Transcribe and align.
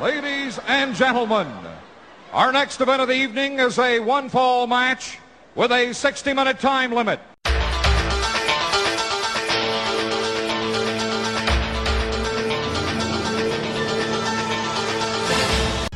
Ladies 0.00 0.60
and 0.66 0.94
gentlemen, 0.94 1.50
our 2.30 2.52
next 2.52 2.82
event 2.82 3.00
of 3.00 3.08
the 3.08 3.14
evening 3.14 3.58
is 3.58 3.78
a 3.78 3.98
one 3.98 4.28
fall 4.28 4.66
match 4.66 5.18
with 5.54 5.72
a 5.72 5.94
60 5.94 6.34
minute 6.34 6.60
time 6.60 6.92
limit. 6.92 7.18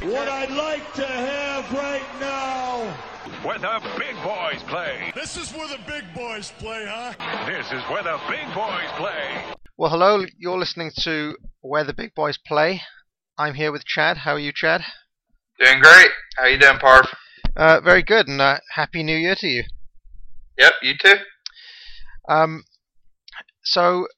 What 0.03 0.29
I'd 0.29 0.51
like 0.51 0.95
to 0.95 1.07
have 1.07 1.71
right 1.75 2.03
now. 2.21 2.96
Where 3.43 3.59
the 3.59 3.82
big 3.98 4.17
boys 4.23 4.62
play. 4.62 5.12
This 5.14 5.37
is 5.37 5.53
where 5.53 5.69
the 5.69 5.79
big 5.87 6.05
boys 6.14 6.53
play, 6.59 6.87
huh? 6.89 7.12
This 7.46 7.67
is 7.67 7.82
where 7.91 8.03
the 8.03 8.19
big 8.30 8.46
boys 8.55 8.91
play. 8.96 9.45
Well, 9.77 9.91
hello. 9.91 10.25
You're 10.39 10.59
listening 10.59 10.91
to 11.03 11.37
Where 11.61 11.85
the 11.85 11.95
Big 11.95 12.14
Boys 12.14 12.37
Play. 12.37 12.82
I'm 13.41 13.54
here 13.54 13.72
with 13.72 13.86
Chad. 13.86 14.18
How 14.18 14.32
are 14.32 14.38
you, 14.38 14.52
Chad? 14.54 14.82
Doing 15.58 15.81
great. 15.81 16.11
How 16.36 16.43
are 16.43 16.50
you 16.50 16.58
doing, 16.58 16.76
Parv? 16.76 17.07
Uh, 17.57 17.81
very 17.81 18.03
good, 18.03 18.29
and 18.29 18.39
uh, 18.39 18.58
happy 18.75 19.03
New 19.03 19.17
Year 19.17 19.35
to 19.39 19.46
you. 19.46 19.64
Yep, 20.58 20.72
you 20.82 20.93
too. 21.03 21.14
Um, 22.29 22.64
so 23.64 24.08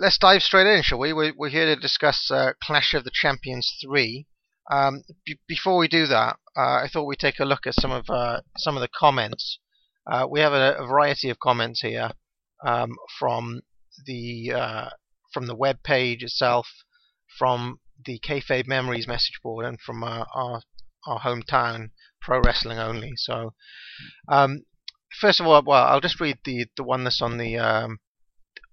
let's 0.00 0.16
dive 0.16 0.42
straight 0.44 0.68
in, 0.68 0.84
shall 0.84 1.00
we? 1.00 1.12
We're, 1.12 1.32
we're 1.36 1.48
here 1.48 1.66
to 1.66 1.74
discuss 1.74 2.30
uh, 2.30 2.52
Clash 2.62 2.94
of 2.94 3.02
the 3.02 3.10
Champions 3.12 3.68
three. 3.84 4.26
Um, 4.70 5.02
b- 5.26 5.40
before 5.48 5.76
we 5.76 5.88
do 5.88 6.06
that, 6.06 6.36
uh, 6.56 6.60
I 6.60 6.88
thought 6.92 7.06
we'd 7.06 7.18
take 7.18 7.40
a 7.40 7.44
look 7.44 7.66
at 7.66 7.74
some 7.74 7.90
of 7.90 8.08
uh, 8.08 8.42
some 8.58 8.76
of 8.76 8.80
the 8.80 8.88
comments. 8.96 9.58
Uh, 10.08 10.28
we 10.30 10.38
have 10.38 10.52
a, 10.52 10.76
a 10.78 10.86
variety 10.86 11.30
of 11.30 11.40
comments 11.40 11.80
here 11.80 12.12
um, 12.64 12.90
from 13.18 13.62
the 14.06 14.52
uh, 14.54 14.90
from 15.34 15.48
the 15.48 15.56
web 15.56 15.82
page 15.82 16.22
itself, 16.22 16.68
from 17.36 17.80
the 18.04 18.18
Kayfabe 18.20 18.66
Memories 18.66 19.08
message 19.08 19.40
board, 19.42 19.64
and 19.64 19.80
from 19.80 20.04
uh, 20.04 20.24
our 20.34 20.62
our 21.06 21.20
hometown 21.20 21.90
pro 22.20 22.40
wrestling 22.40 22.78
only. 22.78 23.12
So, 23.16 23.54
um, 24.28 24.64
first 25.20 25.40
of 25.40 25.46
all, 25.46 25.62
well, 25.62 25.86
I'll 25.86 26.00
just 26.00 26.20
read 26.20 26.38
the 26.44 26.66
the 26.76 26.84
one 26.84 27.04
that's 27.04 27.22
on 27.22 27.38
the 27.38 27.58
um, 27.58 27.98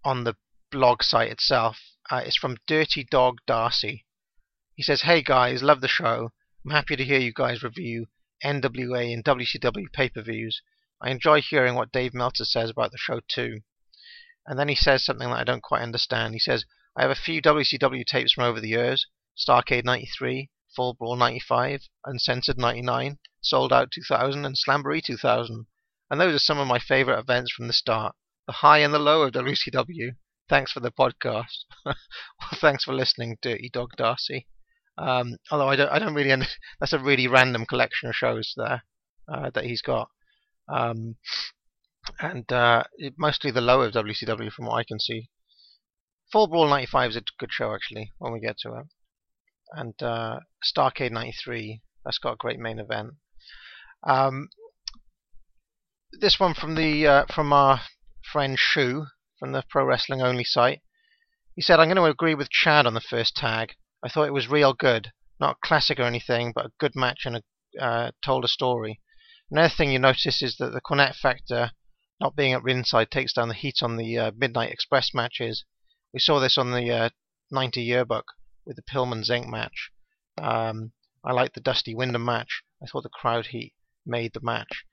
on 0.04 0.24
the 0.24 0.36
blog 0.72 1.04
site 1.04 1.32
itself. 1.32 1.78
Uh, 2.10 2.22
it's 2.26 2.38
from 2.38 2.58
Dirty 2.68 3.04
Dog 3.04 3.38
Darcy. 3.48 4.06
He 4.76 4.84
says, 4.84 5.02
"Hey 5.02 5.22
guys, 5.22 5.64
love 5.64 5.82
the 5.82 5.88
show. 5.88 6.32
I'm 6.66 6.72
happy 6.72 6.96
to 6.96 7.06
hear 7.06 7.20
you 7.20 7.34
guys 7.34 7.64
review 7.64 8.08
NWA 8.44 9.14
and 9.14 9.24
WCW 9.24 9.92
pay-per-views. 9.94 10.62
I 11.02 11.10
enjoy 11.10 11.42
hearing 11.42 11.76
what 11.76 11.92
Dave 11.92 12.14
Meltzer 12.14 12.46
says 12.46 12.70
about 12.70 12.92
the 12.92 12.98
show 12.98 13.22
too." 13.28 13.62
And 14.46 14.60
then 14.60 14.68
he 14.68 14.76
says 14.76 15.04
something 15.04 15.30
that 15.30 15.40
I 15.40 15.44
don't 15.44 15.64
quite 15.64 15.82
understand. 15.82 16.34
He 16.34 16.40
says, 16.40 16.66
"I 16.96 17.02
have 17.02 17.12
a 17.12 17.16
few 17.16 17.42
WCW 17.42 18.06
tapes 18.06 18.34
from 18.34 18.44
over 18.44 18.60
the 18.60 18.70
years: 18.70 19.08
Starcade 19.38 19.84
'93, 19.84 20.50
Fall 20.76 20.94
Brawl 20.94 21.16
'95, 21.16 21.90
Uncensored 22.06 22.58
'99, 22.58 23.20
Souled 23.42 23.74
Out 23.74 23.92
2000, 23.92 24.46
and 24.46 24.56
Slamboree 24.58 25.04
2000. 25.04 25.68
And 26.10 26.22
those 26.22 26.36
are 26.36 26.40
some 26.40 26.60
of 26.60 26.68
my 26.68 26.80
favorite 26.80 27.20
events 27.20 27.52
from 27.52 27.68
the 27.68 27.74
start. 27.74 28.16
The 28.48 28.54
high 28.54 28.80
and 28.80 28.94
the 28.94 29.00
low 29.00 29.24
of 29.24 29.34
WCW. 29.34 30.16
Thanks 30.48 30.72
for 30.72 30.80
the 30.80 30.92
podcast. 30.92 31.66
well, 31.86 31.96
thanks 32.56 32.84
for 32.84 32.94
listening, 32.94 33.38
Dirty 33.42 33.70
Dog 33.70 33.92
Darcy. 33.98 34.48
Um, 34.98 35.38
although 35.52 35.68
I 35.68 35.76
don't, 35.76 35.90
I 35.90 36.00
don't 36.00 36.14
really. 36.14 36.32
Under, 36.32 36.46
that's 36.80 36.94
a 36.94 37.00
really 37.00 37.28
random 37.28 37.66
collection 37.66 38.10
of 38.10 38.16
shows 38.16 38.54
there 38.56 38.84
uh, 39.28 39.50
that 39.54 39.66
he's 39.66 39.82
got, 39.82 40.10
um, 40.70 41.18
and 42.20 42.50
uh, 42.52 42.84
it, 42.98 43.16
mostly 43.18 43.52
the 43.52 43.62
low 43.62 43.82
of 43.82 43.94
WCW 43.94 44.52
from 44.52 44.68
what 44.68 44.76
I 44.76 44.84
can 44.84 45.00
see. 45.00 45.30
Fall 46.32 46.48
Brawl 46.48 46.70
'95 46.70 47.12
is 47.12 47.16
a 47.18 47.22
good 47.40 47.52
show 47.52 47.74
actually 47.74 48.14
when 48.20 48.32
we 48.32 48.40
get 48.40 48.58
to 48.60 48.74
it, 48.76 48.86
and 49.74 50.02
uh, 50.02 50.40
Starcade 50.64 51.12
'93 51.12 51.82
that's 52.06 52.20
got 52.20 52.34
a 52.34 52.38
great 52.38 52.60
main 52.60 52.78
event. 52.78 53.16
Um, 54.04 54.50
this 56.12 56.40
one 56.40 56.54
from 56.54 56.76
the 56.76 57.08
uh, 57.08 57.26
from 57.34 57.52
our 57.52 57.82
friend 58.32 58.60
Shu 58.60 59.08
from 59.40 59.54
the 59.54 59.64
Pro 59.68 59.84
Wrestling 59.84 60.22
Only 60.22 60.44
site. 60.44 60.82
He 61.56 61.62
said, 61.62 61.80
"I'm 61.80 61.88
going 61.88 61.96
to 61.98 62.04
agree 62.04 62.36
with 62.36 62.52
Chad 62.52 62.86
on 62.86 62.94
the 62.94 63.02
first 63.02 63.36
tag. 63.36 63.76
I 64.04 64.10
thought 64.10 64.28
it 64.28 64.34
was 64.34 64.48
real 64.48 64.74
good, 64.74 65.12
not 65.40 65.62
classic 65.62 66.00
or 66.00 66.04
anything, 66.04 66.52
but 66.54 66.68
a 66.68 66.72
good 66.80 66.96
match 66.96 67.26
and 67.26 67.38
a, 67.38 67.84
uh, 67.84 68.12
told 68.24 68.46
a 68.46 68.48
story. 68.48 69.02
Another 69.50 69.74
thing 69.74 69.92
you 69.92 70.00
notice 70.00 70.44
is 70.44 70.58
that 70.58 70.74
the 70.74 70.82
Cornette 70.82 71.16
factor, 71.16 71.72
not 72.20 72.36
being 72.36 72.54
at 72.54 72.64
ringside, 72.64 73.10
takes 73.10 73.34
down 73.34 73.48
the 73.48 73.56
heat 73.56 73.82
on 73.82 73.98
the 73.98 74.18
uh, 74.18 74.32
Midnight 74.36 74.72
Express 74.72 75.12
matches. 75.14 75.66
We 76.14 76.20
saw 76.20 76.40
this 76.40 76.58
on 76.58 76.72
the 76.72 76.92
uh, 76.92 77.10
90 77.50 77.82
yearbook 77.82 78.26
with 78.66 78.76
the 78.76 78.82
Pillman 78.82 79.24
Zenk 79.28 79.48
match. 79.48 79.92
Um, 80.38 80.92
I 81.24 81.32
liked 81.32 81.56
the 81.56 81.62
Dusty 81.62 81.96
Windham 81.96 82.26
match. 82.26 82.64
I 82.82 82.88
thought 82.88 83.04
the 83.04 83.10
crowd 83.10 83.48
heat 83.48 83.74
made 84.06 84.34
the 84.34 84.42
match. 84.42 84.86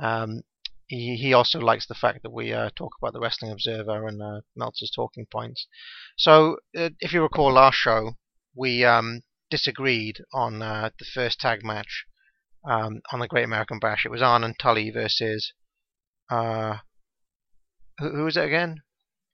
Um, 0.00 0.42
he, 0.86 1.16
he 1.16 1.32
also 1.32 1.60
likes 1.60 1.86
the 1.86 1.94
fact 1.94 2.22
that 2.22 2.32
we 2.32 2.52
uh, 2.52 2.70
talk 2.74 2.92
about 3.00 3.12
the 3.12 3.20
Wrestling 3.20 3.52
Observer 3.52 4.06
and 4.06 4.20
uh, 4.20 4.40
Meltzer's 4.56 4.90
talking 4.94 5.26
points. 5.30 5.66
So, 6.16 6.56
uh, 6.76 6.90
if 6.98 7.12
you 7.12 7.22
recall 7.22 7.52
last 7.52 7.76
show, 7.76 8.12
we 8.54 8.84
um, 8.84 9.22
disagreed 9.50 10.18
on 10.34 10.62
uh, 10.62 10.90
the 10.98 11.04
first 11.04 11.38
tag 11.38 11.64
match 11.64 12.06
um, 12.68 13.00
on 13.12 13.20
the 13.20 13.28
Great 13.28 13.44
American 13.44 13.78
Bash. 13.78 14.04
It 14.04 14.10
was 14.10 14.22
Arn 14.22 14.44
and 14.44 14.58
Tully 14.58 14.90
versus 14.90 15.52
uh, 16.30 16.78
who, 17.98 18.10
who 18.10 18.24
was 18.24 18.36
it 18.36 18.44
again? 18.44 18.82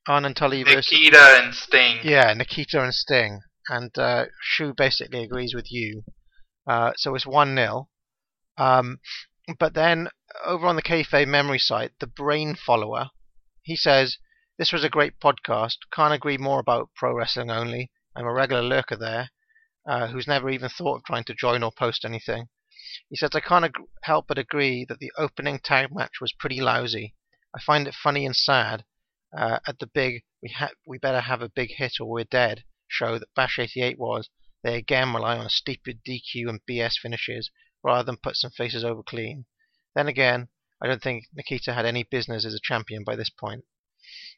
Arn 0.06 0.24
and 0.24 0.36
Tully 0.36 0.62
versus 0.62 0.92
Nikita 0.92 1.40
and 1.42 1.54
Sting. 1.54 1.98
yeah, 2.04 2.32
Nikita 2.34 2.82
and 2.82 2.94
Sting. 2.94 3.40
And 3.68 3.96
uh, 3.98 4.26
Shu 4.40 4.74
basically 4.74 5.22
agrees 5.22 5.54
with 5.54 5.70
you. 5.70 6.04
Uh, 6.66 6.92
so 6.96 7.14
it's 7.14 7.26
1 7.26 7.54
0. 7.54 7.88
Um, 8.58 9.00
but 9.58 9.74
then 9.74 10.08
over 10.44 10.66
on 10.66 10.76
the 10.76 10.82
Kayfabe 10.82 11.28
memory 11.28 11.58
site, 11.58 11.92
the 12.00 12.06
Brain 12.06 12.54
Follower, 12.54 13.10
he 13.62 13.76
says, 13.76 14.18
This 14.58 14.72
was 14.72 14.84
a 14.84 14.88
great 14.88 15.20
podcast. 15.20 15.76
Can't 15.92 16.14
agree 16.14 16.38
more 16.38 16.60
about 16.60 16.90
pro 16.94 17.14
wrestling 17.14 17.50
only. 17.50 17.90
I'm 18.14 18.26
a 18.26 18.32
regular 18.32 18.62
lurker 18.62 18.96
there 18.96 19.30
uh, 19.86 20.08
who's 20.08 20.26
never 20.26 20.50
even 20.50 20.68
thought 20.68 20.96
of 20.96 21.04
trying 21.04 21.24
to 21.24 21.34
join 21.34 21.62
or 21.62 21.72
post 21.72 22.04
anything. 22.04 22.48
He 23.08 23.16
says, 23.16 23.30
I 23.34 23.40
can't 23.40 23.64
ag- 23.64 23.74
help 24.02 24.26
but 24.26 24.38
agree 24.38 24.84
that 24.88 24.98
the 24.98 25.12
opening 25.16 25.58
tag 25.58 25.88
match 25.94 26.20
was 26.20 26.32
pretty 26.32 26.60
lousy. 26.60 27.14
I 27.54 27.60
find 27.60 27.86
it 27.86 27.94
funny 27.94 28.26
and 28.26 28.34
sad 28.34 28.84
uh, 29.36 29.60
at 29.66 29.78
the 29.78 29.86
big 29.86 30.22
we, 30.42 30.50
ha- 30.50 30.70
we 30.86 30.98
better 30.98 31.20
have 31.20 31.42
a 31.42 31.48
big 31.48 31.70
hit 31.76 31.94
or 32.00 32.08
we're 32.08 32.24
dead 32.24 32.64
show 32.88 33.18
that 33.18 33.34
Bash 33.34 33.58
88 33.58 33.98
was. 33.98 34.28
They 34.62 34.76
again 34.76 35.12
rely 35.12 35.36
on 35.38 35.48
stupid 35.48 36.02
DQ 36.04 36.48
and 36.48 36.60
BS 36.68 36.98
finishes 36.98 37.50
rather 37.82 38.02
than 38.02 38.16
put 38.16 38.36
some 38.36 38.50
faces 38.50 38.84
over 38.84 39.02
clean. 39.02 39.46
Then 39.94 40.08
again, 40.08 40.48
I 40.82 40.86
don't 40.86 41.02
think 41.02 41.26
Nikita 41.32 41.72
had 41.72 41.86
any 41.86 42.02
business 42.02 42.44
as 42.44 42.54
a 42.54 42.60
champion 42.60 43.04
by 43.04 43.16
this 43.16 43.30
point. 43.30 43.64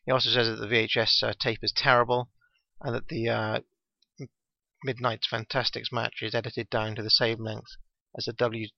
He 0.04 0.12
also 0.12 0.31
says 0.31 0.47
that 0.47 0.56
the 0.56 0.66
VHS 0.66 1.22
uh, 1.22 1.32
tape 1.38 1.62
is 1.62 1.72
terrible 1.72 2.31
and 2.81 2.94
that 2.94 3.09
the 3.09 3.28
uh, 3.28 3.60
Midnight's 4.84 5.26
Fantastics 5.26 5.91
match 5.91 6.22
is 6.22 6.34
edited 6.34 6.70
down 6.70 6.94
to 6.94 7.03
the 7.03 7.10
same 7.10 7.42
length 7.42 7.72
as 8.16 8.26
the 8.26 8.32
WF 8.32 8.70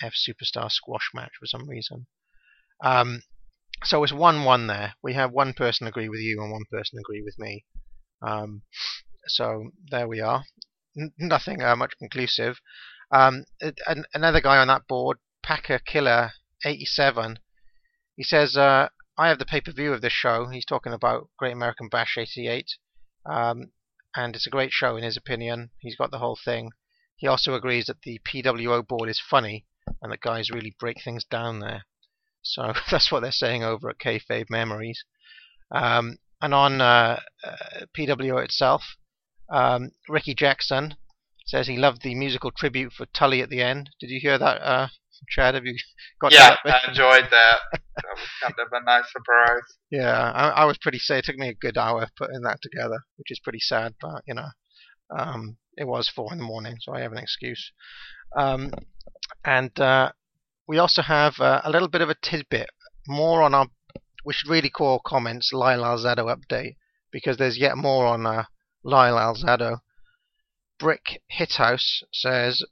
Superstar 0.00 0.70
squash 0.70 1.10
match 1.14 1.32
for 1.38 1.46
some 1.46 1.68
reason. 1.68 2.06
Um, 2.82 3.22
so 3.84 4.02
it's 4.02 4.12
1 4.12 4.44
1 4.44 4.66
there. 4.66 4.94
We 5.02 5.14
have 5.14 5.32
one 5.32 5.54
person 5.54 5.86
agree 5.86 6.08
with 6.08 6.20
you 6.20 6.42
and 6.42 6.50
one 6.50 6.64
person 6.70 6.98
agree 6.98 7.22
with 7.22 7.38
me. 7.38 7.64
Um, 8.20 8.62
so 9.26 9.70
there 9.90 10.08
we 10.08 10.20
are. 10.20 10.44
N- 10.96 11.12
nothing 11.18 11.62
uh, 11.62 11.76
much 11.76 11.92
conclusive. 11.98 12.60
Um, 13.10 13.44
an- 13.60 14.04
another 14.14 14.40
guy 14.40 14.58
on 14.58 14.68
that 14.68 14.86
board, 14.86 15.18
Packer 15.42 15.78
Killer 15.78 16.32
87, 16.64 17.38
he 18.16 18.22
says, 18.22 18.56
uh, 18.56 18.88
I 19.16 19.28
have 19.28 19.38
the 19.38 19.44
pay 19.44 19.60
per 19.60 19.72
view 19.72 19.92
of 19.92 20.00
this 20.00 20.12
show. 20.12 20.46
He's 20.46 20.64
talking 20.64 20.92
about 20.92 21.28
Great 21.38 21.52
American 21.52 21.88
Bash 21.88 22.16
88. 22.16 22.66
Um, 23.26 23.72
and 24.16 24.34
it's 24.34 24.46
a 24.46 24.50
great 24.50 24.72
show 24.72 24.96
in 24.96 25.04
his 25.04 25.16
opinion. 25.16 25.70
He's 25.78 25.96
got 25.96 26.10
the 26.10 26.18
whole 26.18 26.38
thing. 26.42 26.70
He 27.16 27.26
also 27.26 27.54
agrees 27.54 27.86
that 27.86 28.02
the 28.02 28.20
PWO 28.20 28.86
board 28.86 29.08
is 29.08 29.20
funny 29.20 29.66
and 30.02 30.12
that 30.12 30.20
guys 30.20 30.50
really 30.50 30.74
break 30.78 31.02
things 31.02 31.24
down 31.24 31.60
there. 31.60 31.84
So 32.42 32.72
that's 32.90 33.10
what 33.10 33.20
they're 33.20 33.32
saying 33.32 33.62
over 33.62 33.88
at 33.88 33.98
Kayfabe 33.98 34.50
Memories. 34.50 35.04
Um, 35.70 36.18
and 36.40 36.52
on 36.52 36.80
uh, 36.80 37.20
uh, 37.42 37.86
PWO 37.96 38.42
itself, 38.44 38.82
um, 39.54 39.90
Ricky 40.08 40.34
Jackson 40.34 40.96
says 41.46 41.66
he 41.66 41.76
loved 41.76 42.02
the 42.02 42.14
musical 42.14 42.50
tribute 42.50 42.92
for 42.92 43.06
Tully 43.06 43.42
at 43.42 43.50
the 43.50 43.60
end. 43.62 43.90
Did 44.00 44.10
you 44.10 44.18
hear 44.20 44.38
that, 44.38 44.62
uh, 44.62 44.88
Chad? 45.28 45.54
Have 45.54 45.64
you 45.64 45.76
got 46.20 46.32
Yeah, 46.32 46.56
that? 46.64 46.84
I 46.84 46.88
enjoyed 46.88 47.30
that. 47.30 47.58
that 47.72 48.16
was 48.16 48.28
kind 48.42 48.54
of 48.58 48.68
a 48.72 48.84
nice 48.84 49.04
surprise. 49.12 49.62
Yeah, 49.90 50.32
I, 50.32 50.48
I 50.48 50.64
was 50.64 50.78
pretty 50.78 50.98
sad. 50.98 51.18
It 51.18 51.24
took 51.26 51.36
me 51.36 51.48
a 51.48 51.54
good 51.54 51.76
hour 51.78 52.06
putting 52.16 52.40
that 52.42 52.58
together, 52.62 52.98
which 53.16 53.30
is 53.30 53.40
pretty 53.42 53.60
sad, 53.60 53.94
but 54.00 54.22
you 54.26 54.34
know, 54.34 54.48
um, 55.16 55.56
it 55.76 55.86
was 55.86 56.08
four 56.08 56.32
in 56.32 56.38
the 56.38 56.44
morning, 56.44 56.76
so 56.80 56.92
I 56.94 57.00
have 57.00 57.12
an 57.12 57.18
excuse. 57.18 57.72
Um, 58.36 58.72
and 59.44 59.78
uh, 59.78 60.12
we 60.66 60.78
also 60.78 61.02
have 61.02 61.34
uh, 61.40 61.60
a 61.64 61.70
little 61.70 61.88
bit 61.88 62.00
of 62.00 62.10
a 62.10 62.16
tidbit, 62.22 62.70
more 63.06 63.42
on 63.42 63.54
our, 63.54 63.66
we 64.24 64.32
should 64.32 64.50
really 64.50 64.70
call 64.70 65.00
comments 65.06 65.52
Lyle 65.52 65.82
Alzado 65.82 66.34
update, 66.34 66.76
because 67.12 67.36
there's 67.36 67.58
yet 67.58 67.76
more 67.76 68.06
on 68.06 68.26
uh, 68.26 68.44
Lyle 68.86 69.16
Alzado. 69.16 69.80
Brick 70.78 71.22
Hithouse 71.32 72.02
says 72.12 72.62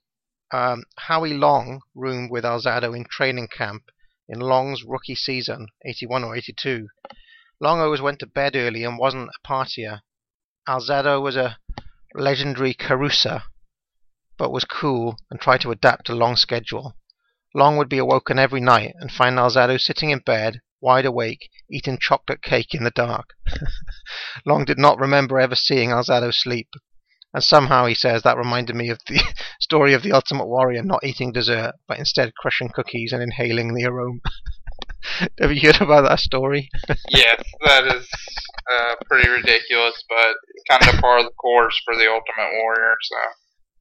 um, 0.52 0.84
Howie 0.98 1.32
Long 1.32 1.80
roomed 1.94 2.30
with 2.30 2.44
Alzado 2.44 2.94
in 2.94 3.06
training 3.06 3.48
camp 3.48 3.84
in 4.28 4.38
Long's 4.38 4.84
rookie 4.84 5.14
season, 5.14 5.68
81 5.86 6.22
or 6.24 6.36
82. 6.36 6.88
Long 7.60 7.80
always 7.80 8.02
went 8.02 8.18
to 8.18 8.26
bed 8.26 8.54
early 8.54 8.84
and 8.84 8.98
wasn't 8.98 9.30
a 9.30 9.48
partier. 9.48 10.00
Alzado 10.68 11.22
was 11.22 11.34
a 11.34 11.58
legendary 12.14 12.74
carouser, 12.74 13.44
but 14.36 14.52
was 14.52 14.66
cool 14.66 15.16
and 15.30 15.40
tried 15.40 15.62
to 15.62 15.70
adapt 15.70 16.06
to 16.06 16.14
Long's 16.14 16.42
schedule. 16.42 16.94
Long 17.54 17.78
would 17.78 17.88
be 17.88 17.98
awoken 17.98 18.38
every 18.38 18.60
night 18.60 18.94
and 18.98 19.10
find 19.10 19.38
Alzado 19.38 19.80
sitting 19.80 20.10
in 20.10 20.18
bed, 20.18 20.60
wide 20.82 21.06
awake, 21.06 21.48
eating 21.70 21.96
chocolate 21.98 22.42
cake 22.42 22.74
in 22.74 22.84
the 22.84 22.90
dark. 22.90 23.30
Long 24.44 24.64
did 24.64 24.78
not 24.78 24.98
remember 24.98 25.38
ever 25.38 25.54
seeing 25.54 25.90
Alzado 25.90 26.34
sleep, 26.34 26.68
and 27.32 27.42
somehow 27.42 27.86
he 27.86 27.94
says 27.94 28.22
that 28.22 28.36
reminded 28.36 28.76
me 28.76 28.90
of 28.90 28.98
the 29.06 29.22
story 29.60 29.94
of 29.94 30.02
the 30.02 30.12
Ultimate 30.12 30.46
Warrior 30.46 30.82
not 30.82 31.04
eating 31.04 31.32
dessert, 31.32 31.74
but 31.86 31.98
instead 31.98 32.34
crushing 32.34 32.68
cookies 32.68 33.12
and 33.12 33.22
inhaling 33.22 33.74
the 33.74 33.86
aroma. 33.86 34.18
Have 35.40 35.52
you 35.52 35.60
heard 35.72 35.80
about 35.80 36.08
that 36.08 36.20
story? 36.20 36.68
yes, 37.08 37.42
that 37.64 37.86
is 37.86 38.08
uh, 38.70 38.94
pretty 39.06 39.28
ridiculous, 39.28 40.02
but 40.08 40.36
kind 40.68 40.94
of 40.94 41.00
par 41.00 41.18
of 41.18 41.24
the 41.24 41.32
course 41.32 41.80
for 41.84 41.94
the 41.94 42.08
Ultimate 42.08 42.52
Warrior. 42.62 42.94
So 43.02 43.16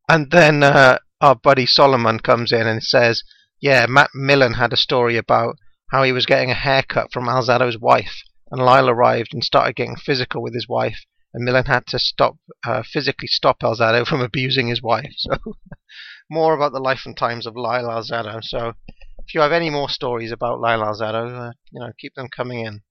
And 0.10 0.32
then 0.32 0.64
uh, 0.64 1.00
our 1.20 1.36
buddy 1.36 1.66
Solomon 1.66 2.20
comes 2.20 2.52
in 2.52 2.66
and 2.68 2.84
says, 2.84 3.24
"Yeah, 3.60 3.86
Matt 3.88 4.10
Millen 4.14 4.54
had 4.54 4.74
a 4.74 4.78
story 4.78 5.18
about 5.18 5.58
how 5.92 6.04
he 6.04 6.12
was 6.14 6.26
getting 6.26 6.50
a 6.50 6.56
haircut 6.56 7.12
from 7.12 7.28
Alzado's 7.28 7.78
wife, 7.78 8.24
and 8.50 8.64
Lyle 8.64 8.90
arrived 8.90 9.34
and 9.34 9.44
started 9.44 9.76
getting 9.76 9.98
physical 9.98 10.42
with 10.42 10.54
his 10.54 10.68
wife, 10.68 11.06
and 11.34 11.44
Millen 11.44 11.66
had 11.66 11.86
to 11.88 12.00
stop, 12.00 12.38
uh, 12.66 12.82
physically 12.82 13.28
stop 13.28 13.60
Alzado 13.60 14.08
from 14.08 14.22
abusing 14.22 14.68
his 14.68 14.82
wife." 14.82 15.14
So, 15.18 15.38
more 16.30 16.54
about 16.54 16.72
the 16.72 16.80
life 16.80 17.02
and 17.06 17.16
times 17.16 17.46
of 17.46 17.56
Lyle 17.56 17.90
Alzado. 17.90 18.42
So, 18.42 18.74
if 19.20 19.34
you 19.34 19.42
have 19.42 19.52
any 19.52 19.70
more 19.70 19.90
stories 19.90 20.32
about 20.32 20.60
Lyle 20.62 20.82
Alzado, 20.82 21.50
uh, 21.50 21.52
you 21.72 21.80
know, 21.80 21.92
keep 22.00 22.16
them 22.16 22.30
coming 22.30 22.66
in. 22.66 22.82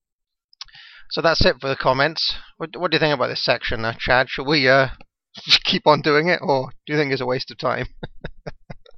So 1.11 1.21
that's 1.21 1.45
it 1.45 1.57
for 1.61 1.69
the 1.69 1.77
comments. 1.77 2.35
What, 2.59 2.77
what 2.77 2.91
do 2.91 2.95
you 2.95 3.01
think 3.01 3.15
about 3.15 3.29
this 3.29 3.45
section, 3.45 3.85
uh, 3.85 3.95
Chad? 3.99 4.29
Should 4.31 4.47
we 4.47 4.69
uh, 4.69 4.89
keep 5.65 5.87
on 5.87 6.03
doing 6.03 6.29
it, 6.29 6.39
or 6.41 6.71
do 6.87 6.93
you 6.93 6.99
think 6.99 7.13
it's 7.13 7.21
a 7.21 7.27
waste 7.27 7.51
of 7.51 7.59
time? 7.59 7.89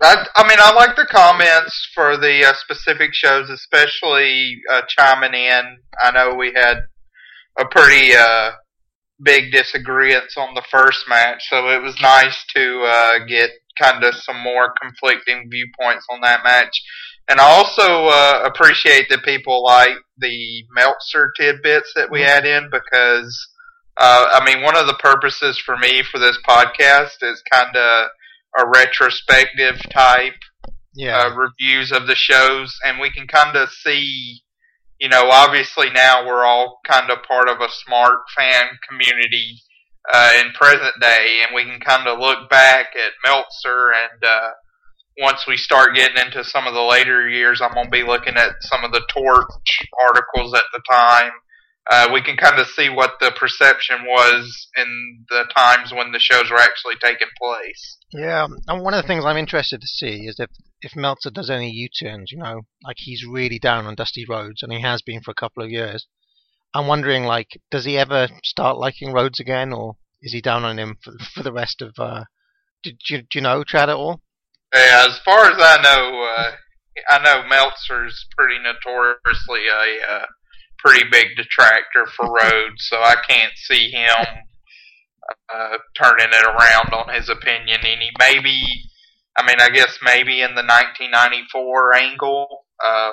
I, 0.03 0.27
I 0.35 0.49
mean, 0.49 0.59
I 0.61 0.75
like 0.75 0.97
the 0.97 1.07
comments 1.07 1.89
for 1.95 2.17
the 2.17 2.45
uh, 2.45 2.55
specific 2.55 3.15
shows, 3.15 3.49
especially 3.49 4.61
uh, 4.71 4.83
chiming 4.89 5.35
in. 5.35 5.79
I 6.03 6.11
know 6.11 6.35
we 6.35 6.53
had 6.55 6.79
a 7.57 7.65
pretty 7.71 8.13
uh, 8.17 8.53
big 9.23 9.53
disagreements 9.53 10.37
on 10.37 10.55
the 10.55 10.65
first 10.71 11.09
match, 11.09 11.45
so 11.49 11.69
it 11.69 11.81
was 11.81 11.95
nice 12.01 12.45
to 12.57 12.83
uh, 12.85 13.25
get 13.27 13.51
kind 13.81 14.03
of 14.03 14.15
some 14.15 14.41
more 14.41 14.75
conflicting 14.83 15.49
viewpoints 15.49 16.07
on 16.11 16.21
that 16.23 16.43
match. 16.43 16.83
And 17.29 17.39
I 17.41 17.45
also 17.45 18.07
uh, 18.07 18.43
appreciate 18.45 19.09
that 19.11 19.23
people 19.23 19.63
like 19.65 19.95
the 20.19 20.65
Meltzer 20.75 21.33
tidbits 21.39 21.93
that 21.95 22.11
we 22.11 22.25
add 22.25 22.45
in 22.45 22.69
because, 22.73 23.49
uh, 23.99 24.27
I 24.33 24.45
mean, 24.45 24.65
one 24.65 24.77
of 24.77 24.89
the 24.89 24.95
purposes 24.95 25.63
for 25.65 25.77
me 25.77 26.03
for 26.03 26.19
this 26.19 26.39
podcast 26.47 27.23
is 27.23 27.41
kind 27.53 27.77
of 27.77 28.09
a 28.59 28.67
retrospective 28.69 29.81
type 29.91 30.35
Yeah. 30.95 31.19
uh, 31.19 31.31
reviews 31.35 31.91
of 31.93 32.07
the 32.07 32.15
shows, 32.15 32.75
and 32.85 32.99
we 33.01 33.11
can 33.11 33.27
kind 33.27 33.57
of 33.57 33.71
see, 33.71 34.43
you 35.01 35.09
know, 35.09 35.31
obviously 35.31 35.91
now 35.91 36.27
we're 36.27 36.45
all 36.45 36.81
kind 36.87 37.11
of 37.11 37.23
part 37.23 37.49
of 37.49 37.61
a 37.61 37.69
smart 37.71 38.21
fan 38.37 38.79
community 38.89 39.59
uh, 40.13 40.33
in 40.41 40.53
present 40.53 40.93
day, 41.01 41.41
and 41.47 41.55
we 41.55 41.65
can 41.65 41.81
kind 41.81 42.07
of 42.09 42.19
look 42.19 42.51
back 42.51 42.87
at 42.97 43.13
Meltzer, 43.25 43.93
and 43.93 44.25
uh, 44.25 44.51
once 45.19 45.47
we 45.47 45.57
start 45.57 45.95
getting 45.95 46.17
into 46.25 46.43
some 46.45 46.67
of 46.67 46.75
the 46.75 46.83
later 46.83 47.29
years, 47.29 47.61
I'm 47.61 47.73
going 47.75 47.87
to 47.87 47.91
be 47.91 48.03
looking 48.03 48.37
at 48.37 48.53
some 48.61 48.83
of 48.85 48.93
the 48.93 49.03
Torch 49.09 49.79
articles 50.07 50.55
at 50.55 50.65
the 50.73 50.81
time. 50.91 51.31
Uh, 51.91 52.09
we 52.13 52.23
can 52.23 52.37
kind 52.37 52.61
of 52.61 52.67
see 52.69 52.89
what 52.89 53.15
the 53.21 53.33
perception 53.33 53.97
was 54.07 54.69
in 54.77 55.25
the 55.29 55.45
times 55.55 55.93
when 55.93 56.13
the 56.13 56.19
shows 56.21 56.49
were 56.51 56.59
actually 56.59 56.95
taking 57.03 57.27
place. 57.43 57.97
Yeah, 58.13 58.47
and 58.69 58.83
one 58.83 58.95
of 58.95 59.03
the 59.03 59.07
things 59.09 59.25
I'm 59.25 59.37
interested 59.37 59.81
to 59.81 59.87
see 59.89 60.27
is 60.27 60.37
if 60.39 60.51
if 60.81 60.95
Meltzer 60.95 61.31
does 61.31 61.51
any 61.51 61.71
U-turns. 61.71 62.31
You 62.31 62.39
know, 62.39 62.61
like 62.85 62.97
he's 62.99 63.25
really 63.27 63.59
down 63.59 63.87
on 63.87 63.97
Dusty 63.97 64.25
Rhodes, 64.29 64.63
and 64.63 64.73
he 64.73 64.81
has 64.83 65.03
been 65.03 65.23
for 65.23 65.33
a 65.33 65.35
couple 65.35 65.63
of 65.63 65.71
years. 65.71 66.07
I'm 66.75 66.87
wondering, 66.87 67.25
like, 67.25 67.49
does 67.71 67.85
he 67.85 67.99
ever 67.99 68.29
start 68.45 68.79
liking 68.79 69.13
Roads 69.13 69.41
again, 69.41 69.73
or 69.73 69.97
is 70.23 70.33
he 70.33 70.41
down 70.41 70.65
on 70.65 70.79
him 70.79 70.99
for 71.03 71.13
for 71.35 71.43
the 71.43 71.53
rest 71.53 71.83
of? 71.83 71.95
Uh, 71.99 72.25
do, 72.85 72.93
do, 72.93 73.15
you- 73.15 73.23
do 73.23 73.27
you 73.35 73.41
know 73.41 73.65
Chad 73.65 73.91
at 73.91 73.97
all? 73.97 74.21
Yeah, 74.73 75.07
as 75.09 75.19
far 75.19 75.51
as 75.51 75.57
I 75.59 75.83
know, 75.83 76.23
uh, 76.37 76.53
I 77.11 77.23
know 77.25 77.47
Meltzer's 77.49 78.27
pretty 78.37 78.59
notoriously 78.63 79.67
a 79.69 80.13
uh, 80.13 80.27
pretty 80.85 81.05
big 81.11 81.29
detractor 81.37 82.07
for 82.17 82.27
Rhodes, 82.33 82.87
so 82.89 82.97
I 82.99 83.17
can't 83.29 83.53
see 83.57 83.91
him 83.91 84.27
uh, 85.55 85.79
turning 86.01 86.29
it 86.31 86.45
around 86.45 86.93
on 86.93 87.15
his 87.15 87.29
opinion 87.29 87.81
any. 87.85 88.11
Maybe, 88.19 88.63
I 89.37 89.47
mean, 89.47 89.57
I 89.61 89.69
guess 89.71 89.99
maybe 90.03 90.41
in 90.43 90.55
the 90.55 90.63
1994 90.63 91.95
angle, 91.95 92.65
uh, 92.85 93.11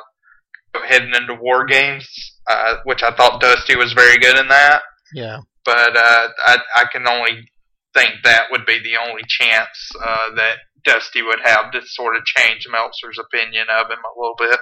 heading 0.88 1.14
into 1.16 1.36
War 1.36 1.66
Games, 1.66 2.08
uh, 2.50 2.76
which 2.86 3.04
I 3.04 3.12
thought 3.16 3.42
Dusty 3.42 3.76
was 3.76 3.94
very 3.94 4.18
good 4.18 4.38
in 4.38 4.48
that 4.50 4.82
Yeah. 5.14 5.40
but 5.66 5.96
uh, 5.98 6.28
I, 6.46 6.58
I 6.78 6.86
can 6.92 7.08
only 7.08 7.50
think 7.96 8.12
that 8.24 8.48
would 8.52 8.66
be 8.66 8.80
the 8.80 8.98
only 8.98 9.24
chance 9.28 9.90
uh, 10.04 10.36
that 10.36 10.58
Dusty 10.86 11.22
would 11.22 11.40
have 11.44 11.72
to 11.72 11.82
sort 11.86 12.16
of 12.16 12.24
change 12.26 12.68
Meltzer's 12.72 13.20
opinion 13.20 13.66
of 13.70 13.90
him 13.90 13.98
a 14.00 14.20
little 14.20 14.36
bit. 14.38 14.60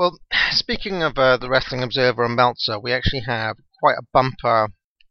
Well, 0.00 0.18
speaking 0.52 1.02
of 1.02 1.18
uh, 1.18 1.36
the 1.36 1.50
Wrestling 1.50 1.82
Observer 1.82 2.24
and 2.24 2.34
Meltzer, 2.34 2.80
we 2.80 2.90
actually 2.90 3.20
have 3.26 3.58
quite 3.80 3.98
a 3.98 4.06
bumper 4.14 4.68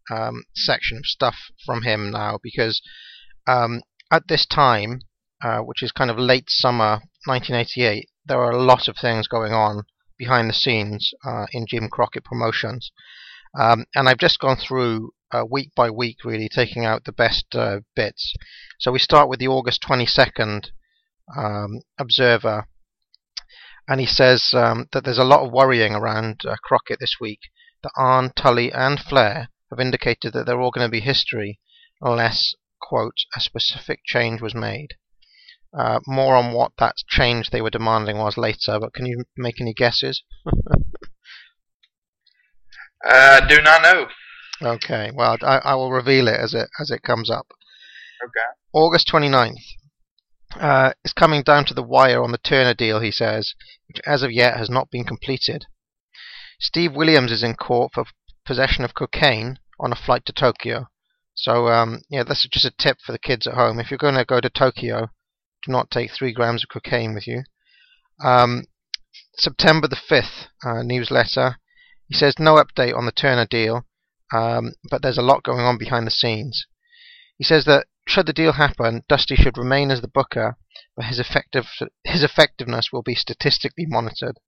um, 0.10 0.46
section 0.56 0.98
of 0.98 1.06
stuff 1.06 1.36
from 1.64 1.84
him 1.84 2.10
now 2.10 2.40
because 2.42 2.82
um, 3.46 3.84
at 4.12 4.28
this 4.28 4.48
time, 4.48 5.02
uh, 5.44 5.60
which 5.60 5.84
is 5.84 5.92
kind 5.92 6.10
of 6.10 6.18
late 6.18 6.50
summer 6.50 7.02
1988, 7.28 8.10
there 8.26 8.42
are 8.42 8.50
a 8.50 8.64
lot 8.64 8.88
of 8.88 8.98
things 8.98 9.28
going 9.28 9.54
on 9.54 9.84
behind 10.18 10.50
the 10.50 10.54
scenes 10.56 11.14
uh, 11.24 11.46
in 11.52 11.68
Jim 11.68 11.88
Crockett 11.88 12.24
Promotions. 12.24 12.92
Um, 13.56 13.86
and 13.94 14.10
I've 14.10 14.18
just 14.18 14.40
gone 14.40 14.58
through 14.58 15.12
uh, 15.32 15.44
week 15.48 15.70
by 15.76 15.92
week, 15.92 16.26
really, 16.26 16.50
taking 16.50 16.84
out 16.84 17.04
the 17.04 17.12
best 17.12 17.46
uh, 17.54 17.82
bits. 17.96 18.34
So 18.80 18.92
we 18.92 18.98
start 18.98 19.30
with 19.30 19.40
the 19.40 19.50
August 19.50 19.84
22nd 19.88 20.72
um, 21.38 21.82
Observer 22.00 22.66
and 23.90 24.00
he 24.00 24.06
says 24.06 24.54
um, 24.54 24.88
that 24.94 25.04
there's 25.04 25.18
a 25.18 25.24
lot 25.24 25.44
of 25.44 25.52
worrying 25.52 25.96
around 25.96 26.42
uh, 26.46 26.56
Crockett 26.64 27.00
this 27.00 27.16
week. 27.20 27.40
That 27.82 27.92
Arn, 27.98 28.32
Tully, 28.36 28.72
and 28.72 29.00
Flair 29.00 29.50
have 29.72 29.80
indicated 29.80 30.34
that 30.34 30.46
they're 30.46 30.62
all 30.62 30.70
going 30.70 30.86
to 30.86 30.92
be 30.92 31.00
history 31.00 31.60
unless, 32.00 32.54
quote, 32.80 33.18
a 33.36 33.40
specific 33.42 34.02
change 34.06 34.42
was 34.42 34.54
made. 34.54 34.90
Uh, 35.76 36.00
more 36.06 36.36
on 36.36 36.54
what 36.54 36.74
that 36.78 36.98
change 37.08 37.50
they 37.50 37.62
were 37.62 37.72
demanding 37.72 38.20
was 38.20 38.38
later, 38.38 38.80
but 38.80 38.94
can 38.94 39.08
you 39.08 39.24
make 39.36 39.60
any 39.60 39.74
guesses? 39.74 40.24
Uh, 43.02 43.40
I 43.42 43.48
do 43.48 43.62
not 43.62 43.82
know. 43.82 44.08
Okay, 44.62 45.10
well, 45.14 45.38
I, 45.42 45.60
I 45.60 45.76
will 45.76 45.90
reveal 45.90 46.28
it 46.28 46.38
as 46.38 46.54
it 46.54 46.68
as 46.82 46.92
it 46.92 47.02
comes 47.02 47.30
up. 47.30 47.48
Okay. 48.22 48.60
August 48.74 49.10
29th. 49.10 49.54
Uh, 50.56 50.94
it's 51.04 51.14
coming 51.14 51.44
down 51.44 51.66
to 51.66 51.74
the 51.74 51.84
wire 51.84 52.24
on 52.24 52.32
the 52.32 52.38
Turner 52.40 52.74
deal, 52.74 53.00
he 53.00 53.12
says, 53.12 53.54
which 53.88 54.02
as 54.06 54.24
of 54.24 54.32
yet 54.32 54.58
has 54.58 54.70
not 54.70 54.90
been 54.90 55.04
completed. 55.04 55.66
Steve 56.60 56.94
Williams 56.94 57.32
is 57.32 57.44
in 57.44 57.56
court 57.56 57.92
for 57.94 58.06
possession 58.46 58.84
of 58.84 58.96
cocaine 58.96 59.60
on 59.80 59.92
a 59.92 59.96
flight 59.96 60.26
to 60.26 60.34
Tokyo. 60.34 60.88
So, 61.36 61.68
um, 61.68 62.02
yeah, 62.10 62.24
that's 62.24 62.48
just 62.48 62.66
a 62.66 62.72
tip 62.72 62.98
for 63.06 63.12
the 63.12 63.20
kids 63.20 63.48
at 63.48 63.54
home. 63.54 63.80
If 63.80 63.92
you're 63.92 63.98
going 63.98 64.16
to 64.16 64.26
go 64.26 64.42
to 64.42 64.50
Tokyo, 64.50 65.10
do 65.66 65.72
not 65.72 65.92
take 65.92 66.12
three 66.12 66.34
grams 66.34 66.64
of 66.64 66.70
cocaine 66.70 67.14
with 67.14 67.28
you. 67.28 67.44
Um, 68.24 68.66
September 69.38 69.88
the 69.88 69.96
5th 69.96 70.48
uh, 70.66 70.84
newsletter. 70.84 71.58
He 72.08 72.16
says 72.16 72.36
no 72.40 72.56
update 72.56 72.96
on 72.96 73.06
the 73.06 73.12
Turner 73.12 73.46
deal, 73.46 73.86
um, 74.34 74.74
but 74.90 75.02
there's 75.02 75.18
a 75.18 75.22
lot 75.22 75.44
going 75.44 75.62
on 75.62 75.78
behind 75.78 76.08
the 76.08 76.12
scenes. 76.12 76.66
He 77.38 77.44
says 77.44 77.66
that 77.66 77.88
should 78.10 78.26
the 78.26 78.34
deal 78.34 78.54
happen, 78.54 79.04
Dusty 79.08 79.36
should 79.36 79.58
remain 79.58 79.92
as 79.92 80.02
the 80.02 80.08
booker, 80.08 80.58
but 80.96 81.06
his 81.06 81.20
effective 81.20 81.68
his 82.04 82.24
effectiveness 82.24 82.92
will 82.92 83.04
be 83.04 83.14
statistically 83.14 83.86
monitored. 83.86 84.40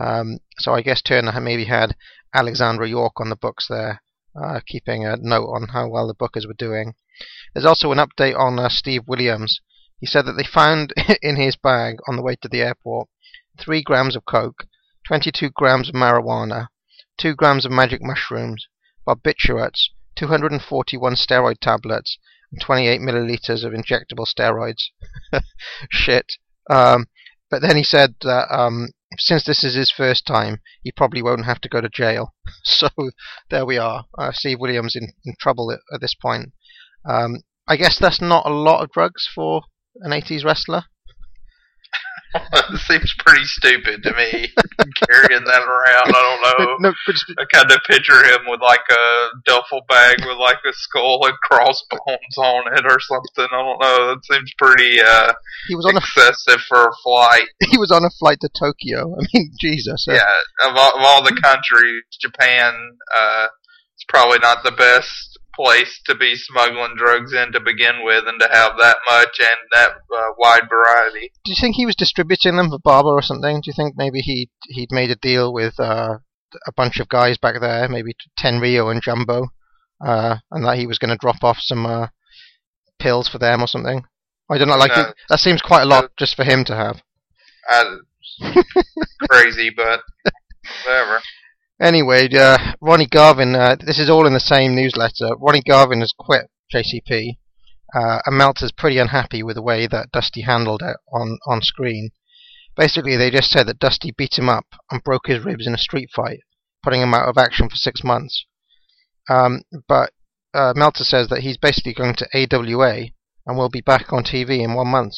Um, 0.00 0.38
so 0.58 0.74
I 0.74 0.80
guess 0.80 1.02
Turner 1.02 1.38
maybe 1.40 1.66
had 1.66 1.96
Alexandra 2.34 2.88
York 2.88 3.20
on 3.20 3.28
the 3.28 3.36
books 3.36 3.68
there, 3.68 4.02
uh, 4.34 4.60
keeping 4.66 5.04
a 5.04 5.16
note 5.16 5.48
on 5.48 5.68
how 5.68 5.88
well 5.88 6.06
the 6.06 6.14
bookers 6.14 6.46
were 6.46 6.54
doing. 6.54 6.94
There's 7.52 7.66
also 7.66 7.92
an 7.92 7.98
update 7.98 8.38
on 8.38 8.58
uh, 8.58 8.68
Steve 8.70 9.06
Williams. 9.06 9.60
He 10.00 10.06
said 10.06 10.24
that 10.26 10.32
they 10.32 10.44
found 10.44 10.92
in 11.22 11.36
his 11.36 11.56
bag 11.56 11.98
on 12.08 12.16
the 12.16 12.22
way 12.22 12.36
to 12.36 12.48
the 12.48 12.62
airport 12.62 13.08
three 13.58 13.82
grams 13.82 14.16
of 14.16 14.24
coke, 14.24 14.66
22 15.06 15.50
grams 15.50 15.90
of 15.90 15.94
marijuana, 15.94 16.68
two 17.18 17.34
grams 17.34 17.64
of 17.64 17.70
magic 17.70 18.02
mushrooms, 18.02 18.66
barbiturates, 19.06 19.90
241 20.16 21.14
steroid 21.14 21.58
tablets, 21.60 22.18
28 22.60 23.00
milliliters 23.00 23.64
of 23.64 23.72
injectable 23.72 24.26
steroids. 24.26 24.90
Shit. 25.90 26.34
Um, 26.70 27.06
but 27.50 27.62
then 27.62 27.76
he 27.76 27.84
said 27.84 28.14
that 28.22 28.46
um, 28.50 28.88
since 29.18 29.44
this 29.44 29.62
is 29.62 29.74
his 29.74 29.90
first 29.90 30.26
time, 30.26 30.60
he 30.82 30.92
probably 30.92 31.22
won't 31.22 31.44
have 31.44 31.60
to 31.60 31.68
go 31.68 31.80
to 31.80 31.88
jail. 31.88 32.34
So 32.64 32.88
there 33.50 33.66
we 33.66 33.78
are. 33.78 34.06
Uh, 34.18 34.32
Steve 34.32 34.58
Williams 34.58 34.96
in, 34.96 35.12
in 35.24 35.34
trouble 35.38 35.70
at, 35.70 35.80
at 35.92 36.00
this 36.00 36.14
point. 36.14 36.52
Um, 37.08 37.42
I 37.68 37.76
guess 37.76 37.98
that's 37.98 38.20
not 38.20 38.46
a 38.46 38.52
lot 38.52 38.82
of 38.82 38.90
drugs 38.90 39.28
for 39.32 39.62
an 39.96 40.10
80s 40.10 40.44
wrestler. 40.44 40.84
it 42.34 42.80
seems 42.80 43.14
pretty 43.18 43.44
stupid 43.44 44.02
to 44.02 44.12
me 44.14 44.50
carrying 45.06 45.44
that 45.44 45.62
around. 45.62 46.08
I 46.08 46.22
don't 46.22 46.42
know. 46.42 46.76
No, 46.84 46.92
but 47.06 47.16
I 47.38 47.44
kind 47.52 47.70
of 47.70 47.78
picture 47.88 48.24
him 48.24 48.40
with 48.48 48.60
like 48.60 48.84
a 48.90 49.28
duffel 49.46 49.82
bag 49.88 50.16
with 50.26 50.38
like 50.38 50.58
a 50.68 50.72
skull 50.72 51.24
and 51.24 51.36
crossbones 51.42 52.36
on 52.36 52.76
it 52.76 52.84
or 52.84 52.98
something. 53.00 53.48
I 53.50 53.62
don't 53.62 53.80
know. 53.80 54.08
That 54.08 54.20
seems 54.24 54.52
pretty 54.58 55.00
uh, 55.00 55.32
he 55.68 55.74
was 55.74 55.86
on 55.86 55.96
a 55.96 56.58
for 56.68 56.88
a 56.88 56.92
flight. 57.02 57.48
he 57.70 57.78
was 57.78 57.90
on 57.90 58.04
a 58.04 58.10
flight 58.10 58.38
to 58.40 58.48
Tokyo. 58.48 59.14
I 59.14 59.26
mean, 59.32 59.52
Jesus. 59.60 60.06
Yeah, 60.08 60.24
of 60.68 60.76
all, 60.76 60.98
of 60.98 61.02
all 61.02 61.22
the 61.22 61.38
countries, 61.40 62.02
Japan 62.20 62.74
uh, 63.16 63.46
is 63.96 64.04
probably 64.08 64.38
not 64.40 64.64
the 64.64 64.72
best 64.72 65.33
place 65.56 66.00
to 66.06 66.14
be 66.14 66.34
smuggling 66.36 66.94
drugs 66.96 67.32
in 67.32 67.52
to 67.52 67.60
begin 67.60 68.04
with, 68.04 68.24
and 68.26 68.40
to 68.40 68.48
have 68.50 68.72
that 68.78 68.96
much 69.08 69.38
and 69.40 69.58
that 69.72 69.90
uh, 69.90 70.32
wide 70.38 70.68
variety. 70.68 71.30
Do 71.44 71.52
you 71.52 71.56
think 71.60 71.76
he 71.76 71.86
was 71.86 71.96
distributing 71.96 72.56
them 72.56 72.70
for 72.70 72.78
Barber 72.78 73.10
or 73.10 73.22
something? 73.22 73.60
Do 73.60 73.68
you 73.68 73.74
think 73.76 73.94
maybe 73.96 74.20
he 74.20 74.50
he'd 74.68 74.92
made 74.92 75.10
a 75.10 75.16
deal 75.16 75.52
with 75.52 75.78
uh, 75.78 76.18
a 76.66 76.72
bunch 76.76 77.00
of 77.00 77.08
guys 77.08 77.38
back 77.38 77.60
there, 77.60 77.88
maybe 77.88 78.14
Tenryu 78.38 78.90
and 78.90 79.02
Jumbo, 79.02 79.48
uh, 80.04 80.36
and 80.50 80.64
that 80.64 80.78
he 80.78 80.86
was 80.86 80.98
going 80.98 81.10
to 81.10 81.16
drop 81.16 81.42
off 81.42 81.58
some 81.60 81.86
uh, 81.86 82.08
pills 82.98 83.28
for 83.28 83.38
them 83.38 83.60
or 83.62 83.66
something? 83.66 84.04
I 84.50 84.58
don't 84.58 84.68
know. 84.68 84.76
Like 84.76 84.92
No. 84.94 85.02
it, 85.08 85.14
that 85.30 85.38
seems 85.38 85.62
quite 85.62 85.82
a 85.82 85.86
lot 85.86 86.10
just 86.18 86.36
for 86.36 86.44
him 86.44 86.64
to 86.66 86.76
have. 86.76 87.02
Uh, 87.70 87.96
crazy, 89.30 89.70
but 89.74 90.02
whatever. 90.84 91.20
Anyway, 91.80 92.28
uh, 92.32 92.74
Ronnie 92.80 93.08
Garvin. 93.08 93.56
Uh, 93.56 93.76
this 93.80 93.98
is 93.98 94.08
all 94.08 94.26
in 94.26 94.32
the 94.32 94.40
same 94.40 94.76
newsletter. 94.76 95.34
Ronnie 95.38 95.62
Garvin 95.66 96.00
has 96.00 96.12
quit 96.16 96.48
JCP, 96.72 97.38
uh, 97.94 98.20
and 98.24 98.38
Meltzer's 98.38 98.70
pretty 98.70 98.98
unhappy 98.98 99.42
with 99.42 99.56
the 99.56 99.62
way 99.62 99.88
that 99.88 100.12
Dusty 100.12 100.42
handled 100.42 100.82
it 100.82 100.96
on 101.12 101.38
on 101.46 101.62
screen. 101.62 102.10
Basically, 102.76 103.16
they 103.16 103.30
just 103.30 103.50
said 103.50 103.66
that 103.66 103.80
Dusty 103.80 104.12
beat 104.16 104.38
him 104.38 104.48
up 104.48 104.66
and 104.90 105.02
broke 105.02 105.26
his 105.26 105.44
ribs 105.44 105.66
in 105.66 105.74
a 105.74 105.78
street 105.78 106.10
fight, 106.14 106.40
putting 106.82 107.00
him 107.00 107.12
out 107.12 107.28
of 107.28 107.38
action 107.38 107.68
for 107.68 107.76
six 107.76 108.04
months. 108.04 108.46
Um, 109.28 109.62
but 109.88 110.12
uh, 110.52 110.74
Meltzer 110.76 111.04
says 111.04 111.28
that 111.28 111.40
he's 111.40 111.56
basically 111.56 111.94
going 111.94 112.14
to 112.14 112.28
AWA 112.32 113.06
and 113.46 113.56
will 113.56 113.68
be 113.68 113.80
back 113.80 114.12
on 114.12 114.22
TV 114.22 114.62
in 114.62 114.74
one 114.74 114.88
month, 114.88 115.14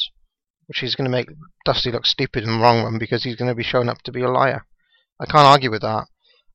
which 0.66 0.82
is 0.82 0.94
going 0.94 1.04
to 1.04 1.10
make 1.10 1.28
Dusty 1.66 1.92
look 1.92 2.06
stupid 2.06 2.44
in 2.44 2.50
the 2.50 2.56
long 2.56 2.82
run 2.82 2.98
because 2.98 3.25
he's 3.25 3.36
going 3.36 3.50
to 3.50 3.54
be 3.54 3.62
shown 3.62 3.90
up 3.90 4.00
to 4.02 4.12
be 4.12 4.22
a 4.22 4.30
liar. 4.30 4.64
I 5.20 5.26
can't 5.26 5.46
argue 5.46 5.70
with 5.70 5.82
that. 5.82 6.06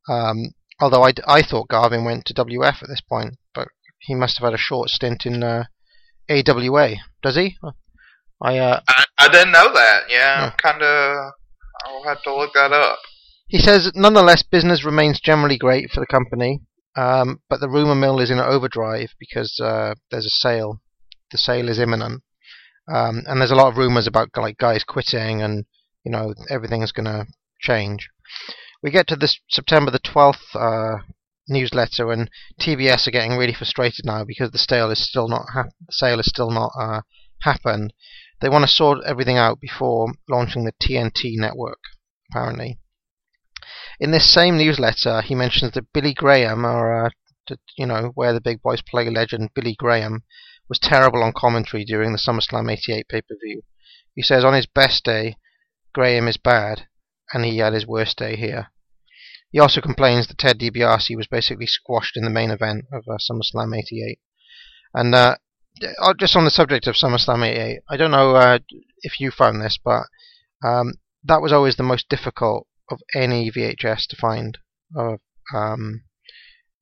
Um, 0.09 0.53
although 0.79 1.03
I, 1.03 1.13
I 1.27 1.41
thought 1.41 1.69
Garvin 1.69 2.03
went 2.05 2.25
to 2.25 2.33
WF 2.33 2.81
at 2.81 2.89
this 2.89 3.01
point, 3.01 3.35
but 3.53 3.67
he 3.99 4.15
must 4.15 4.37
have 4.39 4.45
had 4.45 4.53
a 4.53 4.57
short 4.61 4.89
stint 4.89 5.25
in 5.25 5.43
uh, 5.43 5.65
AWA. 6.29 6.95
Does 7.21 7.35
he? 7.35 7.57
I 8.41 8.57
uh, 8.57 8.79
I, 8.87 9.05
I 9.19 9.27
didn't 9.29 9.51
know 9.51 9.71
that. 9.73 10.03
Yeah, 10.09 10.45
Yeah. 10.45 10.51
kind 10.57 10.81
of. 10.81 11.31
I'll 11.85 12.03
have 12.03 12.21
to 12.23 12.35
look 12.35 12.53
that 12.53 12.71
up. 12.71 12.99
He 13.47 13.59
says, 13.59 13.91
nonetheless, 13.95 14.43
business 14.43 14.85
remains 14.85 15.19
generally 15.19 15.57
great 15.57 15.89
for 15.91 15.99
the 15.99 16.05
company, 16.07 16.61
um, 16.95 17.41
but 17.49 17.59
the 17.59 17.69
rumor 17.69 17.95
mill 17.95 18.19
is 18.19 18.31
in 18.31 18.39
overdrive 18.39 19.09
because 19.19 19.59
uh, 19.61 19.95
there's 20.09 20.25
a 20.25 20.29
sale. 20.29 20.81
The 21.31 21.37
sale 21.37 21.69
is 21.69 21.79
imminent, 21.79 22.23
um, 22.91 23.23
and 23.25 23.39
there's 23.39 23.51
a 23.51 23.55
lot 23.55 23.67
of 23.67 23.77
rumors 23.77 24.07
about 24.07 24.29
like 24.37 24.57
guys 24.57 24.83
quitting, 24.83 25.41
and 25.41 25.65
you 26.03 26.11
know 26.11 26.33
everything's 26.49 26.91
going 26.91 27.05
to 27.05 27.25
change. 27.59 28.07
We 28.83 28.89
get 28.91 29.07
to 29.07 29.15
this 29.15 29.39
September 29.49 29.91
the 29.91 29.99
12th 29.99 30.55
uh, 30.55 31.03
newsletter, 31.47 32.11
and 32.11 32.29
TBS 32.59 33.07
are 33.07 33.11
getting 33.11 33.37
really 33.37 33.53
frustrated 33.53 34.05
now 34.05 34.23
because 34.23 34.51
the 34.51 34.57
sale 34.57 34.89
is 34.89 35.03
still 35.07 35.27
not 35.27 35.45
hap- 35.53 35.73
sale 35.91 36.19
is 36.19 36.25
still 36.25 36.49
not 36.49 36.71
uh, 36.79 37.01
happened. 37.41 37.93
They 38.39 38.49
want 38.49 38.63
to 38.63 38.71
sort 38.71 39.03
everything 39.05 39.37
out 39.37 39.59
before 39.59 40.13
launching 40.27 40.63
the 40.63 40.71
TNT 40.71 41.35
network, 41.35 41.79
apparently. 42.29 42.79
In 43.99 44.09
this 44.09 44.33
same 44.33 44.57
newsletter, 44.57 45.21
he 45.21 45.35
mentions 45.35 45.73
that 45.73 45.93
Billy 45.93 46.15
Graham, 46.15 46.65
or 46.65 47.05
uh, 47.05 47.09
you 47.77 47.85
know, 47.85 48.11
where 48.15 48.33
the 48.33 48.41
big 48.41 48.63
boys 48.63 48.81
play 48.81 49.07
legend 49.09 49.53
Billy 49.53 49.75
Graham, 49.75 50.23
was 50.67 50.79
terrible 50.79 51.21
on 51.21 51.33
commentary 51.33 51.85
during 51.85 52.13
the 52.13 52.17
SummerSlam 52.17 52.71
'88 52.71 53.07
pay-per-view. 53.07 53.61
He 54.15 54.23
says 54.23 54.43
on 54.43 54.55
his 54.55 54.65
best 54.65 55.03
day, 55.03 55.37
Graham 55.93 56.27
is 56.27 56.37
bad, 56.37 56.87
and 57.33 57.45
he 57.45 57.57
had 57.57 57.73
his 57.73 57.87
worst 57.87 58.17
day 58.17 58.35
here. 58.35 58.67
He 59.51 59.59
also 59.59 59.81
complains 59.81 60.27
that 60.27 60.37
Ted 60.37 60.59
DiBiase 60.59 61.15
was 61.17 61.27
basically 61.27 61.67
squashed 61.67 62.15
in 62.15 62.23
the 62.23 62.29
main 62.29 62.51
event 62.51 62.85
of 62.93 63.03
uh, 63.07 63.17
SummerSlam 63.17 63.77
'88. 63.77 64.19
And 64.93 65.13
uh, 65.13 65.35
uh, 65.99 66.13
just 66.13 66.35
on 66.35 66.45
the 66.45 66.51
subject 66.51 66.87
of 66.87 66.95
SummerSlam 66.95 67.45
'88, 67.45 67.81
I 67.89 67.97
don't 67.97 68.11
know 68.11 68.35
uh, 68.35 68.59
if 69.01 69.19
you 69.19 69.29
found 69.29 69.61
this, 69.61 69.77
but 69.83 70.03
um, 70.63 70.93
that 71.23 71.41
was 71.41 71.51
always 71.51 71.75
the 71.75 71.83
most 71.83 72.07
difficult 72.07 72.67
of 72.89 73.01
any 73.13 73.51
VHS 73.51 74.07
to 74.07 74.15
find. 74.15 74.57
Of 74.95 75.19
um, 75.53 76.03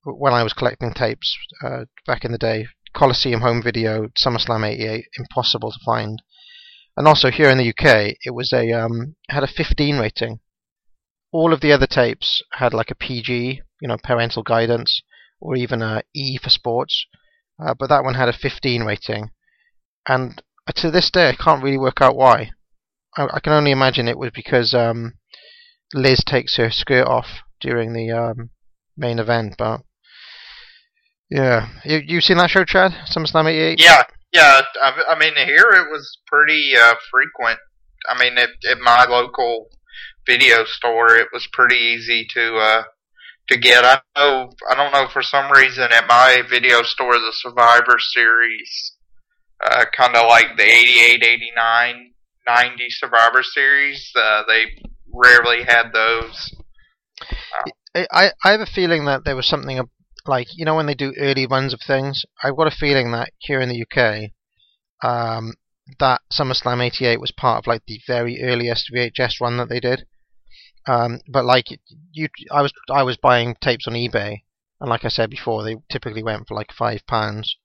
when 0.03 0.33
I 0.33 0.43
was 0.43 0.53
collecting 0.53 0.93
tapes 0.93 1.37
uh, 1.63 1.85
back 2.05 2.23
in 2.23 2.31
the 2.31 2.37
day, 2.37 2.67
Coliseum 2.93 3.41
home 3.41 3.63
video, 3.63 4.09
SummerSlam 4.09 4.67
'88, 4.67 5.05
impossible 5.17 5.71
to 5.71 5.79
find. 5.83 6.21
And 6.99 7.07
also 7.07 7.31
here 7.31 7.49
in 7.49 7.57
the 7.57 7.69
UK, 7.69 8.17
it 8.25 8.31
was 8.31 8.51
a 8.51 8.73
um, 8.73 9.15
had 9.29 9.41
a 9.41 9.47
15 9.47 9.99
rating. 9.99 10.41
All 11.31 11.53
of 11.53 11.61
the 11.61 11.71
other 11.71 11.87
tapes 11.87 12.41
had 12.51 12.73
like 12.73 12.91
a 12.91 12.95
PG, 12.95 13.61
you 13.79 13.87
know, 13.87 13.95
parental 14.03 14.43
guidance, 14.43 15.01
or 15.39 15.55
even 15.55 15.81
a 15.81 16.03
E 16.13 16.37
for 16.37 16.49
sports, 16.49 17.05
uh, 17.57 17.73
but 17.73 17.87
that 17.87 18.03
one 18.03 18.15
had 18.15 18.27
a 18.27 18.33
15 18.33 18.83
rating. 18.83 19.31
And 20.09 20.43
to 20.75 20.91
this 20.91 21.09
day, 21.09 21.29
I 21.29 21.41
can't 21.41 21.63
really 21.63 21.77
work 21.77 22.01
out 22.01 22.17
why. 22.17 22.51
I, 23.15 23.27
I 23.35 23.39
can 23.39 23.53
only 23.53 23.71
imagine 23.71 24.09
it 24.09 24.17
was 24.17 24.31
because 24.35 24.73
um, 24.73 25.13
Liz 25.93 26.21
takes 26.25 26.57
her 26.57 26.69
skirt 26.69 27.07
off 27.07 27.43
during 27.61 27.93
the 27.93 28.11
um, 28.11 28.49
main 28.97 29.19
event, 29.19 29.55
but 29.57 29.83
yeah, 31.29 31.69
you 31.85 32.01
you 32.05 32.19
seen 32.19 32.39
that 32.39 32.49
show, 32.49 32.65
Chad? 32.65 32.91
SummerSlam 33.09 33.47
'88. 33.47 33.79
Yeah, 33.81 34.03
yeah. 34.31 34.61
I, 34.81 35.01
I 35.11 35.19
mean, 35.19 35.33
here 35.35 35.69
it 35.71 35.89
was 35.91 36.17
pretty 36.27 36.73
uh, 36.77 36.95
frequent. 37.11 37.59
I 38.09 38.19
mean, 38.19 38.37
at, 38.37 38.49
at 38.69 38.79
my 38.79 39.05
local 39.05 39.67
video 40.25 40.63
store, 40.65 41.15
it 41.15 41.27
was 41.33 41.47
pretty 41.51 41.75
easy 41.75 42.27
to 42.33 42.55
uh, 42.57 42.83
to 43.49 43.57
get. 43.57 43.83
I 43.83 44.01
know. 44.17 44.51
I 44.69 44.75
don't 44.75 44.93
know 44.93 45.07
for 45.11 45.21
some 45.21 45.51
reason 45.51 45.91
at 45.91 46.07
my 46.07 46.43
video 46.49 46.83
store, 46.83 47.13
the 47.13 47.33
Survivor 47.33 47.97
Series, 47.99 48.93
uh, 49.63 49.85
kind 49.95 50.15
of 50.15 50.27
like 50.27 50.57
the 50.57 50.63
88, 50.63 51.23
89, 51.23 52.11
90 52.47 52.89
Survivor 52.89 53.43
Series, 53.43 54.11
uh, 54.15 54.43
they 54.47 54.65
rarely 55.13 55.63
had 55.63 55.91
those. 55.93 56.55
I 57.95 58.07
I 58.11 58.31
I 58.43 58.51
have 58.51 58.61
a 58.61 58.65
feeling 58.65 59.05
that 59.05 59.25
there 59.25 59.35
was 59.35 59.47
something 59.47 59.79
like 60.27 60.47
you 60.57 60.65
know 60.65 60.75
when 60.75 60.85
they 60.85 60.95
do 60.95 61.13
early 61.17 61.45
runs 61.45 61.73
of 61.73 61.81
things. 61.81 62.25
I've 62.43 62.55
got 62.55 62.71
a 62.71 62.75
feeling 62.75 63.11
that 63.11 63.31
here 63.37 63.61
in 63.61 63.69
the 63.69 63.83
UK, 63.83 64.31
um, 65.03 65.53
that 65.99 66.21
SummerSlam 66.31 66.83
'88 66.83 67.19
was 67.19 67.31
part 67.31 67.59
of 67.59 67.67
like 67.67 67.83
the 67.87 67.99
very 68.07 68.41
earliest 68.43 68.91
VHS 68.93 69.41
run 69.41 69.57
that 69.57 69.69
they 69.69 69.79
did. 69.79 70.05
Um, 70.87 71.19
but 71.27 71.45
like 71.45 71.65
you, 72.11 72.29
I 72.51 72.61
was 72.61 72.73
I 72.89 73.03
was 73.03 73.17
buying 73.17 73.55
tapes 73.61 73.87
on 73.87 73.93
eBay, 73.93 74.43
and 74.79 74.89
like 74.89 75.05
I 75.05 75.09
said 75.09 75.29
before, 75.29 75.63
they 75.63 75.75
typically 75.89 76.23
went 76.23 76.47
for 76.47 76.55
like 76.55 76.71
five 76.71 77.05
pounds. 77.07 77.55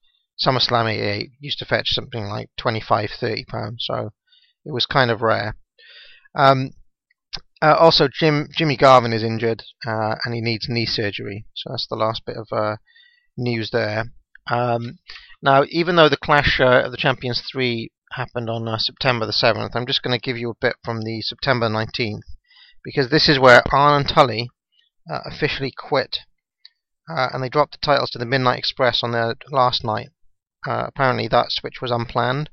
SummerSlam 0.44 0.90
'88 0.90 1.30
used 1.40 1.58
to 1.60 1.64
fetch 1.64 1.90
something 1.90 2.24
like 2.26 2.50
25, 2.58 3.10
30 3.20 3.44
pounds, 3.44 3.84
so 3.86 4.10
it 4.64 4.72
was 4.72 4.86
kind 4.86 5.10
of 5.10 5.22
rare. 5.22 5.56
Um, 6.34 6.70
uh, 7.62 7.76
also, 7.78 8.08
Jim 8.08 8.48
Jimmy 8.54 8.76
Garvin 8.76 9.12
is 9.12 9.22
injured 9.22 9.62
uh, 9.86 10.16
and 10.24 10.34
he 10.34 10.40
needs 10.40 10.68
knee 10.68 10.86
surgery. 10.86 11.46
So 11.54 11.70
that's 11.70 11.86
the 11.86 11.96
last 11.96 12.24
bit 12.26 12.36
of 12.36 12.48
uh, 12.52 12.76
news 13.36 13.70
there. 13.70 14.12
Um, 14.50 14.98
now, 15.40 15.64
even 15.68 15.96
though 15.96 16.08
the 16.08 16.16
Clash 16.16 16.60
uh, 16.60 16.82
of 16.84 16.90
the 16.90 16.98
Champions 16.98 17.40
three 17.40 17.90
happened 18.12 18.50
on 18.50 18.68
uh, 18.68 18.78
September 18.78 19.24
the 19.24 19.32
seventh, 19.32 19.74
I'm 19.74 19.86
just 19.86 20.02
going 20.02 20.18
to 20.18 20.22
give 20.22 20.36
you 20.36 20.50
a 20.50 20.60
bit 20.60 20.76
from 20.84 21.02
the 21.02 21.22
September 21.22 21.68
nineteenth 21.68 22.24
because 22.84 23.08
this 23.08 23.28
is 23.28 23.38
where 23.38 23.62
Arn 23.72 24.02
and 24.02 24.08
Tully 24.08 24.50
uh, 25.10 25.20
officially 25.24 25.72
quit, 25.76 26.18
and 27.08 27.42
they 27.42 27.48
dropped 27.48 27.72
the 27.72 27.86
titles 27.86 28.10
to 28.10 28.18
the 28.18 28.26
Midnight 28.26 28.58
Express 28.58 29.02
on 29.02 29.12
their 29.12 29.36
last 29.50 29.84
night. 29.84 30.10
Apparently, 30.66 31.28
that 31.28 31.52
switch 31.52 31.80
was 31.80 31.90
unplanned. 31.90 32.50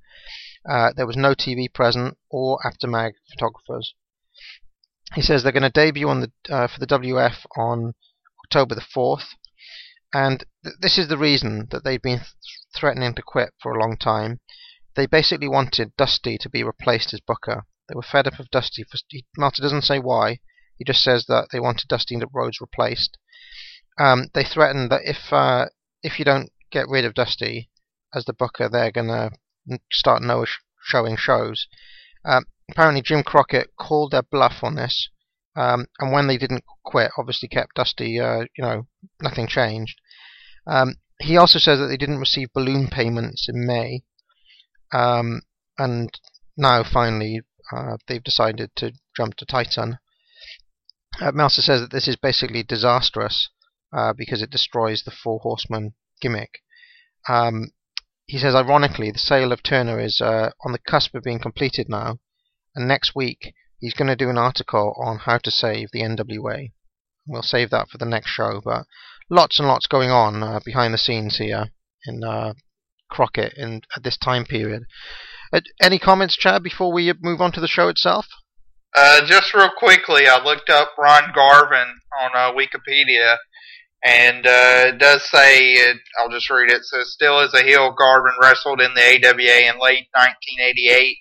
There 0.66 1.08
was 1.08 1.18
no 1.18 1.34
TV 1.34 1.74
present 1.74 2.18
or 2.30 2.60
Apter 2.66 2.88
mag 2.88 3.14
photographers. 3.30 3.94
He 5.14 5.22
says 5.22 5.44
they're 5.44 5.52
going 5.52 5.64
to 5.64 5.70
debut 5.70 6.08
on 6.08 6.22
the 6.22 6.32
uh, 6.50 6.68
for 6.68 6.80
the 6.80 6.88
WF 6.88 7.46
on 7.58 7.94
October 8.46 8.76
the 8.76 8.82
fourth, 8.82 9.36
and 10.14 10.46
th- 10.64 10.78
this 10.80 10.98
is 10.98 11.10
the 11.10 11.18
reason 11.18 11.68
that 11.72 11.84
they've 11.84 12.02
been 12.02 12.20
th- 12.20 12.34
threatening 12.74 13.14
to 13.16 13.22
quit 13.22 13.54
for 13.62 13.74
a 13.74 13.80
long 13.80 13.98
time. 13.98 14.40
They 14.96 15.06
basically 15.06 15.50
wanted 15.50 15.96
Dusty 15.98 16.38
to 16.38 16.50
be 16.50 16.64
replaced 16.64 17.14
as 17.14 17.20
Booker. 17.20 17.66
They 17.90 17.96
were 17.96 18.02
fed 18.02 18.28
up 18.28 18.40
of 18.40 18.50
Dusty. 18.52 18.84
For, 18.84 18.98
he, 19.10 19.26
Meltzer 19.38 19.62
doesn't 19.62 19.84
say 19.84 20.00
why. 20.00 20.40
He 20.78 20.86
just 20.86 21.04
says 21.04 21.26
that 21.28 21.50
they 21.52 21.60
wanted 21.60 21.90
Dusty 21.90 22.16
and 22.16 22.26
Rhodes 22.34 22.62
replaced. 22.62 23.18
Um, 24.00 24.30
they 24.34 24.46
threatened 24.46 24.92
that 24.92 25.02
if 25.04 25.34
uh, 25.34 25.68
if 26.02 26.20
you 26.20 26.26
don't 26.26 26.52
get 26.72 26.88
rid 26.88 27.04
of 27.04 27.14
Dusty 27.14 27.70
as 28.16 28.24
the 28.24 28.34
Booker, 28.34 28.70
they're 28.70 28.92
gonna 28.92 29.32
start 29.92 30.22
no 30.22 30.46
sh- 30.46 30.60
showing 30.86 31.18
shows. 31.18 31.68
Um, 32.24 32.46
apparently, 32.72 33.02
Jim 33.02 33.24
Crockett 33.24 33.76
called 33.78 34.12
their 34.12 34.24
bluff 34.24 34.64
on 34.64 34.76
this, 34.76 35.10
um, 35.56 35.88
and 36.00 36.12
when 36.12 36.28
they 36.28 36.38
didn't 36.38 36.64
quit, 36.84 37.12
obviously 37.18 37.50
kept 37.50 37.76
Dusty. 37.76 38.20
Uh, 38.20 38.46
you 38.58 38.64
know, 38.64 38.88
nothing 39.22 39.48
changed. 39.48 40.00
Um, 40.68 40.96
he 41.20 41.38
also 41.38 41.60
says 41.60 41.80
that 41.80 41.88
they 41.88 41.98
didn't 41.98 42.20
receive 42.20 42.54
balloon 42.54 42.88
payments 42.88 43.48
in 43.50 43.66
May, 43.66 44.04
um, 44.94 45.42
and 45.78 46.10
now 46.58 46.84
finally 46.84 47.42
uh, 47.72 47.98
they've 48.08 48.24
decided 48.24 48.72
to 48.78 48.92
jump 49.16 49.36
to 49.36 49.46
Titan. 49.46 50.00
Uh, 51.20 51.50
says 51.50 51.82
that 51.82 51.92
this 51.92 52.08
is 52.08 52.16
basically 52.16 52.64
disastrous 52.64 53.50
uh, 53.94 54.14
because 54.14 54.42
it 54.42 54.50
destroys 54.50 55.04
the 55.04 55.12
Four 55.12 55.40
Horsemen 55.40 55.94
gimmick. 56.22 56.62
Um, 57.28 57.72
he 58.26 58.38
says, 58.38 58.56
ironically, 58.56 59.12
the 59.12 59.20
sale 59.20 59.52
of 59.52 59.62
Turner 59.62 60.00
is 60.00 60.22
uh, 60.22 60.52
on 60.66 60.72
the 60.72 60.80
cusp 60.80 61.14
of 61.16 61.24
being 61.24 61.40
completed 61.40 61.90
now, 61.90 62.20
and 62.76 62.88
next 62.88 63.16
week 63.16 63.54
he's 63.80 63.94
going 63.94 64.08
to 64.08 64.16
do 64.16 64.30
an 64.30 64.38
article 64.38 64.96
on 65.04 65.20
how 65.20 65.38
to 65.40 65.52
save 65.52 65.90
the 65.92 66.02
NWA. 66.02 66.72
We'll 67.28 67.42
save 67.42 67.70
that 67.72 67.90
for 67.90 67.98
the 67.98 68.06
next 68.06 68.30
show, 68.30 68.62
but 68.64 68.86
lots 69.30 69.60
and 69.60 69.68
lots 69.68 69.88
going 69.88 70.10
on 70.10 70.44
uh, 70.44 70.60
behind 70.64 70.94
the 70.94 70.98
scenes 70.98 71.38
here 71.38 71.68
in 72.06 72.24
uh, 72.24 72.54
Crockett 73.10 73.54
in 73.58 73.82
at 73.96 74.04
this 74.04 74.18
time 74.18 74.46
period. 74.46 74.84
Uh, 75.54 75.62
any 75.82 76.00
comments, 76.00 76.38
Chad, 76.38 76.64
before 76.64 76.94
we 76.94 77.14
move 77.22 77.42
on 77.42 77.52
to 77.52 77.62
the 77.62 77.68
show 77.68 77.90
itself? 77.90 78.26
Uh, 78.94 79.26
just 79.26 79.54
real 79.54 79.72
quickly, 79.78 80.28
I 80.28 80.44
looked 80.44 80.70
up 80.70 80.92
Ron 80.98 81.32
Garvin 81.34 81.88
on 82.22 82.32
uh, 82.36 82.52
Wikipedia, 82.52 83.38
and 84.04 84.46
uh, 84.46 84.90
it 84.90 84.98
does 84.98 85.30
say, 85.30 85.74
it, 85.74 85.98
I'll 86.20 86.30
just 86.30 86.50
read 86.50 86.72
it. 86.72 86.84
says, 86.84 87.12
still 87.12 87.40
as 87.40 87.54
a 87.54 87.64
heel, 87.64 87.96
Garvin 87.98 88.34
wrestled 88.42 88.82
in 88.82 88.94
the 88.94 89.02
AWA 89.02 89.70
in 89.70 89.80
late 89.80 90.08
1988 90.14 91.18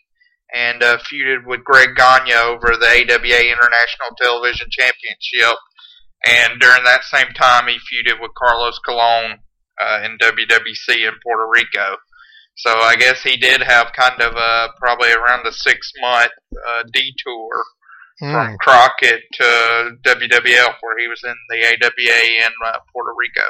and 0.54 0.82
uh, 0.82 0.98
feuded 0.98 1.46
with 1.46 1.64
Greg 1.64 1.94
Gagne 1.96 2.32
over 2.32 2.74
the 2.78 2.86
AWA 2.86 3.52
International 3.52 4.10
Television 4.20 4.68
Championship. 4.70 5.56
And 6.26 6.60
during 6.60 6.84
that 6.84 7.04
same 7.04 7.32
time, 7.34 7.68
he 7.68 7.78
feuded 7.78 8.20
with 8.20 8.32
Carlos 8.36 8.78
Colon 8.86 9.38
uh, 9.80 10.00
in 10.04 10.18
WWC 10.18 11.08
in 11.08 11.14
Puerto 11.22 11.48
Rico. 11.50 11.96
So 12.56 12.70
I 12.70 12.96
guess 12.96 13.22
he 13.22 13.36
did 13.36 13.62
have 13.62 13.92
kind 13.94 14.20
of 14.20 14.34
a 14.36 14.68
probably 14.78 15.12
around 15.12 15.46
a 15.46 15.52
six 15.52 15.92
month 16.00 16.32
uh, 16.52 16.82
detour 16.92 17.64
mm. 18.22 18.32
from 18.32 18.56
Crockett 18.58 19.22
to 19.32 19.96
WWF, 20.04 20.74
where 20.80 20.98
he 20.98 21.08
was 21.08 21.22
in 21.24 21.34
the 21.48 21.64
AWA 21.64 22.46
in 22.46 22.52
uh, 22.66 22.78
Puerto 22.92 23.12
Rico. 23.16 23.46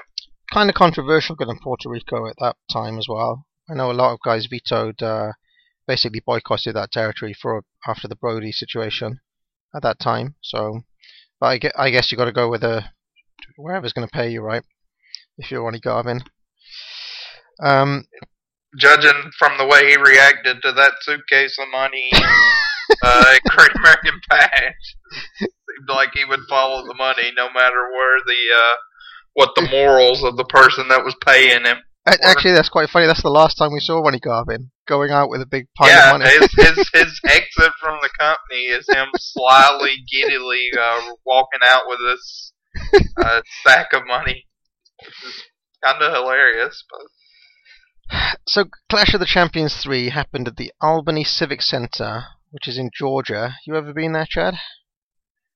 Kind 0.52 0.68
of 0.68 0.76
controversial 0.76 1.34
going 1.34 1.56
to 1.56 1.62
Puerto 1.62 1.88
Rico 1.88 2.28
at 2.28 2.36
that 2.38 2.56
time 2.72 2.98
as 2.98 3.08
well. 3.08 3.46
I 3.68 3.74
know 3.74 3.90
a 3.90 3.92
lot 3.92 4.12
of 4.12 4.20
guys 4.24 4.46
vetoed, 4.46 5.02
uh, 5.02 5.32
basically 5.90 6.22
boycotted 6.24 6.76
that 6.76 6.92
territory 6.92 7.34
for 7.34 7.64
after 7.84 8.06
the 8.06 8.14
Brody 8.14 8.52
situation 8.52 9.18
at 9.74 9.82
that 9.82 9.98
time. 9.98 10.36
So, 10.40 10.82
but 11.40 11.46
I, 11.46 11.58
guess, 11.58 11.72
I 11.76 11.90
guess 11.90 12.12
you 12.12 12.16
got 12.16 12.26
to 12.26 12.32
go 12.32 12.48
with 12.48 12.62
a 12.62 12.84
wherever's 13.56 13.92
going 13.92 14.06
to 14.06 14.12
pay 14.12 14.30
you, 14.30 14.40
right? 14.40 14.62
If 15.36 15.50
you're 15.50 15.64
Ronnie 15.64 15.80
Garvin. 15.80 16.20
Um, 17.60 18.04
judging 18.78 19.32
from 19.36 19.58
the 19.58 19.66
way 19.66 19.90
he 19.90 19.96
reacted 19.96 20.62
to 20.62 20.70
that 20.70 20.92
suitcase 21.00 21.58
of 21.58 21.66
money 21.72 22.08
uh, 23.02 23.34
Great 23.48 23.74
American 23.74 24.20
Bash, 24.28 24.96
seemed 25.38 25.88
like 25.88 26.10
he 26.14 26.24
would 26.24 26.46
follow 26.48 26.86
the 26.86 26.94
money 26.94 27.32
no 27.36 27.48
matter 27.52 27.90
where 27.90 28.20
the 28.24 28.40
uh, 28.56 28.76
what 29.34 29.50
the 29.56 29.68
morals 29.68 30.22
of 30.22 30.36
the 30.36 30.44
person 30.44 30.86
that 30.88 31.04
was 31.04 31.16
paying 31.26 31.64
him. 31.64 31.78
Actually, 32.22 32.52
that's 32.52 32.68
quite 32.68 32.88
funny. 32.88 33.06
That's 33.06 33.22
the 33.22 33.30
last 33.30 33.56
time 33.56 33.72
we 33.72 33.80
saw 33.80 33.98
Ronnie 34.00 34.20
Garvin 34.20 34.70
going 34.86 35.10
out 35.10 35.30
with 35.30 35.40
a 35.40 35.46
big 35.46 35.66
pile 35.76 35.88
yeah, 35.88 36.14
of 36.14 36.20
money. 36.20 36.30
his, 36.30 36.52
his 36.52 36.90
his 36.94 37.20
exit 37.24 37.72
from 37.80 37.98
the 38.02 38.10
company 38.18 38.66
is 38.66 38.88
him 38.88 39.08
slyly, 39.16 39.96
giddily 40.10 40.68
uh, 40.78 41.12
walking 41.24 41.60
out 41.64 41.82
with 41.86 41.98
this 41.98 42.52
uh, 43.22 43.42
sack 43.64 43.92
of 43.92 44.06
money. 44.06 44.46
Kind 45.82 46.02
of 46.02 46.12
hilarious, 46.12 46.84
but 46.90 47.00
so, 48.46 48.64
Clash 48.88 49.14
of 49.14 49.20
the 49.20 49.26
Champions 49.26 49.76
3 49.76 50.10
happened 50.10 50.48
at 50.48 50.56
the 50.56 50.72
Albany 50.80 51.22
Civic 51.22 51.62
Center, 51.62 52.24
which 52.50 52.66
is 52.66 52.76
in 52.76 52.90
Georgia. 52.92 53.56
You 53.66 53.76
ever 53.76 53.92
been 53.92 54.12
there, 54.12 54.26
Chad? 54.28 54.54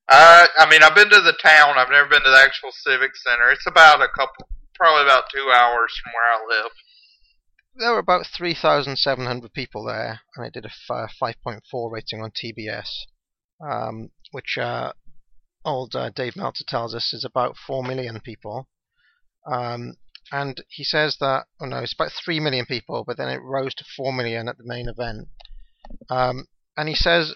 Uh, 0.08 0.46
I 0.58 0.68
mean, 0.70 0.82
I've 0.82 0.94
been 0.94 1.10
to 1.10 1.20
the 1.20 1.32
town. 1.32 1.78
I've 1.78 1.90
never 1.90 2.08
been 2.08 2.22
to 2.22 2.30
the 2.30 2.38
actual 2.38 2.70
Civic 2.72 3.16
Center. 3.16 3.50
It's 3.50 3.66
about 3.66 4.02
a 4.02 4.08
couple, 4.08 4.48
probably 4.74 5.04
about 5.04 5.24
two 5.34 5.50
hours 5.50 5.92
from 6.02 6.12
where 6.12 6.32
I 6.32 6.62
live. 6.62 6.72
There 7.76 7.92
were 7.92 7.98
about 7.98 8.26
3,700 8.26 9.52
people 9.52 9.84
there, 9.84 10.20
and 10.36 10.46
it 10.46 10.52
did 10.52 10.64
a 10.64 10.72
5.4 10.90 11.90
rating 11.90 12.22
on 12.22 12.30
TBS, 12.30 12.88
um, 13.60 14.10
which 14.30 14.56
uh, 14.58 14.92
old 15.64 15.94
uh, 15.96 16.10
Dave 16.10 16.36
Meltzer 16.36 16.64
tells 16.66 16.94
us 16.94 17.12
is 17.12 17.24
about 17.24 17.56
4 17.56 17.82
million 17.82 18.20
people. 18.20 18.68
Um, 19.50 19.96
and 20.32 20.64
he 20.68 20.84
says 20.84 21.18
that 21.20 21.46
oh 21.60 21.66
no, 21.66 21.78
it's 21.78 21.92
about 21.92 22.12
three 22.12 22.40
million 22.40 22.66
people, 22.66 23.04
but 23.06 23.16
then 23.16 23.28
it 23.28 23.42
rose 23.42 23.74
to 23.74 23.84
four 23.96 24.12
million 24.12 24.48
at 24.48 24.56
the 24.56 24.64
main 24.64 24.88
event. 24.88 25.28
Um, 26.08 26.48
and 26.76 26.88
he 26.88 26.94
says, 26.94 27.34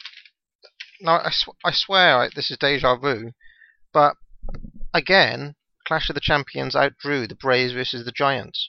"No, 1.01 1.13
I, 1.13 1.31
sw- 1.31 1.59
I 1.65 1.71
swear 1.73 2.31
this 2.35 2.51
is 2.51 2.57
deja 2.57 2.97
vu, 2.97 3.33
but 3.93 4.17
again, 4.95 5.55
Clash 5.89 6.11
of 6.11 6.15
the 6.15 6.21
Champions 6.21 6.75
outdrew 6.75 7.27
the 7.27 7.35
Braves 7.35 7.73
versus 7.73 8.05
the 8.05 8.13
Giants. 8.13 8.69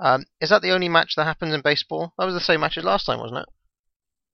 Um, 0.00 0.24
is 0.40 0.50
that 0.50 0.62
the 0.62 0.72
only 0.72 0.88
match 0.88 1.14
that 1.14 1.24
happens 1.24 1.54
in 1.54 1.60
baseball? 1.60 2.12
That 2.18 2.24
was 2.24 2.34
the 2.34 2.40
same 2.40 2.60
match 2.60 2.76
as 2.76 2.82
last 2.82 3.04
time, 3.06 3.20
wasn't 3.20 3.42
it? 3.42 3.48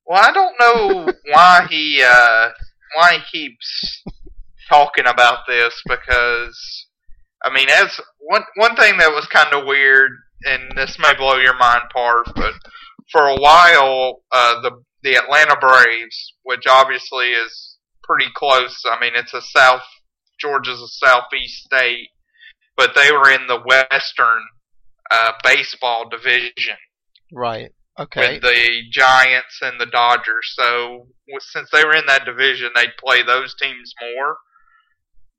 Well, 0.07 0.23
I 0.23 0.33
don't 0.33 0.57
know 0.59 1.13
why 1.33 1.67
he 1.69 2.03
uh, 2.03 2.49
why 2.95 3.19
he 3.19 3.21
keeps 3.31 4.03
talking 4.71 5.07
about 5.07 5.41
this 5.47 5.75
because 5.87 6.87
I 7.45 7.53
mean, 7.53 7.69
as 7.69 8.01
one 8.19 8.45
one 8.55 8.77
thing 8.77 8.97
that 8.97 9.13
was 9.13 9.27
kind 9.27 9.53
of 9.53 9.67
weird, 9.67 10.13
and 10.45 10.73
this 10.75 10.97
may 10.99 11.15
blow 11.15 11.37
your 11.37 11.59
mind, 11.59 11.83
Parv, 11.95 12.25
but 12.35 12.55
for 13.13 13.29
a 13.29 13.37
while, 13.37 14.23
uh, 14.33 14.63
the 14.63 14.83
the 15.03 15.17
Atlanta 15.17 15.57
Braves, 15.61 16.33
which 16.45 16.67
obviously 16.67 17.27
is 17.27 17.77
pretty 18.03 18.31
close. 18.35 18.85
I 18.91 18.99
mean, 19.01 19.13
it's 19.15 19.35
a 19.35 19.43
South 19.43 19.83
Georgia's 20.40 20.81
a 20.81 20.88
southeast 20.88 21.64
state, 21.64 22.09
but 22.77 22.94
they 22.94 23.11
were 23.12 23.31
in 23.31 23.46
the 23.46 23.61
Western 23.61 24.42
uh, 25.11 25.33
baseball 25.42 26.09
division. 26.09 26.77
Right. 27.33 27.72
Okay. 27.99 28.35
With 28.35 28.42
the 28.42 28.83
Giants 28.90 29.59
and 29.62 29.81
the 29.81 29.87
Dodgers. 29.87 30.53
So 30.55 31.09
since 31.38 31.70
they 31.70 31.85
were 31.85 31.94
in 31.96 32.07
that 32.07 32.27
division, 32.27 32.70
they'd 32.75 32.96
play 32.99 33.22
those 33.22 33.55
teams 33.55 33.94
more. 34.01 34.37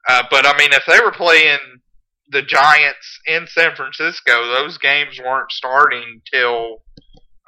Uh, 0.10 0.24
but 0.32 0.46
I 0.46 0.58
mean, 0.58 0.74
if 0.74 0.84
they 0.88 1.00
were 1.04 1.12
playing 1.12 1.60
the 2.30 2.42
Giants 2.42 3.20
in 3.28 3.46
San 3.48 3.76
Francisco, 3.76 4.48
those 4.48 4.78
games 4.78 5.20
weren't 5.20 5.52
starting 5.52 6.22
till 6.32 6.82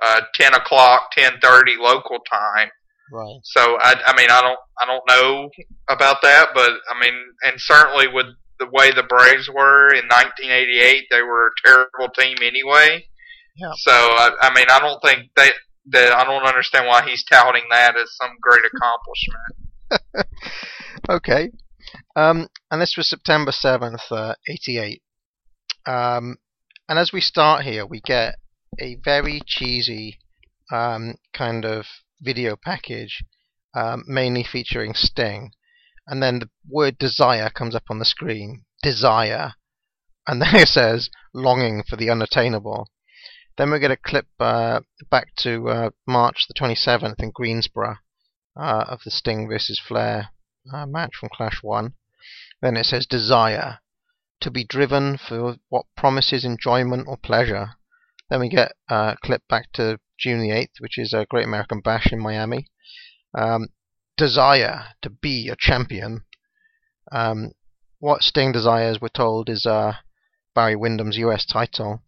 uh, 0.02 0.22
ten 0.36 0.54
o'clock, 0.54 1.12
ten 1.18 1.34
thirty 1.42 1.76
local 1.80 2.20
time. 2.20 2.70
Right. 3.12 3.40
So 3.44 3.78
I, 3.80 3.96
I 4.06 4.16
mean, 4.16 4.30
I 4.30 4.42
don't, 4.42 4.60
I 4.80 4.86
don't 4.86 5.04
know 5.08 5.50
about 5.90 6.22
that, 6.22 6.50
but 6.54 6.72
I 6.90 7.00
mean, 7.00 7.14
and 7.44 7.60
certainly 7.60 8.08
with 8.08 8.28
the 8.60 8.68
way 8.72 8.92
the 8.92 9.04
Braves 9.04 9.50
were 9.50 9.90
in 9.90 10.06
1988, 10.08 11.06
they 11.10 11.22
were 11.22 11.48
a 11.48 11.68
terrible 11.68 12.14
team 12.14 12.38
anyway. 12.42 13.06
Yeah. 13.56 13.72
So 13.78 13.92
I, 13.92 14.32
I 14.42 14.54
mean, 14.54 14.68
I 14.70 14.80
don't 14.80 15.02
think 15.04 15.32
that 15.36 15.54
that 15.92 16.12
I 16.12 16.24
don't 16.24 16.46
understand 16.46 16.88
why 16.88 17.08
he's 17.08 17.24
touting 17.24 17.64
that 17.72 17.96
as 17.98 18.16
some 18.16 18.32
great 18.42 18.64
accomplishment. 18.66 20.28
okay. 21.10 21.52
Um, 22.16 22.48
and 22.70 22.82
this 22.82 22.96
was 22.96 23.10
September 23.10 23.52
7th, 23.52 24.12
uh, 24.12 24.36
88. 24.48 25.02
Um, 25.88 26.38
and 26.88 27.00
as 27.00 27.12
we 27.12 27.22
start 27.22 27.64
here, 27.64 27.86
we 27.86 28.02
get 28.02 28.36
a 28.80 28.98
very 29.04 29.42
cheesy 29.46 30.20
um, 30.72 31.16
kind 31.34 31.66
of 31.66 31.86
video 32.22 32.56
package, 32.56 33.24
um, 33.74 34.04
mainly 34.08 34.44
featuring 34.44 34.94
Sting. 34.94 35.52
And 36.08 36.22
then 36.24 36.40
the 36.40 36.50
word 36.68 36.98
desire 36.98 37.50
comes 37.50 37.76
up 37.76 37.86
on 37.90 38.00
the 38.00 38.06
screen. 38.06 38.66
Desire. 38.82 39.54
And 40.28 40.42
then 40.42 40.56
it 40.56 40.68
says, 40.68 41.10
longing 41.34 41.84
for 41.84 41.96
the 41.96 42.10
unattainable. 42.10 42.90
Then 43.58 43.72
we 43.72 43.80
get 43.80 43.92
a 43.92 43.98
clip 43.98 44.28
uh, 44.40 44.82
back 45.10 45.36
to 45.40 45.70
uh, 45.70 45.90
March 46.08 46.46
the 46.48 46.54
27th 46.54 47.22
in 47.22 47.32
Greensboro 47.32 47.98
uh, 48.56 48.86
of 48.88 49.02
the 49.04 49.12
Sting 49.12 49.48
versus 49.50 49.80
Flair 49.80 50.30
uh, 50.74 50.86
match 50.86 51.12
from 51.20 51.30
Clash 51.34 51.60
1. 51.62 51.94
Then 52.62 52.78
it 52.78 52.86
says 52.86 53.06
desire, 53.06 53.80
to 54.42 54.52
be 54.52 54.64
driven 54.64 55.18
for 55.18 55.58
what 55.70 55.86
promises 55.98 56.46
enjoyment 56.46 57.08
or 57.08 57.18
pleasure, 57.18 57.72
Then 58.30 58.40
we 58.40 58.50
get 58.50 58.74
uh, 58.90 59.16
a 59.16 59.18
clip 59.26 59.42
back 59.50 59.72
to 59.74 60.00
June 60.20 60.42
the 60.42 60.50
8th, 60.50 60.80
which 60.80 60.98
is 60.98 61.14
a 61.14 61.26
Great 61.30 61.46
American 61.46 61.82
Bash 61.82 62.12
in 62.12 62.20
Miami. 62.20 62.68
Um, 63.38 63.70
desire 64.18 64.86
to 65.02 65.10
be 65.10 65.50
a 65.50 65.56
champion. 65.58 66.24
Um, 67.12 67.52
what 68.00 68.22
Sting 68.22 68.52
desires, 68.52 69.00
we're 69.02 69.10
told, 69.10 69.50
is 69.50 69.66
uh, 69.66 69.94
Barry 70.54 70.76
Windham's 70.76 71.18
US 71.18 71.46
title. 71.46 72.04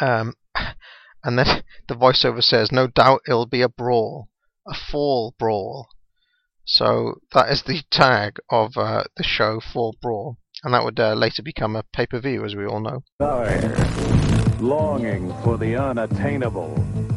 Um, 0.00 0.34
and 1.24 1.38
then 1.38 1.62
the 1.88 1.94
voiceover 1.94 2.42
says, 2.42 2.72
no 2.72 2.86
doubt 2.86 3.22
it'll 3.26 3.46
be 3.46 3.62
a 3.62 3.68
brawl, 3.68 4.28
a 4.66 4.74
fall 4.74 5.34
brawl. 5.38 5.88
So 6.64 7.20
that 7.32 7.50
is 7.50 7.62
the 7.62 7.82
tag 7.90 8.38
of 8.48 8.76
uh, 8.76 9.04
the 9.16 9.24
show, 9.24 9.60
Fall 9.60 9.96
Brawl, 10.00 10.38
and 10.62 10.72
that 10.72 10.84
would 10.84 11.00
uh, 11.00 11.14
later 11.14 11.42
become 11.42 11.74
a 11.74 11.82
pay 11.92 12.06
per 12.06 12.20
view, 12.20 12.44
as 12.44 12.54
we 12.54 12.64
all 12.64 12.80
know. 12.80 13.02
Longing 14.60 15.34
for 15.42 15.58
the 15.58 15.74
unattainable. 15.74 17.11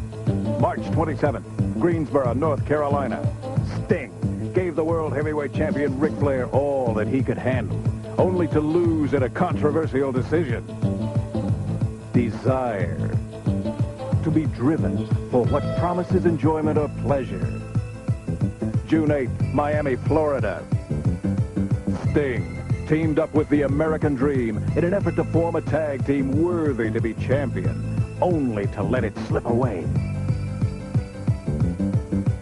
March 0.60 0.80
27th, 0.80 1.78
Greensboro, 1.78 2.32
North 2.32 2.64
Carolina. 2.64 3.20
Sting 3.84 4.52
gave 4.54 4.74
the 4.74 4.82
world 4.82 5.12
heavyweight 5.12 5.52
champion 5.52 5.98
Ric 6.00 6.12
Flair 6.14 6.46
all 6.46 6.94
that 6.94 7.06
he 7.06 7.22
could 7.22 7.36
handle, 7.36 7.78
only 8.16 8.48
to 8.48 8.60
lose 8.60 9.12
in 9.12 9.24
a 9.24 9.28
controversial 9.28 10.12
decision. 10.12 10.64
Desire, 12.14 12.96
to 14.24 14.30
be 14.30 14.46
driven 14.46 15.06
for 15.30 15.44
what 15.44 15.62
promises 15.78 16.24
enjoyment 16.24 16.78
or 16.78 16.88
pleasure. 17.02 17.60
June 18.86 19.10
8th, 19.10 19.52
Miami, 19.52 19.96
Florida. 19.96 20.64
Sting 22.10 22.86
teamed 22.88 23.18
up 23.18 23.34
with 23.34 23.48
the 23.50 23.62
American 23.62 24.14
Dream 24.14 24.56
in 24.74 24.84
an 24.84 24.94
effort 24.94 25.16
to 25.16 25.24
form 25.24 25.56
a 25.56 25.60
tag 25.60 26.06
team 26.06 26.42
worthy 26.42 26.90
to 26.90 27.00
be 27.00 27.12
champion, 27.12 28.16
only 28.22 28.66
to 28.68 28.82
let 28.82 29.04
it 29.04 29.14
slip 29.26 29.44
away. 29.44 29.84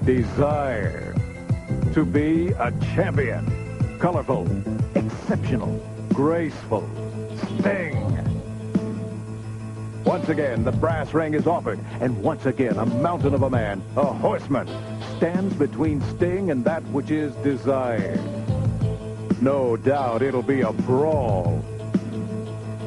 Desire 0.05 1.15
to 1.95 2.05
be 2.05 2.49
a 2.49 2.71
champion. 2.95 3.99
Colorful, 3.99 4.47
exceptional, 4.95 5.81
graceful. 6.11 6.87
Sting. 7.59 8.03
Once 10.05 10.29
again, 10.29 10.63
the 10.63 10.73
brass 10.73 11.15
ring 11.15 11.33
is 11.33 11.47
offered, 11.47 11.81
and 12.03 12.23
once 12.23 12.45
again, 12.45 12.77
a 12.77 12.85
mountain 12.85 13.33
of 13.33 13.45
a 13.45 13.51
man, 13.51 13.83
a 13.97 14.05
horseman, 14.05 14.69
stands 15.17 15.55
between 15.55 16.03
Sting 16.17 16.51
and 16.51 16.63
that 16.67 16.83
which 16.89 17.11
is 17.11 17.35
desired. 17.37 18.21
No 19.41 19.79
doubt 19.79 20.21
it'll 20.21 20.43
be 20.43 20.61
a 20.61 20.73
brawl. 20.73 21.65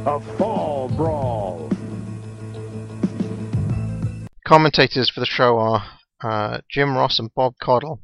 A 0.06 0.20
fall 0.38 0.88
brawl. 0.90 1.68
Commentators 4.46 5.10
for 5.10 5.20
the 5.20 5.26
show 5.26 5.58
are 5.58 5.84
uh, 6.24 6.60
Jim 6.70 6.96
Ross 6.96 7.20
and 7.20 7.34
Bob 7.34 7.56
Caudle. 7.62 8.02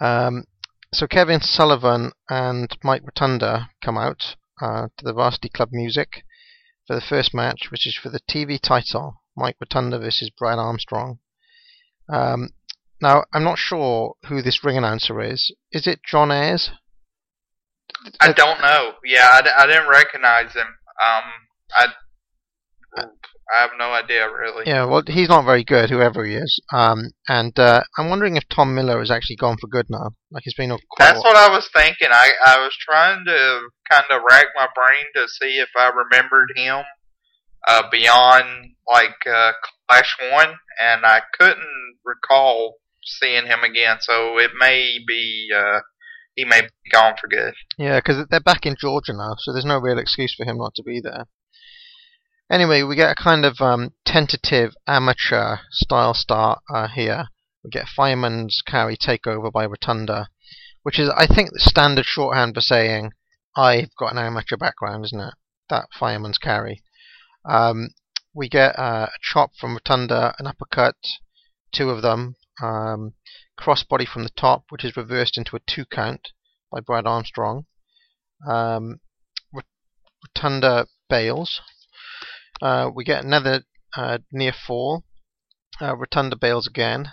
Um, 0.00 0.44
so 0.92 1.06
Kevin 1.06 1.40
Sullivan 1.40 2.12
and 2.28 2.76
Mike 2.82 3.02
Rotunda 3.04 3.70
come 3.82 3.96
out 3.96 4.36
uh, 4.60 4.88
to 4.96 5.04
the 5.04 5.12
Varsity 5.12 5.48
Club 5.48 5.70
music 5.72 6.24
for 6.86 6.94
the 6.94 7.00
first 7.00 7.32
match, 7.34 7.70
which 7.70 7.86
is 7.86 7.96
for 7.96 8.08
the 8.10 8.20
TV 8.20 8.60
title, 8.60 9.22
Mike 9.36 9.56
Rotunda 9.60 9.98
versus 9.98 10.30
Brad 10.30 10.58
Armstrong. 10.58 11.18
Um, 12.08 12.50
now, 13.00 13.24
I'm 13.32 13.44
not 13.44 13.58
sure 13.58 14.14
who 14.26 14.42
this 14.42 14.64
ring 14.64 14.76
announcer 14.76 15.20
is. 15.22 15.54
Is 15.72 15.86
it 15.86 16.00
John 16.04 16.30
Ayers? 16.30 16.70
I 18.20 18.32
don't 18.32 18.60
know. 18.60 18.92
Yeah, 19.04 19.28
I, 19.32 19.42
d- 19.42 19.50
I 19.56 19.66
didn't 19.66 19.88
recognize 19.88 20.52
him. 20.52 20.66
Um, 21.00 21.24
I 21.74 21.86
I 23.54 23.62
have 23.62 23.70
no 23.78 23.92
idea 23.92 24.28
really. 24.30 24.64
Yeah, 24.66 24.84
well, 24.84 25.02
he's 25.06 25.28
not 25.28 25.44
very 25.44 25.64
good, 25.64 25.90
whoever 25.90 26.24
he 26.24 26.34
is. 26.34 26.60
Um, 26.72 27.10
and 27.28 27.58
uh, 27.58 27.82
I'm 27.98 28.08
wondering 28.08 28.36
if 28.36 28.44
Tom 28.48 28.74
Miller 28.74 28.98
has 28.98 29.10
actually 29.10 29.36
gone 29.36 29.56
for 29.60 29.66
good 29.66 29.86
now. 29.88 30.10
Like 30.30 30.44
he's 30.44 30.54
been 30.54 30.76
That's 30.98 31.18
what 31.18 31.36
I 31.36 31.48
was 31.48 31.68
thinking. 31.74 32.08
I 32.10 32.30
I 32.44 32.58
was 32.58 32.76
trying 32.80 33.24
to 33.26 33.68
kind 33.90 34.04
of 34.10 34.22
rack 34.28 34.46
my 34.54 34.68
brain 34.74 35.04
to 35.16 35.28
see 35.28 35.58
if 35.58 35.70
I 35.76 35.90
remembered 35.90 36.50
him 36.54 36.84
uh, 37.66 37.82
beyond 37.90 38.74
like 38.88 39.16
uh, 39.26 39.52
Clash 39.88 40.16
One, 40.32 40.54
and 40.80 41.04
I 41.04 41.22
couldn't 41.38 41.96
recall 42.04 42.76
seeing 43.02 43.46
him 43.46 43.60
again. 43.64 43.98
So 44.00 44.38
it 44.38 44.52
may 44.58 44.98
be 45.06 45.48
uh, 45.56 45.80
he 46.34 46.44
may 46.44 46.62
be 46.62 46.90
gone 46.92 47.14
for 47.20 47.28
good. 47.28 47.54
Yeah, 47.78 47.98
because 47.98 48.26
they're 48.30 48.40
back 48.40 48.64
in 48.64 48.76
Georgia 48.78 49.12
now, 49.12 49.34
so 49.38 49.52
there's 49.52 49.64
no 49.64 49.78
real 49.78 49.98
excuse 49.98 50.34
for 50.36 50.46
him 50.46 50.58
not 50.58 50.74
to 50.76 50.82
be 50.82 51.00
there. 51.00 51.26
Anyway, 52.50 52.82
we 52.82 52.96
get 52.96 53.12
a 53.12 53.22
kind 53.22 53.44
of 53.44 53.60
um, 53.60 53.92
tentative 54.04 54.74
amateur 54.84 55.58
style 55.70 56.14
start 56.14 56.60
uh, 56.68 56.88
here. 56.88 57.28
We 57.62 57.70
get 57.70 57.86
Fireman's 57.86 58.60
Carry 58.66 58.96
takeover 58.96 59.52
by 59.52 59.66
Rotunda, 59.66 60.30
which 60.82 60.98
is, 60.98 61.08
I 61.10 61.26
think, 61.26 61.52
the 61.52 61.60
standard 61.60 62.06
shorthand 62.06 62.56
for 62.56 62.60
saying 62.60 63.12
I've 63.56 63.94
got 63.96 64.12
an 64.12 64.18
amateur 64.18 64.56
background, 64.56 65.04
isn't 65.04 65.20
it? 65.20 65.34
That 65.68 65.86
Fireman's 65.96 66.38
Carry. 66.38 66.82
Um, 67.44 67.90
we 68.34 68.48
get 68.48 68.76
uh, 68.76 69.06
a 69.14 69.18
chop 69.22 69.52
from 69.56 69.74
Rotunda, 69.74 70.34
an 70.40 70.48
uppercut, 70.48 70.96
two 71.72 71.90
of 71.90 72.02
them, 72.02 72.34
um, 72.60 73.14
crossbody 73.58 74.08
from 74.08 74.24
the 74.24 74.30
top, 74.30 74.64
which 74.70 74.84
is 74.84 74.96
reversed 74.96 75.38
into 75.38 75.54
a 75.54 75.60
two 75.68 75.84
count 75.84 76.32
by 76.72 76.80
Brad 76.80 77.06
Armstrong. 77.06 77.66
Um, 78.44 78.98
Rotunda 80.24 80.88
bails. 81.08 81.60
Uh, 82.62 82.90
we 82.94 83.04
get 83.04 83.24
another 83.24 83.64
uh, 83.96 84.18
near 84.32 84.52
fall. 84.52 85.04
Uh, 85.80 85.96
Rotunda 85.96 86.36
bails 86.36 86.66
again. 86.66 87.12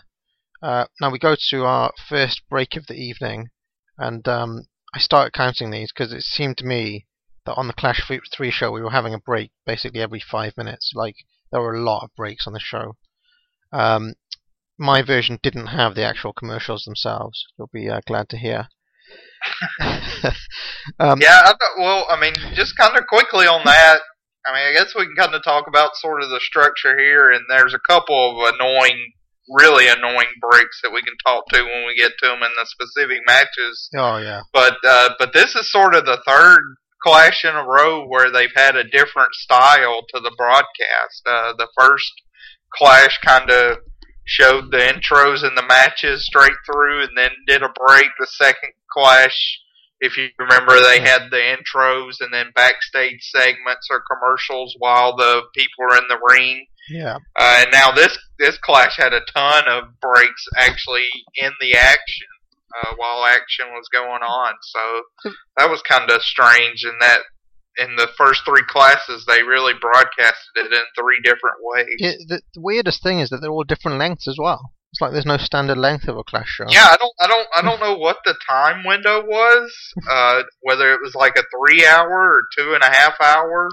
Uh, 0.61 0.85
now 0.99 1.11
we 1.11 1.19
go 1.19 1.35
to 1.49 1.63
our 1.63 1.91
first 2.09 2.41
break 2.49 2.75
of 2.75 2.87
the 2.87 2.95
evening, 2.95 3.49
and 3.97 4.27
um, 4.27 4.67
I 4.93 4.99
started 4.99 5.33
counting 5.33 5.69
these 5.69 5.91
because 5.91 6.11
it 6.11 6.23
seemed 6.23 6.57
to 6.57 6.65
me 6.65 7.05
that 7.45 7.55
on 7.55 7.67
the 7.67 7.73
Clash 7.73 8.01
3 8.07 8.51
show 8.51 8.71
we 8.71 8.81
were 8.81 8.91
having 8.91 9.13
a 9.13 9.19
break 9.19 9.51
basically 9.65 10.01
every 10.01 10.19
five 10.19 10.57
minutes. 10.57 10.91
Like 10.93 11.15
there 11.51 11.61
were 11.61 11.75
a 11.75 11.83
lot 11.83 12.03
of 12.03 12.15
breaks 12.15 12.45
on 12.47 12.53
the 12.53 12.59
show. 12.59 12.97
Um, 13.71 14.15
my 14.77 15.01
version 15.01 15.39
didn't 15.41 15.67
have 15.67 15.95
the 15.95 16.03
actual 16.03 16.33
commercials 16.33 16.83
themselves. 16.83 17.45
You'll 17.57 17.69
be 17.71 17.89
uh, 17.89 18.01
glad 18.05 18.29
to 18.29 18.37
hear. 18.37 18.67
um, 19.79 20.31
Yeah, 21.21 21.41
I 21.43 21.53
well, 21.77 22.05
I 22.09 22.19
mean, 22.19 22.33
just 22.53 22.77
kind 22.77 22.97
of 22.97 23.07
quickly 23.07 23.47
on 23.47 23.63
that. 23.65 24.01
I 24.47 24.53
mean, 24.53 24.67
I 24.67 24.73
guess 24.77 24.95
we 24.95 25.05
can 25.05 25.15
kind 25.15 25.35
of 25.35 25.43
talk 25.43 25.67
about 25.67 25.95
sort 25.95 26.23
of 26.23 26.29
the 26.29 26.39
structure 26.39 26.97
here, 26.97 27.31
and 27.31 27.43
there's 27.49 27.73
a 27.73 27.79
couple 27.79 28.15
of 28.31 28.53
annoying, 28.55 29.11
really 29.49 29.87
annoying 29.87 30.33
breaks 30.39 30.79
that 30.83 30.93
we 30.93 31.01
can 31.01 31.15
talk 31.25 31.45
to 31.49 31.63
when 31.63 31.85
we 31.85 31.95
get 31.95 32.13
to 32.19 32.29
them 32.29 32.43
in 32.43 32.51
the 32.55 32.65
specific 32.65 33.19
matches. 33.27 33.89
Oh 33.95 34.17
yeah. 34.17 34.41
But 34.53 34.77
uh, 34.87 35.09
but 35.19 35.33
this 35.33 35.55
is 35.55 35.71
sort 35.71 35.95
of 35.95 36.05
the 36.05 36.21
third 36.25 36.59
clash 37.03 37.43
in 37.43 37.55
a 37.55 37.63
row 37.63 38.05
where 38.07 38.31
they've 38.31 38.55
had 38.55 38.75
a 38.75 38.83
different 38.83 39.33
style 39.33 40.01
to 40.13 40.19
the 40.19 40.33
broadcast. 40.37 41.21
Uh, 41.25 41.53
the 41.57 41.67
first 41.77 42.11
clash 42.73 43.19
kind 43.23 43.49
of 43.49 43.77
showed 44.25 44.71
the 44.71 44.77
intros 44.77 45.43
and 45.43 45.57
the 45.57 45.65
matches 45.67 46.25
straight 46.25 46.57
through, 46.65 47.03
and 47.03 47.17
then 47.17 47.31
did 47.47 47.63
a 47.63 47.69
break. 47.69 48.07
The 48.19 48.27
second 48.27 48.73
clash, 48.91 49.59
if 49.99 50.17
you 50.17 50.27
remember, 50.37 50.73
they 50.79 50.99
had 50.99 51.29
the 51.31 51.37
intros 51.37 52.15
and 52.19 52.33
then 52.33 52.51
backstage 52.53 53.21
segments 53.21 53.87
or 53.89 54.03
commercials 54.11 54.75
while 54.77 55.15
the 55.15 55.43
people 55.55 55.85
were 55.89 55.97
in 55.97 56.07
the 56.07 56.19
ring. 56.29 56.65
Yeah. 56.89 57.17
Uh, 57.37 57.63
and 57.63 57.71
now 57.71 57.91
this 57.91 58.17
this 58.39 58.57
clash 58.57 58.97
had 58.97 59.13
a 59.13 59.21
ton 59.33 59.63
of 59.67 59.99
breaks 59.99 60.45
actually 60.55 61.09
in 61.35 61.51
the 61.59 61.73
action 61.73 62.27
uh, 62.75 62.93
while 62.95 63.25
action 63.25 63.65
was 63.71 63.89
going 63.91 64.21
on. 64.21 64.53
So 64.61 65.33
that 65.57 65.69
was 65.69 65.81
kind 65.81 66.09
of 66.09 66.21
strange. 66.21 66.83
In 66.85 66.97
that 67.01 67.19
in 67.77 67.95
the 67.95 68.07
first 68.17 68.41
three 68.45 68.63
classes, 68.67 69.25
they 69.25 69.43
really 69.43 69.73
broadcasted 69.79 70.55
it 70.55 70.73
in 70.73 70.83
three 70.97 71.19
different 71.23 71.57
ways. 71.61 71.95
Yeah, 71.99 72.13
the, 72.27 72.41
the 72.53 72.61
weirdest 72.61 73.03
thing 73.03 73.19
is 73.19 73.29
that 73.29 73.41
they're 73.41 73.51
all 73.51 73.63
different 73.63 73.99
lengths 73.99 74.27
as 74.27 74.37
well. 74.39 74.71
It's 74.97 75.01
like 75.03 75.11
there's 75.11 75.27
no 75.27 75.37
standard 75.37 75.77
length 75.77 76.07
of 76.07 76.17
a 76.17 76.23
Clash 76.23 76.47
show. 76.47 76.65
Yeah, 76.67 76.87
I 76.87 76.97
don't, 76.97 77.13
I 77.21 77.27
don't, 77.27 77.47
I 77.57 77.61
don't 77.61 77.79
know 77.79 77.99
what 77.99 78.17
the 78.25 78.33
time 78.49 78.83
window 78.83 79.23
was. 79.23 79.71
Uh, 80.09 80.41
whether 80.61 80.91
it 80.91 81.01
was 81.03 81.13
like 81.13 81.37
a 81.37 81.43
three 81.43 81.85
hour 81.85 82.09
or 82.09 82.41
two 82.57 82.73
and 82.73 82.81
a 82.81 82.89
half 82.89 83.13
hour, 83.21 83.69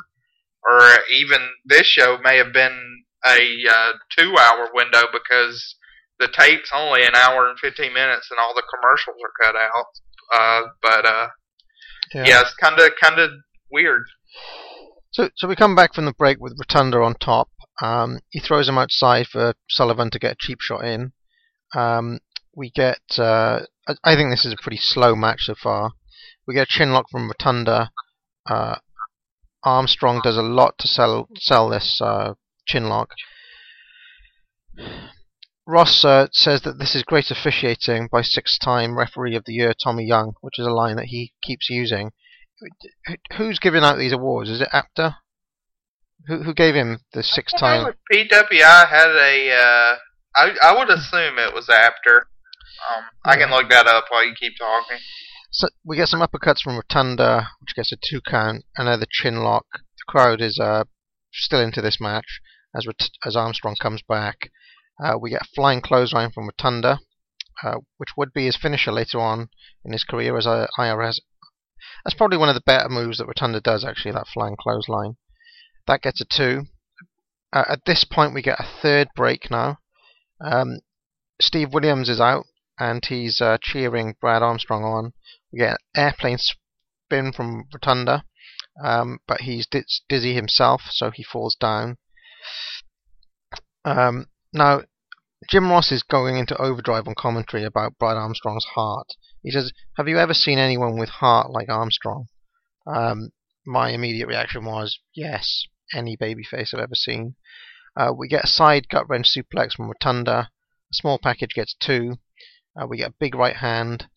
or 0.70 0.90
even 1.10 1.38
this 1.64 1.86
show 1.86 2.18
may 2.22 2.36
have 2.36 2.52
been 2.52 3.04
a 3.24 3.54
uh, 3.70 3.92
two 4.18 4.36
hour 4.36 4.68
window 4.74 5.04
because 5.10 5.76
the 6.18 6.28
tape's 6.28 6.70
only 6.74 7.06
an 7.06 7.14
hour 7.14 7.48
and 7.48 7.58
fifteen 7.58 7.94
minutes, 7.94 8.28
and 8.30 8.38
all 8.38 8.54
the 8.54 8.62
commercials 8.74 9.16
are 9.24 9.46
cut 9.46 9.56
out. 9.56 9.86
Uh, 10.30 10.68
but 10.82 11.06
uh, 11.06 11.28
yeah. 12.12 12.42
it's 12.42 12.54
kind 12.56 12.78
of, 12.78 12.92
kind 13.00 13.18
of 13.18 13.30
weird. 13.72 14.02
So, 15.10 15.30
so 15.36 15.48
we 15.48 15.56
come 15.56 15.74
back 15.74 15.94
from 15.94 16.04
the 16.04 16.12
break 16.12 16.38
with 16.38 16.58
Rotunda 16.58 16.98
on 16.98 17.14
top. 17.14 17.48
Um, 17.82 18.20
he 18.28 18.40
throws 18.40 18.68
him 18.68 18.76
outside 18.76 19.26
for 19.26 19.54
Sullivan 19.70 20.10
to 20.10 20.18
get 20.18 20.32
a 20.32 20.36
cheap 20.38 20.60
shot 20.60 20.84
in. 20.84 21.13
Um, 21.74 22.20
we 22.54 22.70
get. 22.70 23.00
Uh, 23.18 23.60
I, 23.86 23.94
I 24.04 24.14
think 24.14 24.30
this 24.30 24.44
is 24.44 24.52
a 24.52 24.62
pretty 24.62 24.78
slow 24.78 25.14
match 25.14 25.42
so 25.42 25.54
far. 25.54 25.92
We 26.46 26.54
get 26.54 26.68
a 26.68 26.78
chin 26.78 26.92
lock 26.92 27.06
from 27.10 27.28
Rotunda. 27.28 27.90
Uh, 28.46 28.76
Armstrong 29.62 30.20
does 30.22 30.36
a 30.36 30.42
lot 30.42 30.76
to 30.78 30.88
sell 30.88 31.28
sell 31.36 31.68
this 31.68 32.00
uh, 32.02 32.34
chin 32.66 32.88
lock. 32.88 33.10
Ross 35.66 36.04
uh, 36.04 36.26
says 36.32 36.62
that 36.62 36.78
this 36.78 36.94
is 36.94 37.02
great 37.02 37.30
officiating 37.30 38.08
by 38.12 38.20
six-time 38.20 38.98
referee 38.98 39.34
of 39.34 39.44
the 39.46 39.54
year 39.54 39.72
Tommy 39.72 40.04
Young, 40.04 40.34
which 40.42 40.58
is 40.58 40.66
a 40.66 40.70
line 40.70 40.96
that 40.96 41.06
he 41.06 41.32
keeps 41.42 41.70
using. 41.70 42.12
Who's 43.38 43.58
giving 43.58 43.82
out 43.82 43.96
these 43.96 44.12
awards? 44.12 44.50
Is 44.50 44.60
it 44.60 44.68
Apter? 44.72 45.16
Who 46.26 46.42
who 46.42 46.54
gave 46.54 46.74
him 46.74 46.98
the 47.12 47.22
six-time? 47.22 47.94
PWI 48.12 48.88
had 48.88 49.08
a. 49.08 49.52
Uh, 49.52 49.96
I 50.36 50.50
I 50.62 50.76
would 50.76 50.90
assume 50.90 51.38
it 51.38 51.54
was 51.54 51.68
Apter. 51.68 52.28
Um, 52.90 53.04
I 53.24 53.36
can 53.36 53.50
look 53.50 53.70
that 53.70 53.86
up 53.86 54.06
while 54.08 54.26
you 54.26 54.34
keep 54.38 54.54
talking. 54.58 54.98
So 55.50 55.68
we 55.84 55.96
get 55.96 56.08
some 56.08 56.20
uppercuts 56.20 56.60
from 56.60 56.76
Rotunda, 56.76 57.48
which 57.60 57.74
gets 57.76 57.92
a 57.92 57.96
two 57.96 58.20
count. 58.20 58.64
Another 58.76 59.06
chin 59.08 59.42
lock. 59.42 59.66
The 59.72 60.04
crowd 60.08 60.40
is 60.40 60.58
uh, 60.58 60.84
still 61.32 61.60
into 61.60 61.80
this 61.80 62.00
match 62.00 62.40
as 62.74 62.86
as 63.24 63.36
Armstrong 63.36 63.76
comes 63.80 64.02
back. 64.08 64.50
Uh, 65.02 65.18
we 65.20 65.30
get 65.30 65.42
a 65.42 65.54
flying 65.54 65.80
clothesline 65.80 66.30
from 66.30 66.46
Rotunda, 66.46 67.00
uh, 67.62 67.76
which 67.96 68.10
would 68.16 68.32
be 68.32 68.46
his 68.46 68.56
finisher 68.56 68.92
later 68.92 69.20
on 69.20 69.48
in 69.84 69.92
his 69.92 70.04
career 70.04 70.36
as 70.36 70.46
a 70.46 70.68
IRS. 70.78 71.20
That's 72.04 72.16
probably 72.16 72.38
one 72.38 72.48
of 72.48 72.54
the 72.54 72.62
better 72.64 72.88
moves 72.88 73.18
that 73.18 73.26
Rotunda 73.26 73.60
does, 73.60 73.84
actually, 73.84 74.12
that 74.12 74.28
flying 74.32 74.56
clothesline. 74.58 75.16
That 75.86 76.02
gets 76.02 76.20
a 76.20 76.24
two. 76.24 76.66
Uh, 77.52 77.64
at 77.68 77.84
this 77.86 78.04
point, 78.04 78.34
we 78.34 78.42
get 78.42 78.58
a 78.58 78.68
third 78.82 79.08
break 79.14 79.50
now. 79.50 79.78
Um, 80.40 80.80
Steve 81.40 81.72
Williams 81.72 82.08
is 82.08 82.20
out, 82.20 82.46
and 82.78 83.04
he's 83.04 83.40
uh, 83.40 83.58
cheering 83.60 84.16
Brad 84.20 84.42
Armstrong 84.42 84.84
on. 84.84 85.12
We 85.52 85.60
get 85.60 85.78
an 85.94 86.04
airplane 86.04 86.38
spin 86.38 87.32
from 87.32 87.68
Rotunda, 87.72 88.24
um, 88.82 89.18
but 89.26 89.42
he's 89.42 89.66
dizzy 90.08 90.34
himself, 90.34 90.82
so 90.90 91.10
he 91.10 91.22
falls 91.22 91.54
down. 91.54 91.98
Um, 93.84 94.26
now, 94.52 94.82
Jim 95.48 95.70
Ross 95.70 95.92
is 95.92 96.02
going 96.02 96.36
into 96.38 96.60
overdrive 96.60 97.06
on 97.06 97.14
commentary 97.14 97.64
about 97.64 97.98
Brad 97.98 98.16
Armstrong's 98.16 98.64
heart. 98.74 99.08
He 99.42 99.50
says, 99.50 99.72
"Have 99.96 100.08
you 100.08 100.18
ever 100.18 100.34
seen 100.34 100.58
anyone 100.58 100.98
with 100.98 101.10
heart 101.10 101.50
like 101.50 101.68
Armstrong?" 101.68 102.28
Um, 102.86 103.30
my 103.66 103.90
immediate 103.90 104.26
reaction 104.26 104.64
was, 104.64 104.98
"Yes, 105.14 105.66
any 105.92 106.16
babyface 106.16 106.72
I've 106.72 106.80
ever 106.80 106.94
seen." 106.94 107.36
Uh, 107.96 108.12
we 108.16 108.26
get 108.26 108.44
a 108.44 108.48
side 108.48 108.88
gut 108.88 109.08
wrench 109.08 109.28
suplex 109.28 109.72
from 109.74 109.88
Rotunda. 109.88 110.50
A 110.90 110.94
small 110.94 111.18
package 111.18 111.54
gets 111.54 111.74
two. 111.74 112.16
Uh, 112.76 112.86
we 112.86 112.96
get 112.96 113.10
a 113.10 113.14
big 113.20 113.34
right 113.34 113.56
hand. 113.56 114.08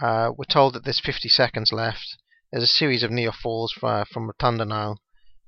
Uh, 0.00 0.30
we're 0.36 0.44
told 0.44 0.74
that 0.74 0.84
there's 0.84 1.00
50 1.00 1.28
seconds 1.28 1.72
left. 1.72 2.16
There's 2.52 2.64
a 2.64 2.68
series 2.68 3.02
of 3.02 3.10
near 3.10 3.32
falls 3.32 3.72
for, 3.72 4.04
from 4.04 4.26
Rotunda 4.26 4.64
now. 4.64 4.98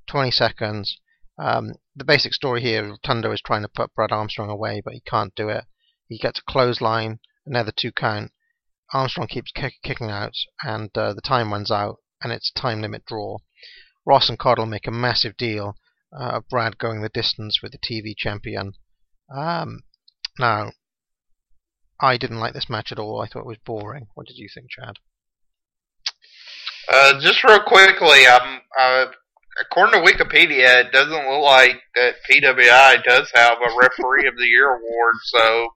20 0.09 0.33
seconds. 0.33 0.99
Um, 1.39 1.75
the 1.95 2.05
basic 2.05 2.35
story 2.35 2.61
here, 2.61 2.89
Rotunda 2.89 3.31
is 3.31 3.41
trying 3.41 3.63
to 3.63 3.69
put 3.69 3.95
Brad 3.95 4.11
Armstrong 4.11 4.51
away, 4.51 4.81
but 4.85 4.95
he 4.95 5.01
can't 5.01 5.35
do 5.35 5.49
it. 5.49 5.65
He 6.09 6.19
gets 6.19 6.41
a 6.41 6.51
clothesline, 6.51 7.21
another 7.45 7.73
two 7.73 7.93
count. 7.93 8.33
Armstrong 8.93 9.29
keeps 9.29 9.53
kick, 9.53 9.75
kicking 9.83 10.11
out, 10.11 10.35
and 10.63 10.91
uh, 10.97 11.13
the 11.13 11.21
time 11.21 11.53
runs 11.53 11.71
out, 11.71 11.99
and 12.23 12.33
it's 12.33 12.51
time 12.53 12.81
limit 12.81 13.05
draw. 13.05 13.39
Ross 14.05 14.29
and 14.29 14.39
Caudle 14.39 14.67
make 14.67 14.87
a 14.87 14.93
massive 14.93 15.37
deal 15.37 15.77
uh, 16.19 16.41
Brad 16.49 16.79
going 16.79 17.03
the 17.03 17.09
distance 17.09 17.61
with 17.63 17.73
the 17.73 17.79
TV 17.79 18.15
champion. 18.17 18.75
Um, 19.35 19.83
now, 20.39 20.73
I 22.01 22.17
didn't 22.17 22.41
like 22.41 22.55
this 22.55 22.69
match 22.69 22.93
at 22.93 22.99
all. 22.99 23.21
I 23.21 23.27
thought 23.27 23.41
it 23.41 23.47
was 23.47 23.59
boring. 23.65 24.09
What 24.15 24.27
did 24.27 24.37
you 24.37 24.49
think, 24.53 24.69
Chad? 24.71 24.99
Uh, 26.93 27.21
just 27.21 27.43
real 27.43 27.61
quickly, 27.61 28.27
um, 28.27 28.61
uh, 28.79 29.07
according 29.61 30.01
to 30.01 30.13
Wikipedia, 30.13 30.85
it 30.85 30.93
doesn't 30.93 31.29
look 31.29 31.43
like 31.43 31.81
that 31.95 32.17
PWI 32.31 33.03
does 33.03 33.31
have 33.35 33.59
a 33.59 33.77
Referee 33.77 34.29
of 34.29 34.37
the 34.37 34.47
Year 34.47 34.69
award. 34.69 35.15
So, 35.25 35.69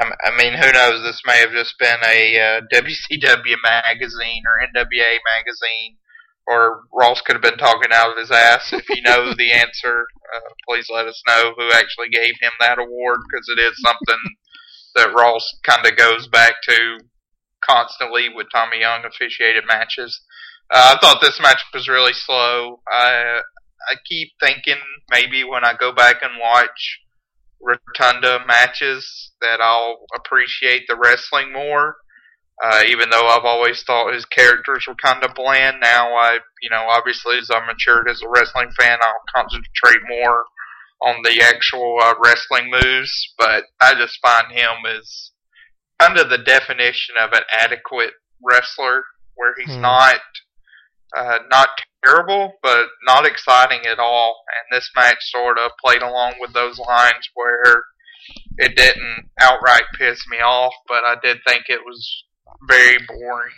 um, 0.00 0.12
I 0.24 0.36
mean, 0.36 0.54
who 0.54 0.72
knows? 0.72 1.02
This 1.02 1.22
may 1.24 1.38
have 1.38 1.52
just 1.52 1.78
been 1.78 1.98
a 2.04 2.38
uh, 2.38 2.60
WCW 2.72 3.56
magazine 3.62 4.42
or 4.46 4.66
NWA 4.68 5.18
magazine, 5.36 5.96
or 6.50 6.82
Ross 6.92 7.20
could 7.20 7.36
have 7.36 7.42
been 7.42 7.58
talking 7.58 7.92
out 7.92 8.10
of 8.10 8.18
his 8.18 8.30
ass. 8.30 8.72
If 8.72 8.88
you 8.88 9.02
know 9.02 9.32
the 9.32 9.52
answer, 9.54 10.04
uh, 10.34 10.50
please 10.68 10.88
let 10.92 11.06
us 11.06 11.22
know 11.26 11.52
who 11.56 11.70
actually 11.72 12.08
gave 12.10 12.34
him 12.40 12.52
that 12.58 12.78
award 12.78 13.20
because 13.30 13.48
it 13.48 13.60
is 13.60 13.80
something 13.80 14.34
that 14.96 15.14
Ross 15.14 15.46
kind 15.64 15.86
of 15.86 15.96
goes 15.96 16.26
back 16.26 16.54
to 16.68 16.98
constantly 17.64 18.28
with 18.28 18.48
Tommy 18.52 18.80
Young 18.80 19.04
officiated 19.04 19.64
matches. 19.66 20.20
Uh, 20.72 20.96
I 20.96 21.00
thought 21.00 21.20
this 21.22 21.40
match 21.40 21.62
was 21.72 21.88
really 21.88 22.12
slow. 22.12 22.80
I 22.90 23.40
I 23.88 23.94
keep 24.08 24.30
thinking 24.40 24.80
maybe 25.10 25.44
when 25.44 25.64
I 25.64 25.74
go 25.74 25.92
back 25.92 26.16
and 26.22 26.32
watch 26.40 27.00
Rotunda 27.60 28.44
matches 28.46 29.32
that 29.40 29.60
I'll 29.60 30.06
appreciate 30.16 30.84
the 30.88 30.96
wrestling 30.96 31.52
more. 31.52 31.96
Uh, 32.62 32.82
even 32.88 33.08
though 33.08 33.26
I've 33.26 33.44
always 33.44 33.82
thought 33.82 34.12
his 34.12 34.26
characters 34.26 34.84
were 34.86 34.94
kind 34.94 35.24
of 35.24 35.34
bland, 35.34 35.78
now 35.80 36.12
I, 36.14 36.40
you 36.60 36.68
know, 36.68 36.86
obviously 36.90 37.38
as 37.38 37.50
I'm 37.50 37.66
matured 37.66 38.08
as 38.08 38.20
a 38.22 38.28
wrestling 38.28 38.70
fan, 38.78 38.98
I'll 39.00 39.34
concentrate 39.34 40.02
more 40.08 40.44
on 41.02 41.22
the 41.22 41.42
actual 41.42 41.96
uh, 42.02 42.14
wrestling 42.22 42.70
moves. 42.70 43.32
But 43.38 43.64
I 43.80 43.94
just 43.94 44.18
find 44.20 44.52
him 44.52 44.84
as 44.86 45.30
kind 45.98 46.18
of 46.18 46.28
the 46.28 46.38
definition 46.38 47.14
of 47.18 47.32
an 47.32 47.44
adequate 47.50 48.12
wrestler, 48.42 49.04
where 49.36 49.54
he's 49.58 49.74
hmm. 49.74 49.82
not 49.82 50.20
uh, 51.16 51.38
not 51.50 51.68
terrible, 52.04 52.54
but 52.62 52.86
not 53.06 53.26
exciting 53.26 53.86
at 53.86 53.98
all. 53.98 54.36
And 54.48 54.78
this 54.78 54.90
match 54.94 55.18
sort 55.20 55.58
of 55.58 55.72
played 55.82 56.02
along 56.02 56.34
with 56.40 56.52
those 56.52 56.78
lines 56.78 57.28
where 57.34 57.84
it 58.58 58.76
didn't 58.76 59.30
outright 59.40 59.84
piss 59.98 60.24
me 60.30 60.38
off, 60.38 60.74
but 60.86 61.04
I 61.04 61.16
did 61.22 61.38
think 61.46 61.64
it 61.68 61.80
was 61.84 62.24
very 62.66 62.98
boring. 63.06 63.52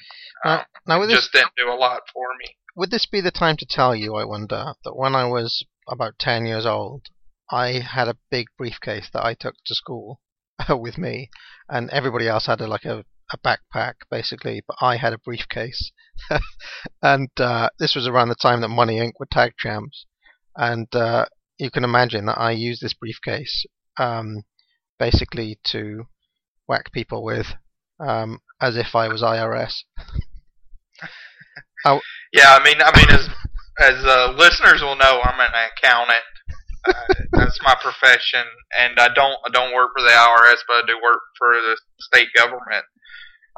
Uh, 0.45 0.63
now, 0.87 1.03
it 1.03 1.07
this, 1.07 1.17
just 1.17 1.33
didn't 1.33 1.57
do 1.57 1.71
a 1.71 1.75
lot 1.75 2.03
for 2.13 2.27
me. 2.39 2.57
Would 2.77 2.91
this 2.91 3.07
be 3.07 3.21
the 3.21 3.31
time 3.31 3.57
to 3.59 3.67
tell 3.69 3.95
you, 3.95 4.15
I 4.15 4.25
wonder, 4.25 4.75
that 4.85 4.97
when 4.97 5.15
I 5.15 5.27
was 5.27 5.65
about 5.89 6.19
10 6.19 6.47
years 6.47 6.67
old, 6.67 7.07
I 7.51 7.81
had 7.81 8.09
a 8.09 8.17
big 8.31 8.47
briefcase 8.57 9.11
that 9.13 9.25
I 9.25 9.35
took 9.35 9.55
to 9.67 9.75
school 9.75 10.21
with 10.69 10.99
me, 10.99 11.31
and 11.69 11.91
everybody 11.91 12.29
else 12.29 12.47
had 12.47 12.61
a, 12.61 12.67
like 12.67 12.85
a, 12.85 13.05
a 13.33 13.39
backpack, 13.39 13.95
basically, 14.11 14.63
but 14.67 14.77
I 14.81 14.97
had 14.97 15.13
a 15.13 15.19
briefcase 15.19 15.93
and 17.03 17.31
uh, 17.39 17.69
this 17.79 17.95
was 17.95 18.07
around 18.07 18.29
the 18.29 18.35
time 18.35 18.61
that 18.61 18.69
Money 18.69 18.99
Inc. 18.99 19.13
were 19.19 19.27
tag 19.31 19.53
champs, 19.59 20.07
and 20.57 20.93
uh, 20.95 21.27
you 21.59 21.71
can 21.71 21.85
imagine 21.85 22.27
that 22.27 22.39
I 22.39 22.53
used 22.53 22.83
this 22.83 22.95
briefcase 22.95 23.67
um, 23.99 24.43
basically 24.99 25.59
to 25.69 26.05
whack 26.69 26.93
people 26.93 27.25
with, 27.25 27.47
um, 28.01 28.41
as 28.63 28.77
if 28.77 28.95
I 28.95 29.09
was 29.09 29.23
IRS. 29.23 29.83
Yeah, 32.33 32.57
I 32.57 32.65
mean, 32.65 32.77
I 32.81 32.97
mean, 32.97 33.11
as 33.11 33.29
as 33.81 34.05
uh, 34.05 34.35
listeners 34.39 34.81
will 34.81 34.97
know, 34.97 35.21
I'm 35.23 35.41
an 35.41 35.53
accountant. 35.77 36.23
Uh, 36.87 37.15
that's 37.33 37.59
my 37.63 37.75
profession, 37.83 38.45
and 38.79 38.99
I 38.99 39.09
don't 39.13 39.37
I 39.45 39.51
don't 39.53 39.75
work 39.75 39.91
for 39.97 40.03
the 40.03 40.09
IRS, 40.09 40.59
but 40.67 40.75
I 40.75 40.83
do 40.87 40.95
work 41.03 41.21
for 41.37 41.53
the 41.53 41.77
state 41.99 42.29
government. 42.37 42.85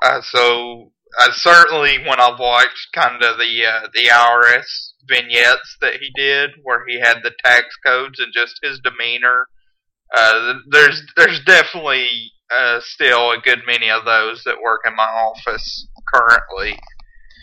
Uh, 0.02 0.20
so 0.22 0.92
I 1.18 1.28
certainly 1.32 1.98
when 1.98 2.18
I've 2.18 2.38
watched 2.38 2.88
kind 2.94 3.22
of 3.22 3.36
the 3.38 3.66
uh, 3.66 3.88
the 3.92 4.08
IRS 4.08 4.92
vignettes 5.06 5.76
that 5.80 5.94
he 6.00 6.10
did, 6.16 6.50
where 6.62 6.84
he 6.88 6.98
had 6.98 7.18
the 7.22 7.32
tax 7.44 7.66
codes 7.84 8.18
and 8.18 8.32
just 8.32 8.58
his 8.62 8.80
demeanor, 8.82 9.46
uh, 10.16 10.54
there's 10.70 11.02
there's 11.16 11.40
definitely 11.44 12.32
uh, 12.50 12.80
still 12.80 13.30
a 13.30 13.38
good 13.38 13.60
many 13.66 13.90
of 13.90 14.04
those 14.04 14.42
that 14.44 14.62
work 14.62 14.80
in 14.86 14.94
my 14.96 15.04
office 15.04 15.88
currently. 16.12 16.78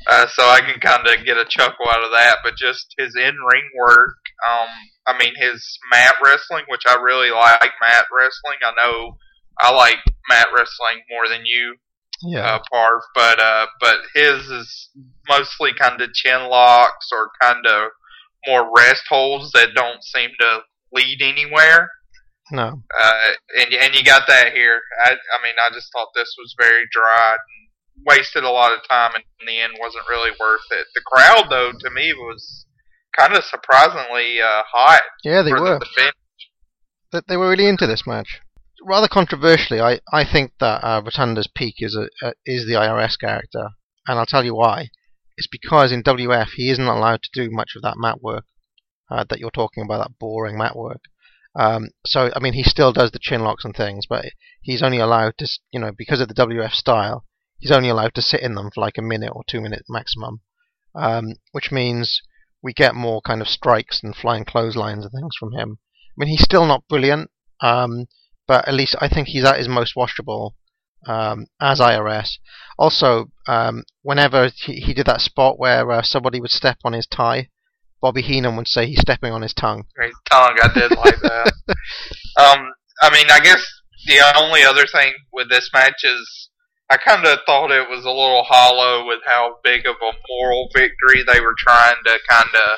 Uh, 0.10 0.28
so 0.28 0.44
I 0.44 0.62
can 0.62 0.80
kind 0.80 1.06
of 1.08 1.26
get 1.26 1.38
a 1.38 1.46
chuckle 1.46 1.88
out 1.88 2.04
of 2.04 2.12
that, 2.12 2.38
but 2.44 2.58
just 2.58 2.96
his 2.98 3.16
in-ring 3.16 3.70
work. 3.78 4.18
Um, 4.50 4.68
I 5.06 5.18
mean, 5.18 5.34
his 5.36 5.78
mat 5.92 6.16
wrestling, 6.24 6.66
which 6.68 6.84
I 6.88 6.96
really 6.96 7.30
like 7.30 7.72
mat 7.82 8.06
wrestling. 8.12 8.58
I 8.64 8.74
know 8.76 9.18
I 9.60 9.72
like 9.72 10.00
mat 10.30 10.48
wrestling 10.56 11.04
more 11.10 11.28
than 11.30 11.46
you 11.46 11.76
yeah. 12.24 12.56
uh, 12.56 12.60
Parv, 12.74 13.02
but 13.16 13.40
uh, 13.40 13.68
but 13.80 13.98
his 14.14 14.48
is 14.48 14.90
mostly 15.28 15.74
kind 15.74 16.02
of 16.02 16.14
chin 16.14 16.50
locks 16.50 17.10
or 17.12 17.30
kind 17.42 17.66
of 17.66 17.92
more 18.48 18.72
rest 18.76 19.04
holds 19.10 19.52
that 19.52 19.76
don't 19.76 20.04
seem 20.04 20.30
to 20.40 20.60
lead 20.94 21.22
anywhere. 21.22 21.90
No. 22.52 22.84
Uh, 23.00 23.30
and 23.60 23.74
and 23.74 23.96
you 23.96 24.04
got 24.04 24.28
that 24.28 24.54
here. 24.54 24.82
I 25.06 25.12
I 25.12 25.44
mean, 25.44 25.56
I 25.62 25.74
just 25.74 25.92
thought 25.92 26.10
this 26.16 26.36
was 26.38 26.56
very 26.58 26.84
dry 26.92 27.34
and 27.34 28.06
wasted 28.06 28.44
a 28.44 28.50
lot 28.50 28.74
of 28.74 28.88
time, 28.88 29.12
and 29.16 29.24
in 29.40 29.48
the 29.48 29.60
end, 29.60 29.74
wasn't 29.80 30.08
really 30.10 30.32
worth 30.40 30.68
it. 30.72 30.88
The 30.94 31.02
crowd, 31.06 31.48
though, 31.50 31.72
to 31.72 31.90
me 31.92 32.14
was 32.14 32.66
kind 33.18 33.34
of 33.34 33.44
surprisingly 33.44 34.42
uh, 34.42 34.64
hot. 34.72 35.02
Yeah, 35.24 35.42
they 35.44 35.54
were. 35.54 35.80
The, 35.80 35.88
finish. 35.96 37.24
They 37.28 37.38
were 37.38 37.50
really 37.50 37.68
into 37.68 37.88
this 37.88 38.08
match 38.08 38.42
rather 38.84 39.08
controversially, 39.08 39.80
I, 39.80 40.00
I 40.12 40.24
think 40.30 40.54
that 40.60 40.84
uh, 40.84 41.02
Rotunda's 41.02 41.48
peak 41.48 41.76
is 41.80 41.96
a, 41.96 42.10
a, 42.26 42.34
is 42.46 42.66
the 42.66 42.74
IRS 42.74 43.20
character, 43.20 43.70
and 44.08 44.20
I'll 44.20 44.26
tell 44.26 44.44
you 44.44 44.56
why. 44.56 44.90
It's 45.38 45.48
because 45.48 45.92
in 45.92 46.04
WF 46.04 46.50
he 46.56 46.70
isn't 46.70 46.86
allowed 46.86 47.22
to 47.24 47.30
do 47.34 47.50
much 47.52 47.72
of 47.76 47.82
that 47.84 47.98
mat 47.98 48.22
work 48.22 48.46
uh, 49.10 49.24
that 49.30 49.40
you're 49.40 49.52
talking 49.52 49.84
about, 49.84 50.00
that 50.00 50.20
boring 50.20 50.58
mat 50.58 50.76
work. 50.76 51.02
Um, 51.56 51.90
so 52.06 52.32
I 52.36 52.40
mean, 52.40 52.54
he 52.54 52.64
still 52.64 52.94
does 52.94 53.12
the 53.12 53.20
chin 53.20 53.42
locks 53.42 53.66
and 53.66 53.76
things, 53.76 54.06
but 54.08 54.26
he's 54.62 54.82
only 54.82 55.00
allowed 55.00 55.38
to, 55.40 55.48
you 55.72 55.80
know, 55.80 55.92
because 55.98 56.22
of 56.22 56.28
the 56.28 56.34
WF 56.34 56.72
style, 56.72 57.26
he's 57.60 57.72
only 57.72 57.90
allowed 57.90 58.14
to 58.16 58.22
sit 58.22 58.42
in 58.42 58.56
them 58.56 58.70
for 58.74 58.82
like 58.82 58.98
a 58.98 59.02
minute 59.02 59.32
or 59.36 59.44
two 59.48 59.62
minutes 59.62 59.90
maximum, 59.90 60.42
um, 60.96 61.36
which 61.52 61.72
means 61.72 62.22
we 62.64 62.74
get 62.74 62.96
more 62.96 63.22
kind 63.22 63.42
of 63.42 63.48
strikes 63.48 64.02
and 64.04 64.16
flying 64.16 64.46
clotheslines 64.46 65.04
and 65.04 65.12
things 65.12 65.36
from 65.40 65.52
him. 65.52 65.80
I 66.12 66.14
mean, 66.18 66.30
he's 66.30 66.44
still 66.44 66.66
not 66.66 66.88
brilliant, 66.88 67.30
um, 67.60 68.08
but 68.48 68.68
at 68.68 68.74
least 68.74 68.96
I 69.00 69.08
think 69.08 69.28
he's 69.28 69.46
at 69.46 69.58
his 69.58 69.68
most 69.68 69.96
watchable 69.96 70.52
um, 71.08 71.48
as 71.60 71.80
IRS. 71.80 72.38
Also, 72.78 73.28
um, 73.48 73.84
whenever 74.04 74.52
he, 74.66 74.76
he 74.76 74.94
did 74.94 75.08
that 75.08 75.22
spot 75.22 75.58
where 75.58 75.90
uh, 75.92 76.02
somebody 76.02 76.40
would 76.40 76.52
step 76.52 76.78
on 76.84 76.94
his 76.94 77.08
tie, 77.08 77.50
Bobby 78.02 78.22
Heenan 78.22 78.56
would 78.56 78.68
say 78.68 78.88
he's 78.88 79.00
stepping 79.02 79.32
on 79.32 79.42
his 79.42 79.54
tongue. 79.54 79.86
Great 79.96 80.14
tongue, 80.30 80.58
I 80.62 80.74
did 80.74 80.92
like 80.98 81.20
that. 81.22 81.54
um, 82.40 82.72
I 83.02 83.10
mean, 83.14 83.28
I 83.30 83.40
guess 83.40 83.64
the 84.08 84.20
only 84.38 84.64
other 84.64 84.86
thing 84.88 85.14
with 85.32 85.50
this 85.50 85.70
match 85.74 86.04
is 86.04 86.50
I 86.90 86.98
kind 86.98 87.26
of 87.26 87.40
thought 87.46 87.72
it 87.72 87.90
was 87.90 88.04
a 88.04 88.10
little 88.10 88.44
hollow 88.44 89.06
with 89.08 89.20
how 89.26 89.58
big 89.64 89.86
of 89.86 89.96
a 89.96 90.12
moral 90.30 90.70
victory 90.76 91.24
they 91.26 91.40
were 91.40 91.56
trying 91.58 91.96
to 92.06 92.18
kind 92.28 92.50
of 92.56 92.78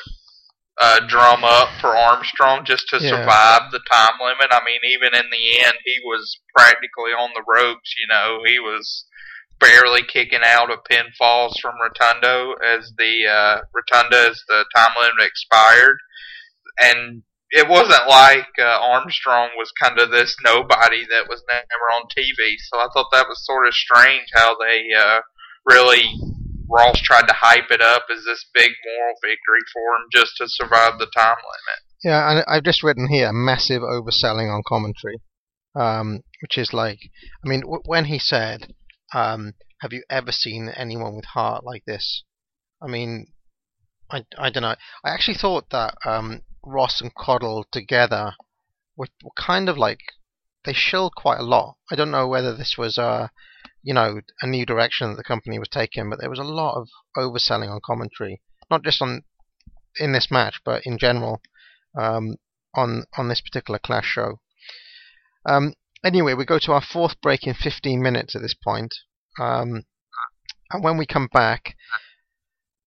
uh, 0.82 1.00
drum 1.08 1.44
up 1.44 1.70
for 1.80 1.96
Armstrong 1.96 2.66
just 2.66 2.90
to 2.90 2.98
Yeah. 3.00 3.10
survive 3.10 3.72
the 3.72 3.80
time 3.92 4.14
limit. 4.20 4.48
I 4.52 4.60
mean, 4.66 4.82
even 4.92 5.14
in 5.16 5.30
the 5.32 5.66
end, 5.66 5.76
he 5.86 6.00
was 6.04 6.40
practically 6.56 7.12
on 7.18 7.30
the 7.34 7.44
ropes. 7.48 7.94
You 7.98 8.08
know, 8.08 8.40
he 8.46 8.60
was 8.60 9.06
barely 9.60 10.02
kicking 10.04 10.42
out 10.46 10.72
of 10.72 10.80
pinfalls 10.90 11.54
from 11.62 11.76
Rotundo 11.82 12.54
as 12.54 12.92
the 12.98 13.28
uh, 13.28 13.62
Rotunda 13.74 14.30
as 14.30 14.42
the 14.48 14.66
time 14.76 14.92
limit 15.00 15.26
expired, 15.26 15.98
and 16.80 17.24
it 17.52 17.70
wasn't 17.70 18.08
like 18.10 18.48
uh, 18.60 18.80
Armstrong 18.82 19.50
was 19.58 19.72
kind 19.80 20.00
of 20.00 20.12
this 20.12 20.36
nobody 20.44 21.06
that 21.12 21.30
was 21.30 21.44
never 21.52 21.88
on 21.94 22.04
TV. 22.18 22.56
So 22.70 22.80
I 22.80 22.88
thought 22.94 23.10
that 23.14 23.28
was 23.28 23.46
sort 23.46 23.68
of 23.68 23.74
strange 23.74 24.26
how 24.34 24.56
they 24.60 24.88
uh, 24.98 25.22
really 25.66 26.04
Ross 26.70 27.00
tried 27.02 27.28
to 27.28 27.34
hype 27.34 27.70
it 27.70 27.82
up 27.82 28.06
as 28.12 28.24
this 28.26 28.46
big 28.54 28.72
moral 28.86 29.16
victory 29.22 29.62
for 29.72 29.96
him 29.96 30.08
just 30.12 30.38
to 30.38 30.46
survive 30.48 30.98
the 30.98 31.08
time 31.16 31.38
limit. 31.38 31.80
Yeah, 32.04 32.32
and 32.32 32.46
I've 32.48 32.64
just 32.64 32.84
written 32.84 33.08
here 33.08 33.32
massive 33.32 33.82
overselling 33.82 34.54
on 34.54 34.64
commentary, 34.68 35.22
um, 35.76 36.22
which 36.42 36.58
is 36.58 36.74
like, 36.74 37.00
I 37.46 37.48
mean, 37.48 37.62
w- 37.62 37.84
when 37.86 38.06
he 38.06 38.20
said, 38.20 38.74
um, 39.14 39.54
"Have 39.82 39.94
you 39.94 40.04
ever 40.10 40.32
seen 40.32 40.70
anyone 40.70 41.16
with 41.16 41.26
heart 41.26 41.64
like 41.64 41.86
this?" 41.86 42.24
I 42.82 42.88
mean, 42.88 43.28
I, 44.10 44.26
I 44.38 44.50
don't 44.50 44.64
know. 44.64 44.76
I 45.04 45.10
actually 45.10 45.38
thought 45.38 45.70
that 45.70 45.96
um, 46.06 46.42
Ross 46.66 47.02
and 47.02 47.14
Caudle 47.14 47.66
together 47.72 48.36
were, 48.96 49.08
were 49.24 49.32
kind 49.38 49.70
of 49.70 49.78
like 49.78 50.00
they 50.66 50.74
shilled 50.74 51.16
quite 51.16 51.40
a 51.40 51.44
lot. 51.44 51.78
I 51.92 51.96
don't 51.96 52.12
know 52.12 52.28
whether 52.28 52.56
this 52.56 52.76
was 52.78 52.98
uh, 52.98 53.28
you 53.84 53.94
know, 53.94 54.22
a 54.42 54.48
new 54.48 54.66
direction 54.66 55.10
that 55.10 55.18
the 55.18 55.24
company 55.24 55.60
was 55.60 55.68
taking, 55.68 56.10
but 56.10 56.20
there 56.20 56.30
was 56.30 56.40
a 56.40 56.44
lot 56.44 56.76
of 56.76 56.88
overselling 57.18 57.70
on 57.70 57.82
commentary, 57.86 58.42
not 58.72 58.84
just 58.84 59.02
on 59.02 59.24
in 59.98 60.14
this 60.14 60.32
match, 60.32 60.62
but 60.66 60.82
in 60.86 60.98
general 60.98 61.42
um, 62.00 62.38
on 62.74 63.04
on 63.18 63.28
this 63.28 63.42
particular 63.42 63.78
Clash 63.78 64.06
show. 64.06 64.40
Um, 65.46 65.74
anyway, 66.04 66.34
we 66.34 66.46
go 66.46 66.60
to 66.60 66.72
our 66.74 66.82
fourth 66.82 67.20
break 67.22 67.48
in 67.48 67.54
15 67.54 68.02
minutes 68.02 68.36
at 68.36 68.42
this 68.42 68.54
point. 68.54 68.94
Um, 69.40 69.84
and 70.72 70.84
when 70.84 70.98
we 70.98 71.06
come 71.06 71.28
back, 71.32 71.76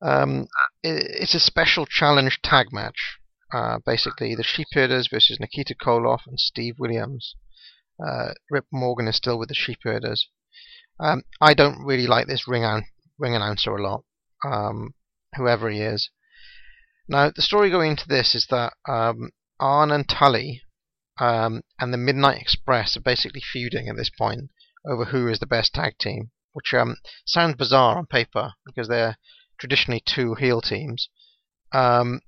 um, 0.02 0.46
i 0.84 0.88
it's 0.88 1.34
a 1.34 1.40
special 1.40 1.86
challenge 1.86 2.40
tag 2.42 2.72
match. 2.72 3.18
Uh, 3.52 3.78
basically, 3.84 4.34
the 4.34 4.42
Sheepherders 4.42 5.08
versus 5.10 5.38
Nikita 5.40 5.74
Koloff 5.74 6.26
and 6.26 6.38
Steve 6.38 6.74
Williams. 6.78 7.36
Uh, 8.04 8.34
Rip 8.50 8.66
Morgan 8.72 9.08
is 9.08 9.16
still 9.16 9.38
with 9.38 9.48
the 9.48 9.54
Sheepherders. 9.54 10.28
Um, 10.98 11.22
I 11.40 11.54
don't 11.54 11.84
really 11.84 12.06
like 12.06 12.26
this 12.26 12.48
ring, 12.48 12.64
an- 12.64 12.86
ring 13.18 13.34
announcer 13.34 13.74
a 13.74 13.82
lot, 13.82 14.04
um, 14.44 14.94
whoever 15.36 15.70
he 15.70 15.80
is. 15.80 16.10
Now, 17.08 17.30
the 17.34 17.42
story 17.42 17.70
going 17.70 17.92
into 17.92 18.08
this 18.08 18.34
is 18.34 18.46
that 18.50 18.74
um, 18.88 19.30
Arn 19.60 19.90
and 19.90 20.08
Tully 20.08 20.62
um, 21.18 21.62
and 21.78 21.92
the 21.92 21.98
Midnight 21.98 22.40
Express 22.40 22.96
are 22.96 23.00
basically 23.00 23.40
feuding 23.40 23.88
at 23.88 23.96
this 23.96 24.10
point 24.10 24.50
over 24.86 25.06
who 25.06 25.28
is 25.28 25.38
the 25.38 25.46
best 25.46 25.74
tag 25.74 25.98
team, 25.98 26.30
which 26.52 26.74
um, 26.74 26.96
sounds 27.26 27.56
bizarre 27.56 27.98
on 27.98 28.06
paper 28.06 28.52
because 28.64 28.88
they're 28.88 29.16
traditionally 29.58 30.02
two 30.04 30.34
heel 30.34 30.60
teams. 30.60 31.08
Um, 31.72 32.20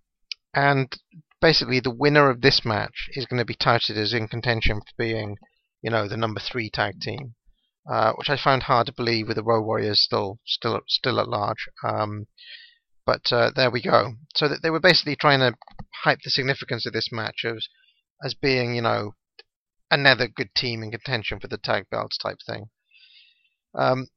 and 0.55 0.93
basically, 1.41 1.81
the 1.81 1.91
winner 1.91 2.31
of 2.31 2.41
this 2.41 2.65
match 2.65 3.09
is 3.13 3.27
going 3.27 3.39
to 3.39 3.45
be 3.45 3.55
touted 3.55 3.97
as 3.97 4.13
in 4.13 4.29
contention 4.29 4.81
for 4.81 4.93
being, 4.97 5.37
you 5.83 5.91
know, 5.91 6.09
the 6.09 6.17
number 6.17 6.41
three 6.41 6.71
tag 6.71 7.01
team, 7.01 7.35
uh, 7.91 8.13
which 8.15 8.31
I 8.31 8.37
found 8.37 8.65
hard 8.65 8.87
to 8.87 8.93
believe 8.93 9.29
with 9.29 9.37
the 9.37 9.45
Road 9.45 9.63
Warriors 9.63 10.01
still, 10.01 10.41
still, 10.47 10.81
still 10.89 11.21
at 11.21 11.29
large. 11.29 11.69
Um, 11.85 12.27
but 13.07 13.33
uh, 13.33 13.51
there 13.55 13.71
we 13.71 13.83
go. 13.83 14.15
So 14.35 14.49
that 14.49 14.63
they 14.63 14.71
were 14.71 14.81
basically 14.81 15.17
trying 15.17 15.41
to 15.41 15.57
hype 16.05 16.21
the 16.25 16.31
significance 16.31 16.85
of 16.87 16.93
this 16.93 17.11
match 17.13 17.45
as 17.45 17.69
as 18.25 18.35
being, 18.35 18.75
you 18.75 18.83
know, 18.83 19.15
another 19.91 20.29
good 20.29 20.55
team 20.55 20.83
in 20.83 20.91
contention 20.91 21.41
for 21.41 21.49
the 21.49 21.59
tag 21.59 21.87
belts 21.91 22.19
type 22.19 22.39
thing. 22.47 22.67
Um, 23.75 24.09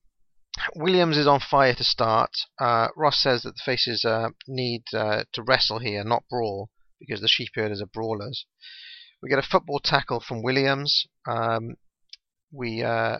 Williams 0.75 1.17
is 1.17 1.27
on 1.27 1.39
fire 1.39 1.73
to 1.73 1.83
start. 1.83 2.31
Uh, 2.59 2.89
Ross 2.95 3.21
says 3.21 3.43
that 3.43 3.55
the 3.55 3.61
faces 3.65 4.03
uh, 4.03 4.29
need 4.47 4.83
uh, 4.93 5.23
to 5.33 5.43
wrestle 5.43 5.79
here, 5.79 6.03
not 6.03 6.23
brawl, 6.29 6.69
because 6.99 7.21
the 7.21 7.27
sheepherders 7.27 7.81
are 7.81 7.87
brawlers. 7.87 8.45
We 9.21 9.29
get 9.29 9.39
a 9.39 9.43
football 9.43 9.79
tackle 9.79 10.19
from 10.19 10.41
Williams. 10.41 11.05
Um, 11.27 11.75
we 12.51 12.83
uh, 12.83 13.19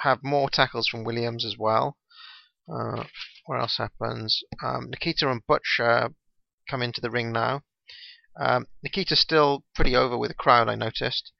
have 0.00 0.18
more 0.22 0.50
tackles 0.50 0.88
from 0.88 1.04
Williams 1.04 1.44
as 1.44 1.56
well. 1.58 1.96
Uh, 2.70 3.04
what 3.46 3.60
else 3.60 3.78
happens? 3.78 4.42
Um, 4.62 4.90
Nikita 4.90 5.30
and 5.30 5.40
Butch 5.46 5.80
uh, 5.82 6.10
come 6.70 6.82
into 6.82 7.00
the 7.00 7.10
ring 7.10 7.32
now. 7.32 7.62
Um, 8.38 8.68
Nikita's 8.82 9.18
still 9.18 9.64
pretty 9.74 9.96
over 9.96 10.16
with 10.16 10.30
the 10.30 10.34
crowd, 10.34 10.68
I 10.68 10.76
noticed. 10.76 11.32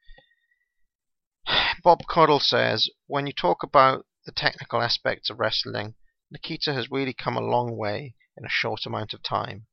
Bob 1.83 1.99
Caudle 2.09 2.41
says, 2.41 2.89
when 3.07 3.27
you 3.27 3.33
talk 3.33 3.63
about 3.63 4.05
the 4.25 4.33
technical 4.33 4.81
aspects 4.81 5.29
of 5.29 5.39
wrestling, 5.39 5.95
Nikita 6.29 6.73
has 6.73 6.91
really 6.91 7.13
come 7.13 7.37
a 7.37 7.41
long 7.41 7.77
way 7.77 8.15
in 8.37 8.45
a 8.45 8.49
short 8.49 8.85
amount 8.85 9.13
of 9.13 9.23
time. 9.23 9.67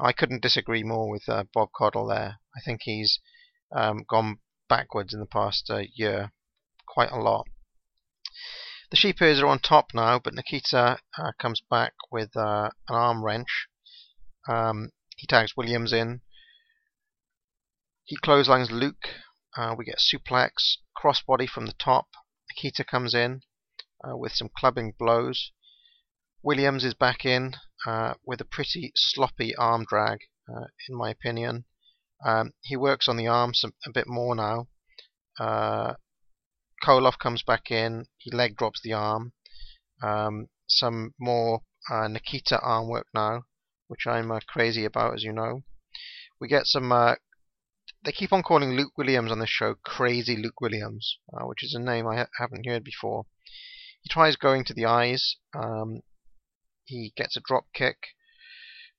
I 0.00 0.12
couldn't 0.12 0.42
disagree 0.42 0.82
more 0.82 1.08
with 1.08 1.28
uh, 1.28 1.44
Bob 1.54 1.70
Caudle 1.72 2.08
there. 2.08 2.40
I 2.56 2.60
think 2.64 2.80
he's 2.82 3.20
um, 3.74 4.04
gone 4.08 4.38
backwards 4.68 5.14
in 5.14 5.20
the 5.20 5.26
past 5.26 5.70
uh, 5.70 5.82
year 5.94 6.32
quite 6.86 7.10
a 7.10 7.20
lot. 7.20 7.46
The 8.90 8.96
Sheepherders 8.96 9.40
are 9.40 9.46
on 9.46 9.58
top 9.58 9.92
now, 9.92 10.18
but 10.18 10.34
Nikita 10.34 10.98
uh, 11.18 11.32
comes 11.38 11.60
back 11.68 11.94
with 12.10 12.36
uh, 12.36 12.70
an 12.88 12.94
arm 12.94 13.24
wrench. 13.24 13.68
Um, 14.48 14.90
he 15.16 15.26
tags 15.26 15.56
Williams 15.56 15.92
in. 15.92 16.22
He 18.04 18.16
clotheslines 18.16 18.70
Luke. 18.70 19.08
Uh, 19.56 19.74
we 19.76 19.84
get 19.84 20.00
a 20.00 20.16
suplex, 20.16 20.78
crossbody 20.96 21.48
from 21.48 21.66
the 21.66 21.74
top. 21.74 22.08
Nikita 22.50 22.84
comes 22.84 23.14
in 23.14 23.42
uh, 24.02 24.16
with 24.16 24.32
some 24.32 24.48
clubbing 24.56 24.94
blows. 24.98 25.52
Williams 26.42 26.84
is 26.84 26.94
back 26.94 27.24
in 27.24 27.56
uh, 27.86 28.14
with 28.24 28.40
a 28.40 28.44
pretty 28.44 28.92
sloppy 28.94 29.54
arm 29.56 29.84
drag, 29.84 30.20
uh, 30.48 30.66
in 30.88 30.96
my 30.96 31.10
opinion. 31.10 31.64
Um, 32.24 32.52
he 32.62 32.76
works 32.76 33.08
on 33.08 33.16
the 33.16 33.26
arm 33.26 33.54
some, 33.54 33.74
a 33.86 33.92
bit 33.92 34.06
more 34.06 34.34
now. 34.34 34.68
Uh, 35.38 35.94
Koloff 36.82 37.18
comes 37.18 37.42
back 37.42 37.70
in. 37.70 38.06
He 38.16 38.30
leg 38.30 38.56
drops 38.56 38.80
the 38.82 38.92
arm. 38.92 39.32
Um, 40.02 40.48
some 40.68 41.14
more 41.18 41.62
uh, 41.90 42.08
Nikita 42.08 42.60
arm 42.60 42.88
work 42.88 43.06
now, 43.12 43.44
which 43.88 44.06
I'm 44.06 44.30
uh, 44.30 44.40
crazy 44.46 44.84
about, 44.84 45.14
as 45.14 45.24
you 45.24 45.32
know. 45.32 45.64
We 46.40 46.48
get 46.48 46.66
some. 46.66 46.92
Uh, 46.92 47.16
they 48.04 48.12
keep 48.12 48.32
on 48.32 48.42
calling 48.42 48.70
Luke 48.70 48.96
Williams 48.96 49.32
on 49.32 49.40
this 49.40 49.50
show 49.50 49.74
Crazy 49.84 50.36
Luke 50.36 50.60
Williams, 50.60 51.18
uh, 51.32 51.46
which 51.46 51.64
is 51.64 51.74
a 51.74 51.80
name 51.80 52.06
I 52.06 52.16
ha- 52.16 52.28
haven't 52.38 52.66
heard 52.66 52.84
before. 52.84 53.26
He 54.02 54.08
tries 54.08 54.36
going 54.36 54.64
to 54.64 54.74
the 54.74 54.86
eyes. 54.86 55.36
Um, 55.54 56.02
he 56.84 57.12
gets 57.16 57.36
a 57.36 57.42
drop 57.44 57.64
kick. 57.74 57.96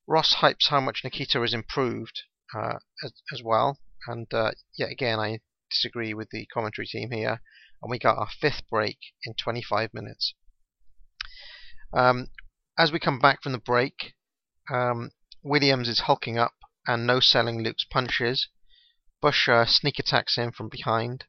Ross 0.06 0.36
hypes 0.42 0.68
how 0.68 0.80
much 0.80 1.00
Nikita 1.02 1.40
has 1.40 1.54
improved 1.54 2.22
uh, 2.54 2.78
as, 3.02 3.12
as 3.32 3.42
well, 3.42 3.78
and 4.06 4.26
uh, 4.34 4.52
yet 4.76 4.90
again 4.90 5.18
I 5.18 5.40
disagree 5.70 6.12
with 6.12 6.28
the 6.30 6.46
commentary 6.52 6.86
team 6.86 7.10
here 7.12 7.40
and 7.82 7.90
we 7.90 7.98
got 7.98 8.18
our 8.18 8.28
fifth 8.40 8.68
break 8.68 8.98
in 9.24 9.34
25 9.34 9.94
minutes. 9.94 10.34
Um, 11.92 12.28
as 12.78 12.92
we 12.92 12.98
come 13.00 13.18
back 13.18 13.42
from 13.42 13.52
the 13.52 13.58
break, 13.58 14.14
um, 14.70 15.10
Williams 15.42 15.88
is 15.88 16.00
hulking 16.00 16.38
up 16.38 16.54
and 16.86 17.06
no 17.06 17.20
selling 17.20 17.62
Luke's 17.62 17.84
punches. 17.84 18.48
Butch 19.20 19.48
uh, 19.48 19.66
sneak 19.66 19.98
attacks 19.98 20.36
him 20.36 20.52
from 20.52 20.68
behind. 20.68 21.24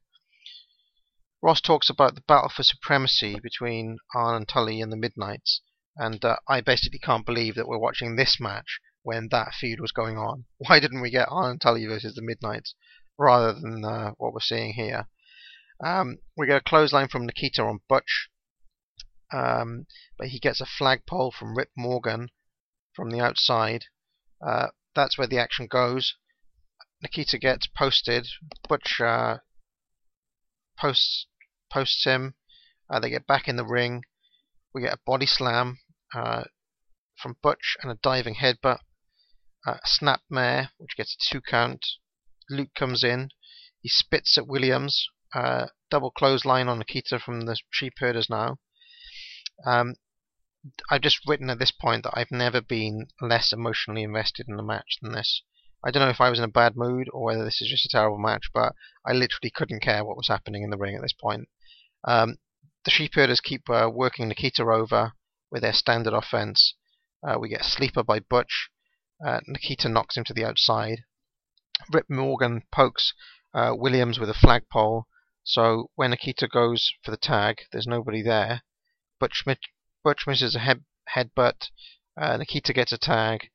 Ross 1.42 1.60
talks 1.60 1.90
about 1.90 2.16
the 2.16 2.22
battle 2.22 2.50
for 2.50 2.64
supremacy 2.64 3.40
between 3.40 3.98
Arn 4.14 4.36
and 4.36 4.48
Tully 4.48 4.80
and 4.80 4.92
the 4.92 4.98
Midnights, 4.98 5.62
and 5.96 6.24
uh, 6.24 6.38
I 6.48 6.62
basically 6.62 7.00
can't 7.00 7.26
believe 7.26 7.56
that 7.56 7.68
we're 7.68 7.80
watching 7.80 8.16
this 8.16 8.40
match 8.40 8.80
when 9.04 9.28
that 9.30 9.54
feud 9.56 9.80
was 9.80 9.92
going 9.92 10.18
on? 10.18 10.46
Why 10.58 10.80
didn't 10.80 11.02
we 11.02 11.10
get 11.10 11.28
Arn 11.30 11.52
and 11.52 11.62
Tully 11.62 11.86
versus 11.88 12.14
the 12.14 12.22
Midnights 12.22 12.76
rather 13.18 13.54
than 13.54 13.84
uh, 13.84 14.12
what 14.18 14.34
we're 14.34 14.40
seeing 14.40 14.74
here? 14.74 15.08
Um, 15.84 16.20
we 16.38 16.46
get 16.46 16.62
a 16.62 16.64
clothesline 16.64 17.08
from 17.08 17.26
Nikita 17.26 17.64
on 17.64 17.80
Butch, 17.90 18.30
um, 19.34 19.88
but 20.18 20.28
he 20.28 20.40
gets 20.40 20.62
a 20.62 20.66
flagpole 20.66 21.32
from 21.32 21.58
Rip 21.58 21.72
Morgan 21.76 22.30
from 22.94 23.10
the 23.10 23.20
outside. 23.20 23.86
Uh, 24.46 24.68
that's 24.96 25.18
where 25.18 25.28
the 25.28 25.38
action 25.38 25.68
goes. 25.68 26.16
Nikita 27.02 27.38
gets 27.38 27.68
posted. 27.68 28.28
Butch 28.68 29.02
uh, 29.02 29.38
posts 30.78 31.28
posts 31.72 32.04
him. 32.06 32.36
Uh, 32.90 33.00
they 33.00 33.10
get 33.10 33.26
back 33.26 33.48
in 33.48 33.56
the 33.56 33.66
ring. 33.66 34.04
We 34.74 34.82
get 34.82 34.94
a 34.94 35.00
body 35.06 35.26
slam 35.26 35.80
uh, 36.14 36.44
from 37.18 37.38
Butch 37.42 37.78
and 37.82 37.92
a 37.92 38.00
diving 38.02 38.36
headbutt. 38.36 38.80
Uh, 39.66 39.78
a 39.84 39.88
snap 39.88 40.22
mare, 40.30 40.72
which 40.78 40.98
gets 40.98 41.16
a 41.16 41.34
two 41.34 41.42
count. 41.42 41.86
Luke 42.50 42.74
comes 42.76 43.04
in. 43.04 43.30
He 43.82 43.90
spits 43.90 44.38
at 44.38 44.48
Williams. 44.48 45.08
Uh, 45.34 45.68
double 45.90 46.12
clothesline 46.12 46.68
on 46.68 46.80
Nikita 46.80 47.20
from 47.20 47.42
the 47.42 47.58
sheep 47.72 47.94
herders 48.00 48.30
now. 48.30 48.58
Um, 49.66 49.96
I've 50.90 51.02
just 51.02 51.28
written 51.28 51.50
at 51.50 51.58
this 51.58 51.72
point 51.72 52.04
that 52.04 52.14
I've 52.16 52.32
never 52.32 52.62
been 52.62 53.08
less 53.20 53.52
emotionally 53.52 54.04
invested 54.04 54.48
in 54.48 54.60
a 54.60 54.64
match 54.64 54.98
than 55.02 55.12
this. 55.12 55.42
I 55.84 55.90
don't 55.90 56.04
know 56.04 56.10
if 56.10 56.22
I 56.22 56.30
was 56.30 56.38
in 56.38 56.46
a 56.46 56.48
bad 56.48 56.76
mood 56.76 57.10
or 57.12 57.24
whether 57.24 57.44
this 57.44 57.62
is 57.62 57.70
just 57.70 57.86
a 57.86 57.90
terrible 57.90 58.20
match, 58.20 58.52
but 58.54 58.76
I 59.04 59.14
literally 59.14 59.50
couldn't 59.50 59.82
care 59.82 60.06
what 60.06 60.18
was 60.18 60.28
happening 60.28 60.62
in 60.62 60.70
the 60.70 60.78
ring 60.78 60.96
at 60.96 61.02
this 61.02 61.14
point. 61.14 61.50
Um, 62.04 62.38
the 62.86 62.92
sheepherders 62.92 63.40
keep 63.40 63.68
uh, 63.70 63.90
working 63.92 64.28
Nikita 64.28 64.64
over 64.64 65.14
with 65.50 65.64
their 65.64 65.74
standard 65.74 66.14
offense. 66.14 66.76
Uh, 67.28 67.40
we 67.40 67.50
get 67.50 67.62
a 67.62 67.70
sleeper 67.70 68.04
by 68.04 68.20
Butch. 68.20 68.70
Uh, 69.26 69.40
Nikita 69.48 69.90
knocks 69.90 70.16
him 70.16 70.24
to 70.26 70.34
the 70.34 70.46
outside. 70.46 71.06
Rip 71.92 72.08
Morgan 72.08 72.62
pokes 72.72 73.14
uh, 73.54 73.74
Williams 73.76 74.20
with 74.20 74.30
a 74.30 74.36
flagpole. 74.36 75.08
So 75.44 75.90
when 75.96 76.12
Nikita 76.12 76.48
goes 76.48 76.92
for 77.04 77.10
the 77.10 77.18
tag, 77.18 77.62
there's 77.72 77.88
nobody 77.88 78.22
there. 78.22 78.62
Butch, 79.20 79.44
Butch 80.04 80.26
misses 80.28 80.56
a 80.56 80.60
head 80.60 80.84
headbutt. 81.16 81.70
Uh, 82.20 82.38
Nikita 82.38 82.74
gets 82.74 82.92
a 82.92 82.98
tag. 82.98 83.50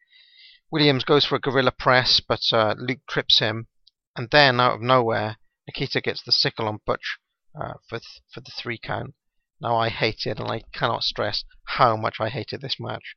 Williams 0.70 1.04
goes 1.04 1.24
for 1.24 1.36
a 1.36 1.40
gorilla 1.40 1.72
press, 1.72 2.20
but 2.20 2.40
uh, 2.52 2.74
Luke 2.76 3.00
trips 3.08 3.38
him. 3.38 3.68
And 4.16 4.28
then, 4.30 4.60
out 4.60 4.74
of 4.74 4.80
nowhere, 4.80 5.36
Nikita 5.66 6.00
gets 6.00 6.22
the 6.22 6.32
sickle 6.32 6.68
on 6.68 6.80
Butch 6.86 7.18
uh, 7.60 7.74
for 7.88 7.98
th- 7.98 8.22
for 8.32 8.40
the 8.40 8.52
three 8.56 8.78
count. 8.78 9.14
Now 9.60 9.76
I 9.76 9.88
hate 9.88 10.26
it, 10.26 10.38
and 10.38 10.50
I 10.50 10.62
cannot 10.74 11.02
stress 11.02 11.44
how 11.64 11.96
much 11.96 12.16
I 12.20 12.28
hated 12.28 12.60
this 12.60 12.76
match. 12.78 13.14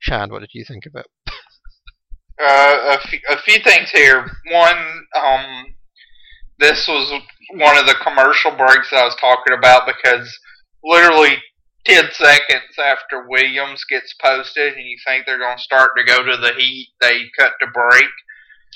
Chad, 0.00 0.30
what 0.30 0.40
did 0.40 0.50
you 0.52 0.64
think 0.64 0.86
of 0.86 0.94
it? 0.94 1.06
Uh, 2.38 2.98
a, 2.98 3.08
few, 3.08 3.18
a 3.30 3.38
few 3.38 3.58
things 3.60 3.88
here. 3.88 4.30
One, 4.52 5.06
um, 5.18 5.74
this 6.58 6.86
was 6.86 7.22
one 7.54 7.78
of 7.78 7.86
the 7.86 7.94
commercial 8.02 8.50
breaks 8.50 8.92
I 8.92 9.04
was 9.04 9.16
talking 9.18 9.56
about 9.56 9.86
because 9.86 10.38
literally 10.84 11.38
10 11.86 12.04
seconds 12.12 12.78
after 12.78 13.28
Williams 13.28 13.84
gets 13.88 14.14
posted 14.20 14.74
and 14.74 14.84
you 14.84 14.96
think 15.06 15.24
they're 15.24 15.38
going 15.38 15.56
to 15.56 15.62
start 15.62 15.90
to 15.96 16.04
go 16.04 16.22
to 16.24 16.36
the 16.36 16.52
heat, 16.58 16.88
they 17.00 17.20
cut 17.38 17.52
to 17.60 17.66
break. 17.72 18.10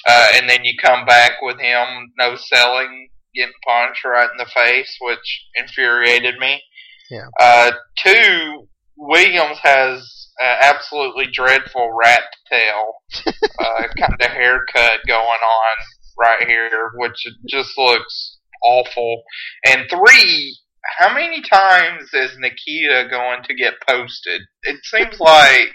Uh, 0.07 0.29
and 0.35 0.49
then 0.49 0.65
you 0.65 0.73
come 0.83 1.05
back 1.05 1.33
with 1.43 1.59
him 1.59 2.13
no 2.17 2.37
selling, 2.37 3.11
getting 3.35 3.53
punched 3.67 4.05
right 4.05 4.31
in 4.31 4.39
the 4.39 4.47
face, 4.47 4.97
which 5.01 5.47
infuriated 5.57 6.37
me. 6.39 6.63
Yeah. 7.11 7.27
Uh, 7.41 7.73
two, 7.99 8.69
Williams 8.97 9.59
has 9.63 10.29
an 10.39 10.59
absolutely 10.63 11.27
dreadful 11.33 11.91
rat 11.93 12.23
tail 12.51 12.95
uh, 13.27 13.83
kind 13.99 14.21
of 14.21 14.31
haircut 14.31 15.01
going 15.07 15.21
on 15.21 15.77
right 16.19 16.47
here, 16.47 16.93
which 16.95 17.27
just 17.49 17.77
looks 17.77 18.39
awful. 18.63 19.23
And 19.67 19.87
three, 19.91 20.57
how 20.99 21.15
many 21.15 21.43
times 21.43 22.11
is 22.13 22.37
Nikita 22.39 23.09
going 23.11 23.43
to 23.45 23.55
get 23.55 23.75
posted? 23.87 24.43
It 24.63 24.85
seems 24.85 25.21
like 25.21 25.69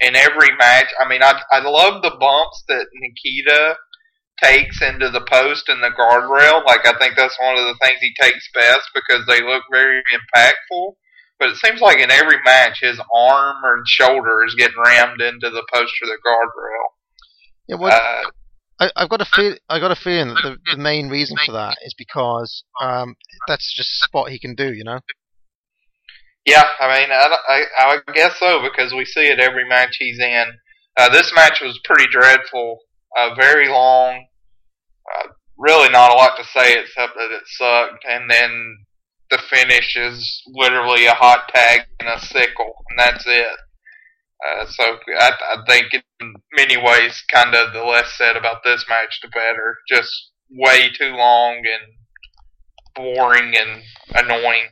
in 0.00 0.14
every 0.14 0.54
match. 0.58 0.92
I 1.00 1.08
mean, 1.08 1.22
I 1.22 1.40
I 1.50 1.60
love 1.60 2.02
the 2.02 2.16
bumps 2.18 2.64
that 2.68 2.86
Nikita 2.94 3.76
takes 4.42 4.82
into 4.82 5.08
the 5.08 5.22
post 5.22 5.68
and 5.68 5.82
the 5.82 5.90
guardrail. 5.90 6.64
Like 6.64 6.86
I 6.86 6.98
think 6.98 7.14
that's 7.16 7.38
one 7.40 7.58
of 7.58 7.64
the 7.66 7.78
things 7.82 7.98
he 8.00 8.12
takes 8.20 8.48
best 8.54 8.88
because 8.94 9.26
they 9.26 9.42
look 9.42 9.64
very 9.70 10.02
impactful. 10.12 10.94
But 11.38 11.50
it 11.50 11.56
seems 11.56 11.80
like 11.80 11.98
in 11.98 12.10
every 12.10 12.38
match, 12.44 12.80
his 12.80 12.98
arm 13.14 13.56
or 13.62 13.82
shoulder 13.86 14.44
is 14.44 14.54
getting 14.54 14.80
rammed 14.82 15.20
into 15.20 15.50
the 15.50 15.66
post 15.72 15.92
or 16.02 16.06
the 16.06 16.18
guardrail. 16.26 16.86
Yeah, 17.68 17.76
what, 17.76 17.92
Uh, 17.92 18.30
I, 18.78 18.90
I've 18.96 19.08
got 19.08 19.20
a 19.20 19.24
feel. 19.24 19.54
I 19.68 19.80
got 19.80 19.90
a 19.90 19.96
feeling 19.96 20.28
that 20.28 20.42
the, 20.42 20.76
the 20.76 20.82
main 20.82 21.08
reason 21.08 21.36
for 21.44 21.52
that 21.52 21.78
is 21.82 21.94
because 21.96 22.64
um, 22.80 23.16
that's 23.48 23.74
just 23.74 23.88
a 23.88 24.06
spot 24.06 24.30
he 24.30 24.38
can 24.38 24.54
do. 24.54 24.72
You 24.72 24.84
know. 24.84 25.00
Yeah, 26.44 26.62
I 26.78 27.00
mean, 27.00 27.10
I, 27.10 27.36
I, 27.48 27.64
I 27.78 28.12
guess 28.12 28.38
so 28.38 28.62
because 28.62 28.94
we 28.94 29.04
see 29.04 29.26
it 29.26 29.40
every 29.40 29.68
match 29.68 29.96
he's 29.98 30.20
in. 30.20 30.44
Uh, 30.96 31.08
this 31.08 31.32
match 31.34 31.60
was 31.60 31.80
pretty 31.84 32.06
dreadful, 32.10 32.78
uh, 33.18 33.34
very 33.34 33.68
long. 33.68 34.26
Uh, 35.12 35.28
really, 35.58 35.88
not 35.90 36.12
a 36.12 36.14
lot 36.14 36.36
to 36.36 36.44
say 36.44 36.78
except 36.78 37.14
that 37.14 37.32
it 37.32 37.42
sucked. 37.46 38.04
And 38.08 38.30
then 38.30 38.76
the 39.30 39.38
finish 39.50 39.96
is 39.96 40.42
literally 40.46 41.06
a 41.06 41.14
hot 41.14 41.48
tag 41.52 41.80
and 42.00 42.08
a 42.08 42.20
sickle, 42.20 42.74
and 42.90 42.98
that's 42.98 43.24
it. 43.26 43.58
Uh, 44.46 44.66
so 44.66 44.84
I, 45.18 45.30
I 45.30 45.56
think 45.66 45.86
in 46.20 46.34
many 46.56 46.76
ways, 46.76 47.22
kind 47.32 47.54
of 47.54 47.72
the 47.72 47.82
less 47.82 48.16
said 48.16 48.36
about 48.36 48.62
this 48.64 48.84
match, 48.88 49.20
the 49.22 49.28
better. 49.28 49.78
Just 49.88 50.30
way 50.50 50.90
too 50.90 51.14
long 51.14 51.56
and 51.56 51.94
boring 52.94 53.54
and 53.56 53.82
annoying. 54.14 54.68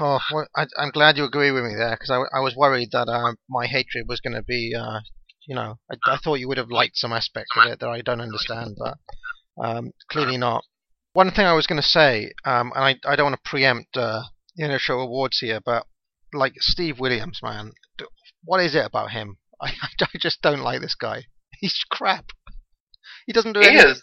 Oh, 0.00 0.20
well, 0.32 0.48
I, 0.56 0.66
I'm 0.78 0.90
glad 0.90 1.16
you 1.16 1.24
agree 1.24 1.50
with 1.50 1.64
me 1.64 1.74
there 1.76 1.90
because 1.90 2.10
I, 2.10 2.36
I 2.36 2.40
was 2.40 2.56
worried 2.56 2.90
that 2.92 3.08
uh, 3.08 3.34
my 3.50 3.66
hatred 3.66 4.06
was 4.08 4.20
going 4.20 4.34
to 4.34 4.42
be, 4.42 4.74
uh, 4.74 5.00
you 5.46 5.54
know, 5.54 5.78
I, 5.90 6.12
I 6.12 6.16
thought 6.16 6.36
you 6.36 6.48
would 6.48 6.58
have 6.58 6.70
liked 6.70 6.96
some 6.96 7.12
aspects 7.12 7.50
of 7.56 7.70
it 7.70 7.80
that 7.80 7.88
I 7.88 8.00
don't 8.00 8.20
understand, 8.20 8.76
but 8.78 8.96
um, 9.62 9.92
clearly 10.10 10.38
not. 10.38 10.64
One 11.12 11.30
thing 11.30 11.44
I 11.44 11.52
was 11.54 11.66
going 11.66 11.80
to 11.80 11.86
say, 11.86 12.32
um, 12.44 12.72
and 12.74 12.84
I, 12.84 12.96
I 13.04 13.16
don't 13.16 13.26
want 13.26 13.42
to 13.42 13.50
preempt 13.50 13.96
uh, 13.96 14.22
the 14.56 14.64
inner 14.64 14.78
show 14.78 15.00
awards 15.00 15.38
here, 15.40 15.60
but 15.64 15.86
like 16.32 16.54
Steve 16.58 17.00
Williams, 17.00 17.40
man, 17.42 17.72
what 18.44 18.60
is 18.60 18.74
it 18.74 18.84
about 18.84 19.10
him? 19.10 19.37
I, 19.62 19.72
I 20.00 20.18
just 20.18 20.42
don't 20.42 20.60
like 20.62 20.80
this 20.80 20.94
guy. 20.94 21.24
He's 21.60 21.78
crap. 21.90 22.32
He 23.26 23.32
doesn't 23.32 23.52
do 23.52 23.60
He 23.60 23.66
anything. 23.66 23.90
is, 23.90 24.02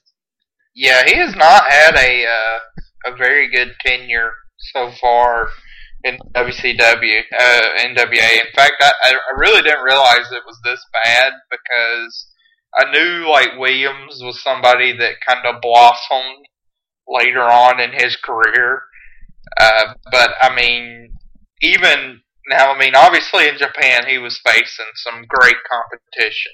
yeah, 0.75 1.03
he 1.05 1.15
has 1.17 1.35
not 1.35 1.63
had 1.69 1.95
a 1.95 2.25
uh, 2.25 3.11
a 3.13 3.15
very 3.17 3.49
good 3.49 3.73
tenure 3.85 4.33
so 4.57 4.91
far 5.01 5.49
in 6.03 6.17
WCW, 6.33 7.21
uh, 7.39 7.61
NWA. 7.79 8.31
In 8.45 8.51
fact, 8.55 8.73
I, 8.81 8.91
I 9.03 9.13
really 9.37 9.61
didn't 9.63 9.83
realize 9.83 10.31
it 10.31 10.43
was 10.45 10.59
this 10.63 10.83
bad 11.03 11.33
because 11.49 12.27
I 12.77 12.91
knew 12.91 13.29
like 13.29 13.57
Williams 13.57 14.21
was 14.21 14.41
somebody 14.43 14.95
that 14.97 15.15
kind 15.27 15.45
of 15.45 15.61
blossomed 15.61 16.45
later 17.07 17.41
on 17.41 17.79
in 17.79 17.91
his 17.93 18.15
career. 18.17 18.83
Uh, 19.59 19.93
but 20.11 20.31
I 20.41 20.53
mean, 20.55 21.13
even 21.61 22.21
now, 22.47 22.71
I 22.71 22.77
mean, 22.77 22.95
obviously 22.95 23.47
in 23.47 23.57
Japan 23.57 24.07
he 24.07 24.17
was 24.17 24.39
facing 24.45 24.85
some 24.95 25.25
great 25.27 25.57
competition. 25.69 26.51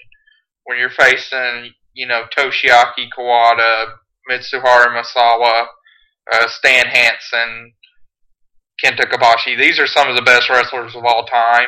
When 0.63 0.77
you're 0.77 0.89
facing, 0.89 1.73
you 1.93 2.07
know, 2.07 2.23
Toshiaki 2.35 3.09
Kawada, 3.17 3.93
Mitsuharu 4.29 4.87
Misawa, 4.95 5.65
uh, 6.31 6.47
Stan 6.47 6.85
Hansen, 6.85 7.73
Kenta 8.83 9.05
Kobashi, 9.05 9.57
these 9.57 9.79
are 9.79 9.87
some 9.87 10.07
of 10.07 10.15
the 10.15 10.21
best 10.21 10.49
wrestlers 10.49 10.95
of 10.95 11.03
all 11.03 11.25
time. 11.25 11.67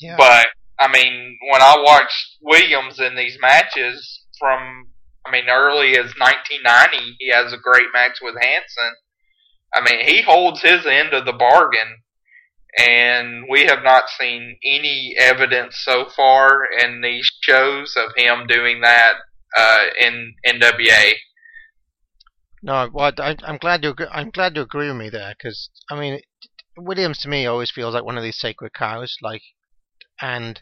Yeah. 0.00 0.16
But 0.16 0.46
I 0.78 0.88
mean, 0.92 1.38
when 1.50 1.62
I 1.62 1.76
watched 1.78 2.36
Williams 2.42 3.00
in 3.00 3.16
these 3.16 3.38
matches 3.40 4.24
from, 4.38 4.88
I 5.24 5.30
mean, 5.30 5.48
early 5.48 5.92
as 5.92 6.12
1990, 6.18 7.16
he 7.18 7.30
has 7.32 7.52
a 7.52 7.58
great 7.58 7.88
match 7.94 8.18
with 8.20 8.34
Hansen. 8.40 8.94
I 9.74 9.80
mean, 9.80 10.06
he 10.06 10.22
holds 10.22 10.60
his 10.62 10.86
end 10.86 11.14
of 11.14 11.24
the 11.24 11.32
bargain, 11.32 12.02
and 12.78 13.44
we 13.50 13.64
have 13.66 13.82
not 13.82 14.08
seen 14.08 14.58
any 14.64 15.14
evidence 15.18 15.76
so 15.82 16.06
far 16.14 16.64
in 16.82 17.00
these 17.00 17.30
shows 17.40 17.96
of 17.96 18.12
him 18.16 18.46
doing 18.46 18.82
that 18.82 19.14
uh, 19.56 19.84
in 20.00 20.34
NWA. 20.46 21.12
No, 22.62 22.88
well, 22.92 23.12
I, 23.18 23.36
I'm 23.44 23.58
glad 23.58 23.84
you. 23.84 23.94
I'm 24.10 24.30
glad 24.30 24.56
you 24.56 24.62
agree 24.62 24.88
with 24.88 24.96
me 24.96 25.08
there, 25.08 25.34
because 25.36 25.70
I 25.90 25.98
mean, 25.98 26.20
Williams 26.76 27.18
to 27.18 27.28
me 27.28 27.46
always 27.46 27.70
feels 27.70 27.94
like 27.94 28.04
one 28.04 28.16
of 28.16 28.24
these 28.24 28.38
sacred 28.38 28.72
cows. 28.74 29.16
Like, 29.22 29.42
and 30.20 30.60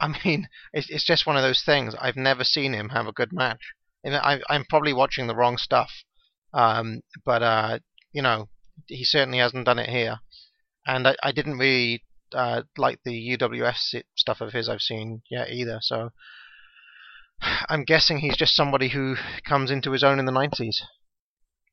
I 0.00 0.08
mean, 0.24 0.48
it's 0.72 0.90
it's 0.90 1.04
just 1.04 1.26
one 1.26 1.36
of 1.36 1.42
those 1.42 1.62
things. 1.62 1.94
I've 2.00 2.16
never 2.16 2.44
seen 2.44 2.72
him 2.72 2.90
have 2.90 3.06
a 3.06 3.12
good 3.12 3.32
match. 3.32 3.60
I, 4.04 4.40
I'm 4.48 4.64
probably 4.68 4.92
watching 4.92 5.26
the 5.26 5.36
wrong 5.36 5.56
stuff. 5.56 5.90
Um, 6.52 7.00
but 7.24 7.42
uh, 7.42 7.78
you 8.12 8.22
know, 8.22 8.48
he 8.86 9.04
certainly 9.04 9.38
hasn't 9.38 9.66
done 9.66 9.78
it 9.78 9.88
here. 9.88 10.18
And 10.86 11.08
I, 11.08 11.16
I 11.22 11.32
didn't 11.32 11.58
really 11.58 12.04
uh, 12.32 12.62
like 12.76 13.00
the 13.04 13.36
UWF 13.36 13.76
stuff 14.16 14.40
of 14.40 14.52
his 14.52 14.68
I've 14.68 14.80
seen 14.80 15.22
yet 15.30 15.50
either. 15.50 15.78
So 15.82 16.10
I'm 17.68 17.84
guessing 17.84 18.18
he's 18.18 18.36
just 18.36 18.56
somebody 18.56 18.88
who 18.88 19.16
comes 19.46 19.70
into 19.70 19.92
his 19.92 20.04
own 20.04 20.18
in 20.18 20.26
the 20.26 20.32
90s. 20.32 20.76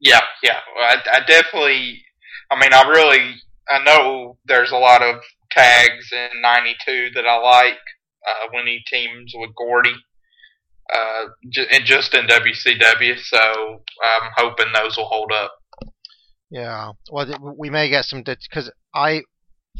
Yeah, 0.03 0.21
yeah. 0.43 0.59
I, 0.79 0.97
I 1.13 1.19
definitely. 1.25 2.03
I 2.51 2.59
mean, 2.59 2.73
I 2.73 2.87
really. 2.87 3.35
I 3.69 3.81
know 3.83 4.37
there's 4.45 4.71
a 4.71 4.77
lot 4.77 5.01
of 5.01 5.21
tags 5.49 6.11
in 6.11 6.41
'92 6.41 7.11
that 7.15 7.25
I 7.25 7.37
like 7.37 7.79
uh, 8.27 8.47
when 8.51 8.67
he 8.67 8.81
teams 8.85 9.31
with 9.33 9.51
Gordy, 9.55 9.95
uh, 10.93 11.25
and 11.71 11.85
just 11.85 12.13
in 12.13 12.27
WCW. 12.27 13.17
So 13.17 13.39
I'm 13.39 14.31
hoping 14.35 14.73
those 14.73 14.97
will 14.97 15.05
hold 15.05 15.31
up. 15.31 15.53
Yeah. 16.53 16.91
Well, 17.11 17.55
we 17.57 17.71
may 17.71 17.89
get 17.89 18.05
some 18.05 18.21
because 18.23 18.71
I, 18.93 19.23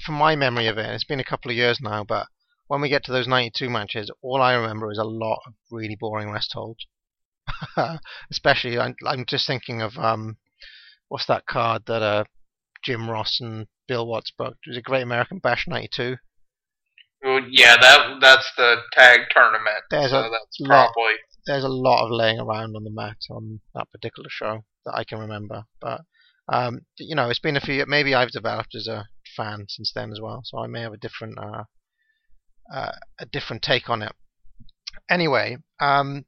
from 0.04 0.16
my 0.16 0.36
memory 0.36 0.66
of 0.66 0.80
it, 0.80 0.90
it's 0.90 1.04
been 1.04 1.20
a 1.20 1.24
couple 1.24 1.52
of 1.52 1.58
years 1.58 1.80
now, 1.80 2.04
but 2.04 2.26
when 2.66 2.82
we 2.82 2.90
get 2.90 3.04
to 3.06 3.12
those 3.12 3.28
92 3.28 3.70
matches, 3.70 4.10
all 4.24 4.42
I 4.42 4.56
remember 4.56 4.92
is 4.92 4.98
a 4.98 5.04
lot 5.04 5.40
of 5.46 5.54
really 5.70 5.96
boring 6.00 6.32
rest 6.32 6.52
holds. 6.54 6.88
Especially, 8.32 8.80
I'm, 8.80 8.96
I'm 9.06 9.24
just 9.28 9.46
thinking 9.46 9.84
of 9.84 10.00
um, 10.00 10.38
what's 11.10 11.28
that 11.28 11.46
card 11.46 11.84
that 11.86 12.02
uh, 12.02 12.24
Jim 12.84 13.08
Ross 13.08 13.38
and 13.40 13.68
Bill 13.88 14.08
Watts 14.08 14.32
booked? 14.36 14.66
It 14.66 14.72
was 14.72 14.78
a 14.78 14.82
Great 14.82 15.04
American 15.04 15.38
Bash 15.38 15.68
'92. 15.68 16.16
Well, 17.24 17.42
yeah, 17.52 17.76
that 17.80 18.18
that's 18.20 18.52
the 18.58 18.78
tag 18.94 19.20
tournament. 19.30 19.84
There's 19.92 20.10
so 20.10 20.22
a 20.22 20.30
that's 20.32 20.58
lot. 20.60 20.92
probably 20.94 21.14
There's 21.46 21.64
a 21.66 21.70
lot 21.70 22.04
of 22.04 22.10
laying 22.10 22.40
around 22.40 22.76
on 22.76 22.84
the 22.84 22.90
mat 22.90 23.18
on 23.30 23.60
that 23.76 23.92
particular 23.92 24.30
show 24.32 24.64
that 24.86 24.96
I 24.96 25.04
can 25.04 25.20
remember, 25.20 25.66
but 25.80 26.02
um, 26.50 26.82
you 26.98 27.16
know, 27.16 27.30
it's 27.30 27.40
been 27.40 27.58
a 27.58 27.62
few. 27.62 27.86
Maybe 27.88 28.14
I've 28.14 28.32
developed 28.32 28.76
as 28.76 28.88
a 28.88 29.08
fan 29.36 29.66
since 29.70 29.92
then 29.94 30.12
as 30.12 30.20
well, 30.22 30.42
so 30.44 30.60
I 30.60 30.68
may 30.68 30.82
have 30.82 30.94
a 30.94 30.98
different 30.98 31.38
uh, 31.38 31.64
uh, 32.74 32.92
a 33.20 33.26
different 33.26 33.62
take 33.62 33.90
on 33.90 34.02
it. 34.02 34.14
Anyway, 35.10 35.58
um, 35.80 36.26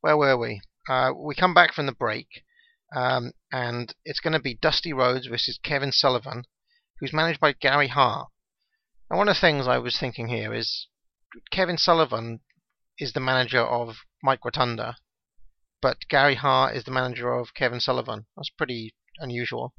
where 0.00 0.16
were 0.16 0.36
we? 0.36 0.60
Uh, 0.88 1.12
we 1.16 1.34
come 1.34 1.54
back 1.54 1.72
from 1.72 1.86
the 1.86 1.92
break, 1.92 2.44
um, 2.94 3.32
and 3.52 3.94
it's 4.04 4.20
going 4.20 4.32
to 4.32 4.40
be 4.40 4.54
Dusty 4.54 4.92
Rhodes 4.92 5.26
versus 5.26 5.58
Kevin 5.62 5.92
Sullivan, 5.92 6.44
who's 6.98 7.12
managed 7.12 7.40
by 7.40 7.52
Gary 7.52 7.88
Hart. 7.88 8.28
Now, 9.10 9.18
one 9.18 9.28
of 9.28 9.36
the 9.36 9.40
things 9.40 9.68
I 9.68 9.78
was 9.78 9.98
thinking 9.98 10.28
here 10.28 10.54
is 10.54 10.88
Kevin 11.50 11.78
Sullivan 11.78 12.40
is 12.98 13.12
the 13.12 13.20
manager 13.20 13.60
of 13.60 13.96
Mike 14.22 14.44
Rotunda, 14.44 14.96
but 15.80 16.08
Gary 16.08 16.36
Hart 16.36 16.74
is 16.74 16.84
the 16.84 16.90
manager 16.90 17.32
of 17.32 17.54
Kevin 17.54 17.80
Sullivan. 17.80 18.26
That's 18.36 18.50
pretty 18.50 18.94
unusual 19.18 19.74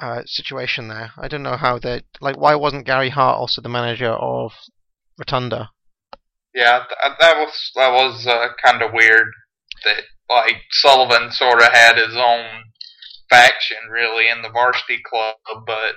uh, 0.00 0.22
situation 0.26 0.88
there. 0.88 1.12
I 1.18 1.28
don't 1.28 1.42
know 1.42 1.56
how 1.56 1.78
they 1.78 2.02
like. 2.20 2.36
Why 2.36 2.54
wasn't 2.54 2.86
Gary 2.86 3.10
Hart 3.10 3.38
also 3.38 3.62
the 3.62 3.68
manager 3.68 4.10
of 4.10 4.52
Rotunda? 5.18 5.70
yeah. 6.54 6.78
Th- 6.78 7.16
that 7.20 7.36
was 7.36 7.70
that 7.76 7.92
was 7.92 8.26
uh, 8.26 8.48
kind 8.64 8.82
of 8.82 8.92
weird 8.92 9.26
that 9.84 10.02
like 10.28 10.56
Sullivan 10.70 11.30
sort 11.30 11.60
of 11.62 11.68
had 11.72 11.96
his 11.96 12.16
own 12.16 12.64
faction 13.30 13.76
really 13.90 14.28
in 14.28 14.42
the 14.42 14.48
varsity 14.48 14.98
club, 15.08 15.36
but 15.66 15.96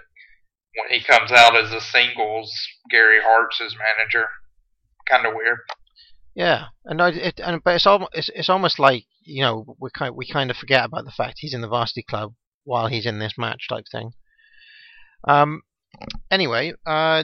when 0.76 0.90
he 0.90 1.04
comes 1.04 1.32
out 1.32 1.56
as 1.56 1.72
a 1.72 1.82
singles, 1.82 2.54
Gary 2.92 3.20
Hart's 3.24 3.60
his 3.60 3.76
manager. 3.76 4.28
Kind 5.10 5.26
of 5.26 5.34
weird. 5.34 5.60
Yeah, 6.36 6.66
and 6.86 7.02
I, 7.02 7.10
it, 7.10 7.40
and 7.44 7.64
but 7.64 7.76
it's 7.76 7.88
almost 7.88 8.12
it's, 8.14 8.30
it's 8.36 8.50
almost 8.50 8.78
like 8.78 9.06
you 9.30 9.42
know 9.42 9.76
we 9.80 9.90
kind 9.92 10.16
we 10.16 10.28
kind 10.28 10.52
of 10.52 10.58
forget 10.58 10.86
about 10.86 11.06
the 11.06 11.12
fact 11.12 11.38
he's 11.40 11.54
in 11.54 11.62
the 11.62 11.68
varsity 11.68 12.04
club 12.04 12.34
while 12.64 12.88
he's 12.88 13.06
in 13.06 13.20
this 13.20 13.38
match 13.38 13.68
type 13.70 13.86
thing. 13.92 14.14
Um, 15.28 15.64
anyway, 16.32 16.74
uh, 16.86 17.24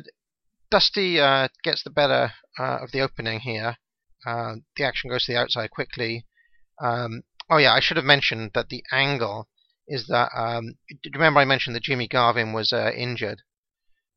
Dusty 0.71 1.19
uh, 1.19 1.47
gets 1.63 1.83
the 1.83 1.89
better 1.89 2.33
uh, 2.59 2.79
of 2.81 2.91
the 2.91 3.01
opening 3.01 3.41
here. 3.41 3.77
Uh, 4.25 4.55
the 4.75 4.83
action 4.83 5.09
goes 5.09 5.25
to 5.25 5.33
the 5.33 5.39
outside 5.39 5.71
quickly. 5.71 6.25
Um, 6.81 7.23
oh 7.49 7.57
yeah, 7.57 7.73
I 7.73 7.79
should 7.79 7.97
have 7.97 8.05
mentioned 8.05 8.51
that 8.53 8.69
the 8.69 8.83
angle 8.91 9.47
is 9.87 10.07
that. 10.07 10.29
Um, 10.35 10.77
remember 11.13 11.39
I 11.39 11.45
mentioned 11.45 11.75
that 11.75 11.83
Jimmy 11.83 12.07
Garvin 12.07 12.53
was 12.53 12.73
uh, 12.73 12.91
injured? 12.95 13.41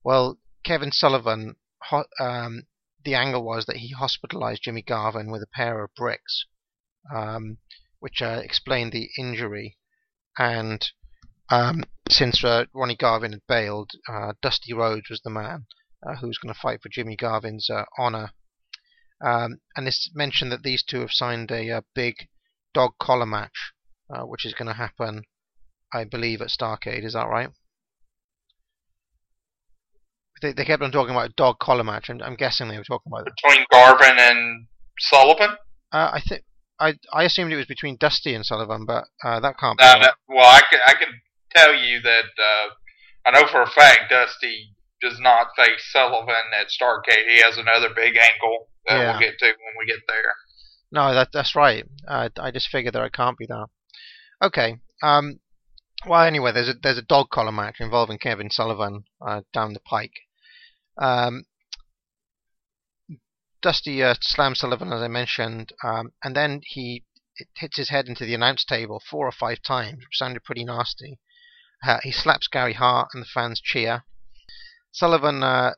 Well, 0.03 0.39
Kevin 0.65 0.93
Sullivan. 0.93 1.57
Ho- 1.91 2.05
um, 2.19 2.67
the 3.05 3.15
angle 3.15 3.45
was 3.45 3.67
that 3.67 3.77
he 3.77 3.91
hospitalized 3.91 4.63
Jimmy 4.65 4.83
Garvin 4.83 5.31
with 5.31 5.43
a 5.43 5.47
pair 5.47 5.85
of 5.85 5.95
bricks, 5.95 6.47
um, 7.15 7.59
which 8.01 8.23
uh, 8.23 8.41
explained 8.43 8.93
the 8.93 9.09
injury. 9.19 9.79
And 10.39 10.89
um, 11.51 11.85
since 12.09 12.45
uh, 12.45 12.67
Ronnie 12.75 12.97
Garvin 12.97 13.33
had 13.33 13.43
bailed, 13.49 13.91
uh, 14.09 14.33
Dusty 14.43 14.73
Rhodes 14.73 15.11
was 15.11 15.21
the 15.23 15.31
man 15.31 15.67
uh, 16.07 16.17
who 16.17 16.29
was 16.29 16.39
going 16.39 16.55
to 16.55 16.61
fight 16.61 16.81
for 16.83 16.89
Jimmy 16.89 17.17
Garvin's 17.17 17.69
uh, 17.71 17.85
honor. 17.99 18.31
Um, 19.25 19.59
and 19.77 19.89
it's 19.89 20.11
mentioned 20.15 20.53
that 20.53 20.63
these 20.63 20.85
two 20.85 21.01
have 21.01 21.11
signed 21.11 21.51
a, 21.51 21.71
uh 21.71 21.81
big 21.95 22.15
dog 22.73 22.93
collar 23.01 23.27
match, 23.27 23.73
uh, 24.15 24.23
which 24.23 24.45
is 24.45 24.55
going 24.55 24.69
to 24.69 24.75
happen, 24.75 25.23
I 25.93 26.05
believe, 26.05 26.41
at 26.41 26.49
Starcade. 26.49 27.05
Is 27.05 27.15
that 27.15 27.27
right? 27.27 27.49
They, 30.41 30.53
they 30.53 30.65
kept 30.65 30.83
on 30.83 30.93
talking 30.93 31.15
about 31.15 31.31
a 31.31 31.35
dog 31.37 31.59
collar 31.59 31.83
match. 31.83 32.09
I'm, 32.09 32.23
I'm 32.23 32.37
guessing 32.37 32.69
they 32.69 32.77
were 32.77 32.85
talking 32.85 33.11
about. 33.13 33.27
Between 33.43 33.67
Garvin 33.73 34.19
and 34.19 34.67
Sullivan. 35.01 35.57
Uh, 35.91 36.11
I 36.13 36.21
think 36.21 36.43
I 36.81 36.95
I 37.13 37.25
assumed 37.25 37.53
it 37.53 37.57
was 37.57 37.67
between 37.67 37.97
Dusty 37.97 38.35
and 38.35 38.45
Sullivan, 38.47 38.85
but 38.87 39.05
uh, 39.25 39.41
that 39.41 39.59
can't 39.59 39.79
be. 39.79 39.85
Right. 39.85 40.01
that- 40.03 40.15
well, 40.29 40.47
I 40.47 40.61
can 40.71 40.81
I 40.87 40.93
can 40.95 41.09
tell 41.55 41.75
you 41.75 42.01
that 42.03 42.25
uh, 42.39 42.69
I 43.27 43.31
know 43.33 43.47
for 43.49 43.63
a 43.63 43.67
fact 43.71 44.11
Dusty 44.11 44.75
does 45.01 45.19
not 45.21 45.49
face 45.57 45.85
Sullivan 45.93 46.35
at 46.61 46.67
Starcade. 46.69 47.29
He 47.31 47.41
has 47.43 47.57
another 47.57 47.89
big 47.95 48.17
angle 48.17 48.69
that 48.89 48.99
Yeah. 48.99 49.11
we'll 49.13 49.21
get 49.21 49.39
to 49.39 49.47
when 49.47 49.75
we 49.79 49.87
get 49.87 50.01
there. 50.09 50.35
No, 50.91 51.15
that 51.15 51.29
that's 51.33 51.55
right. 51.55 51.85
Uh, 52.07 52.29
I 52.41 52.51
just 52.51 52.69
figured 52.69 52.95
that 52.95 53.05
it 53.05 53.13
can't 53.13 53.37
be 53.39 53.47
that. 53.47 53.67
Okay. 54.43 54.77
Um. 55.03 55.41
Well, 56.07 56.23
anyway, 56.23 56.53
there's 56.53 56.69
a 56.69 56.75
there's 56.81 56.99
a 56.99 57.03
dog 57.03 57.31
collar 57.31 57.53
match 57.53 57.77
involving 57.81 58.19
Kevin 58.19 58.51
Sullivan 58.51 59.05
uh, 59.21 59.43
down 59.53 59.73
the 59.75 59.81
pike. 59.81 60.13
Um. 60.97 61.45
Dusty 63.61 64.03
uh, 64.03 64.15
slams 64.21 64.61
Sullivan, 64.61 64.93
as 64.93 65.03
I 65.03 65.09
mentioned, 65.09 65.73
um, 65.83 66.13
and 66.23 66.37
then 66.37 66.61
he 66.65 67.05
it 67.37 67.49
hits 67.57 67.77
his 67.77 67.89
head 67.89 68.09
into 68.09 68.25
the 68.25 68.35
announce 68.35 68.65
table 68.65 69.01
four 69.01 69.27
or 69.27 69.33
five 69.33 69.63
times, 69.63 69.99
which 69.99 70.19
sounded 70.19 70.45
pretty 70.45 70.65
nasty. 70.65 71.19
Uh, 71.87 71.99
he 72.03 72.13
slaps 72.13 72.49
Gary 72.49 72.75
Hart, 72.75 73.11
and 73.15 73.23
the 73.23 73.29
fans 73.29 73.61
cheer. 73.61 74.05
Sullivan 74.93 75.43
uh, 75.43 75.75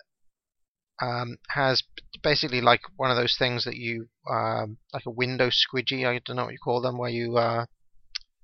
um, 1.01 1.39
has 1.51 1.83
basically 2.23 2.61
like 2.61 2.83
one 2.97 3.11
of 3.11 3.17
those 3.17 3.37
things 3.37 3.65
that 3.65 3.77
you 3.77 4.09
um, 4.31 4.79
like 4.93 5.07
a 5.07 5.11
window 5.11 5.49
squidgy. 5.51 6.07
I 6.07 6.21
don't 6.25 6.37
know 6.37 6.45
what 6.45 6.53
you 6.53 6.59
call 6.59 6.81
them, 6.81 6.99
where 6.99 7.11
you 7.11 7.37
uh, 7.37 7.67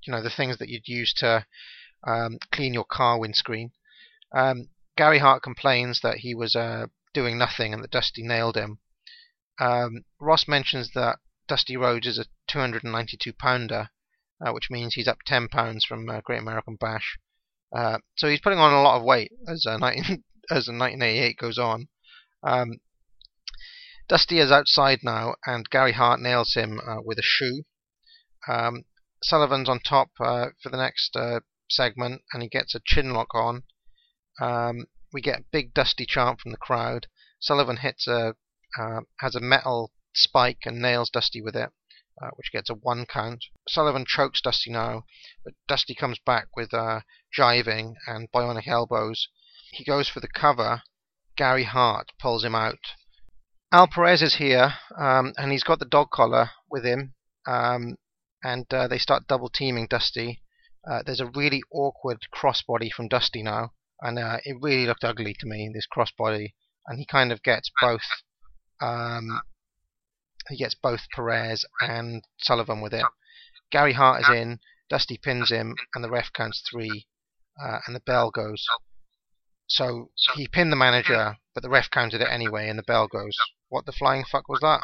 you 0.07 0.12
know 0.12 0.22
the 0.22 0.30
things 0.30 0.59
that 0.59 0.68
you'd 0.68 0.89
use 0.89 1.12
to 1.14 1.47
um, 2.07 2.39
clean 2.53 2.74
your 2.74 2.84
car 2.84 3.18
windscreen. 3.18 3.72
Um, 4.34 4.68
Gary 4.97 5.18
Hart 5.18 5.43
complains 5.43 6.01
that 6.01 6.18
he 6.18 6.34
was 6.34 6.55
uh, 6.55 6.87
doing 7.12 7.39
nothing 7.39 7.74
and 7.74 7.82
that 7.82 7.91
Dusty 7.91 8.22
nailed 8.22 8.57
him. 8.57 8.78
Um, 9.59 10.05
Ross 10.21 10.47
mentions 10.47 10.91
that 10.93 11.19
Dusty 11.49 11.77
Rhodes 11.77 12.07
is 12.07 12.19
a 12.19 12.27
292 12.49 13.33
pounder, 13.33 13.91
uh, 14.45 14.53
which 14.53 14.71
means 14.71 14.95
he's 14.95 15.09
up 15.09 15.19
10 15.25 15.49
pounds 15.49 15.85
from 15.85 16.09
uh, 16.09 16.21
Great 16.21 16.41
American 16.41 16.77
Bash. 16.77 17.19
Uh, 17.75 17.99
so 18.17 18.29
he's 18.29 18.41
putting 18.41 18.59
on 18.59 18.73
a 18.73 18.83
lot 18.83 18.97
of 18.97 19.05
weight 19.05 19.33
as 19.49 19.65
uh, 19.67 19.77
19, 19.79 20.25
as 20.51 20.69
1988 20.69 21.37
goes 21.39 21.59
on. 21.59 21.89
Um, 22.43 22.81
Dusty 24.09 24.39
is 24.39 24.53
outside 24.53 25.01
now, 25.03 25.35
and 25.47 25.71
Gary 25.71 25.93
Hart 25.93 26.21
nails 26.21 26.55
him 26.55 26.81
uh, 26.81 27.01
with 27.03 27.19
a 27.19 27.23
shoe. 27.23 27.65
Um, 28.49 28.85
Sullivan's 29.23 29.69
on 29.69 29.81
top 29.81 30.11
uh, 30.21 30.51
for 30.63 30.69
the 30.69 30.77
next 30.77 31.17
segment, 31.71 32.23
and 32.33 32.43
he 32.43 32.49
gets 32.49 32.75
a 32.75 32.81
chin 32.85 33.13
lock 33.13 33.35
on. 33.35 33.65
Um, 34.41 34.87
we 35.13 35.21
get 35.21 35.41
a 35.41 35.45
big 35.51 35.73
Dusty 35.75 36.07
chant 36.07 36.41
from 36.41 36.53
the 36.53 36.59
crowd. 36.59 37.07
Sullivan 37.41 37.79
hits 37.79 38.07
a 38.07 38.37
uh, 38.79 39.01
has 39.20 39.35
a 39.35 39.41
metal 39.41 39.93
spike 40.14 40.61
and 40.64 40.81
nails 40.81 41.11
Dusty 41.11 41.43
with 41.43 41.57
it, 41.57 41.70
uh, 42.22 42.31
which 42.37 42.53
gets 42.53 42.70
a 42.70 42.74
one 42.74 43.07
count. 43.07 43.45
Sullivan 43.68 44.05
chokes 44.07 44.41
Dusty 44.41 44.70
now, 44.70 45.05
but 45.45 45.55
Dusty 45.68 45.95
comes 45.95 46.18
back 46.18 46.49
with 46.57 46.72
uh, 46.72 47.01
jiving 47.37 47.95
and 48.07 48.31
bionic 48.33 48.66
elbows. 48.66 49.29
He 49.72 49.85
goes 49.85 50.09
for 50.09 50.20
the 50.20 50.29
cover. 50.29 50.83
Gary 51.37 51.64
Hart 51.64 52.12
pulls 52.18 52.45
him 52.45 52.55
out. 52.55 52.79
Al 53.72 53.89
Perez 53.89 54.22
is 54.22 54.37
here, 54.37 54.74
um, 54.97 55.35
and 55.37 55.53
he's 55.53 55.64
got 55.64 55.79
the 55.79 55.85
dog 55.85 56.11
collar 56.11 56.51
with 56.70 56.85
him, 56.85 57.14
um, 57.47 57.97
and 58.43 58.72
uh, 58.72 58.87
they 58.87 58.99
start 58.99 59.27
double 59.27 59.51
teaming 59.51 59.87
Dusty. 59.87 60.43
Uh, 60.89 61.03
there's 61.05 61.20
a 61.20 61.31
really 61.35 61.62
awkward 61.72 62.18
crossbody 62.33 62.91
from 62.93 63.09
Dusty 63.09 63.43
now, 63.43 63.72
and 64.01 64.18
uh, 64.18 64.39
it 64.45 64.57
really 64.61 64.87
looked 64.87 65.05
ugly 65.05 65.35
to 65.41 65.47
me, 65.47 65.68
this 65.74 65.87
crossbody. 65.87 66.55
And 66.87 67.01
he 67.01 67.07
kind 67.07 67.33
of 67.33 67.43
gets 67.43 67.70
both. 67.81 68.07
Um, 68.81 69.41
he 70.49 70.57
gets 70.57 70.74
both 70.74 71.01
Perez 71.14 71.64
and 71.81 72.22
Sullivan 72.39 72.81
with 72.81 72.95
it. 72.95 73.05
Gary 73.70 73.95
Hart 73.95 74.22
is 74.22 74.29
in. 74.29 74.61
Dusty 74.89 75.18
pins 75.18 75.51
him, 75.51 75.74
and 75.95 76.05
the 76.05 76.11
ref 76.11 76.33
counts 76.33 76.62
three, 76.70 77.07
uh, 77.61 77.79
and 77.87 77.97
the 77.97 78.01
bell 78.01 78.31
goes. 78.31 78.64
So 79.66 80.11
he 80.35 80.47
pinned 80.47 80.70
the 80.70 80.77
manager, 80.77 81.39
but 81.55 81.62
the 81.62 81.68
ref 81.70 81.91
counted 81.91 82.20
it 82.20 82.29
anyway, 82.31 82.68
and 82.68 82.79
the 82.79 82.85
bell 82.85 83.09
goes. 83.09 83.37
What 83.68 83.85
the 83.85 83.93
flying 83.93 84.24
fuck 84.24 84.49
was 84.49 84.61
that? 84.61 84.83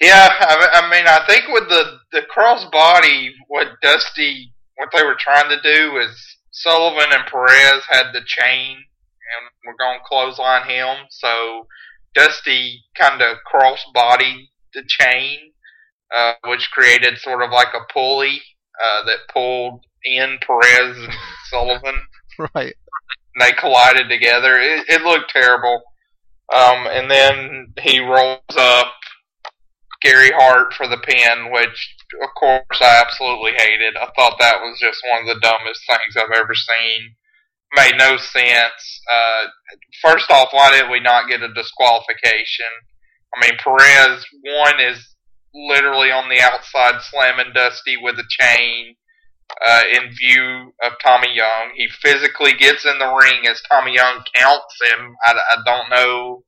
Yeah, 0.00 0.28
I, 0.28 0.82
I 0.82 0.90
mean, 0.90 1.06
I 1.06 1.24
think 1.26 1.44
with 1.48 1.68
the 1.68 1.98
the 2.12 2.22
cross 2.22 2.64
body, 2.70 3.34
what 3.46 3.80
Dusty, 3.82 4.52
what 4.76 4.88
they 4.92 5.04
were 5.04 5.16
trying 5.18 5.48
to 5.50 5.60
do 5.62 5.98
is 5.98 6.38
Sullivan 6.50 7.12
and 7.12 7.26
Perez 7.26 7.84
had 7.88 8.12
the 8.12 8.22
chain, 8.24 8.76
and 8.76 9.50
we're 9.64 9.76
going 9.78 9.98
to 9.98 10.04
clothesline 10.04 10.68
him. 10.68 11.06
So 11.10 11.66
Dusty 12.18 12.84
kind 12.96 13.22
of 13.22 13.38
cross 13.46 13.84
bodied 13.94 14.48
the 14.74 14.82
chain, 14.86 15.38
uh, 16.14 16.34
which 16.46 16.70
created 16.72 17.18
sort 17.18 17.42
of 17.42 17.50
like 17.50 17.68
a 17.74 17.92
pulley 17.92 18.40
uh, 18.82 19.06
that 19.06 19.32
pulled 19.32 19.84
in 20.04 20.38
Perez 20.44 20.96
and 20.96 21.12
Sullivan. 21.50 21.94
Right. 22.54 22.74
And 23.34 23.40
they 23.40 23.52
collided 23.52 24.08
together. 24.08 24.58
It, 24.58 24.86
it 24.88 25.02
looked 25.02 25.30
terrible. 25.30 25.82
Um, 26.54 26.86
and 26.86 27.10
then 27.10 27.74
he 27.80 28.00
rolls 28.00 28.40
up 28.56 28.94
Gary 30.02 30.30
Hart 30.34 30.72
for 30.74 30.88
the 30.88 30.96
pin, 30.96 31.52
which 31.52 31.96
of 32.22 32.30
course 32.38 32.80
I 32.80 33.02
absolutely 33.04 33.52
hated. 33.52 33.96
I 33.96 34.08
thought 34.16 34.38
that 34.40 34.60
was 34.60 34.78
just 34.80 34.98
one 35.08 35.22
of 35.22 35.26
the 35.26 35.40
dumbest 35.40 35.82
things 35.86 36.16
I've 36.16 36.36
ever 36.36 36.54
seen. 36.54 37.14
Made 37.76 37.98
no 37.98 38.16
sense. 38.16 39.02
Uh, 39.12 39.44
first 40.02 40.30
off, 40.30 40.48
why 40.52 40.70
did 40.70 40.90
we 40.90 41.00
not 41.00 41.28
get 41.28 41.42
a 41.42 41.52
disqualification? 41.52 42.72
I 43.34 43.40
mean, 43.40 43.58
Perez 43.62 44.24
one 44.42 44.80
is 44.80 45.14
literally 45.54 46.10
on 46.10 46.28
the 46.28 46.40
outside 46.40 47.02
slamming 47.02 47.52
Dusty 47.54 47.96
with 48.00 48.18
a 48.18 48.24
chain 48.28 48.96
uh, 49.66 49.82
in 49.92 50.14
view 50.14 50.72
of 50.82 50.92
Tommy 51.02 51.34
Young. 51.34 51.72
He 51.76 51.88
physically 51.88 52.52
gets 52.52 52.84
in 52.84 52.98
the 52.98 53.12
ring 53.12 53.46
as 53.46 53.60
Tommy 53.68 53.94
Young 53.94 54.22
counts 54.34 54.76
him. 54.90 55.14
I, 55.24 55.34
I 55.50 55.56
don't 55.64 55.90
know 55.90 56.44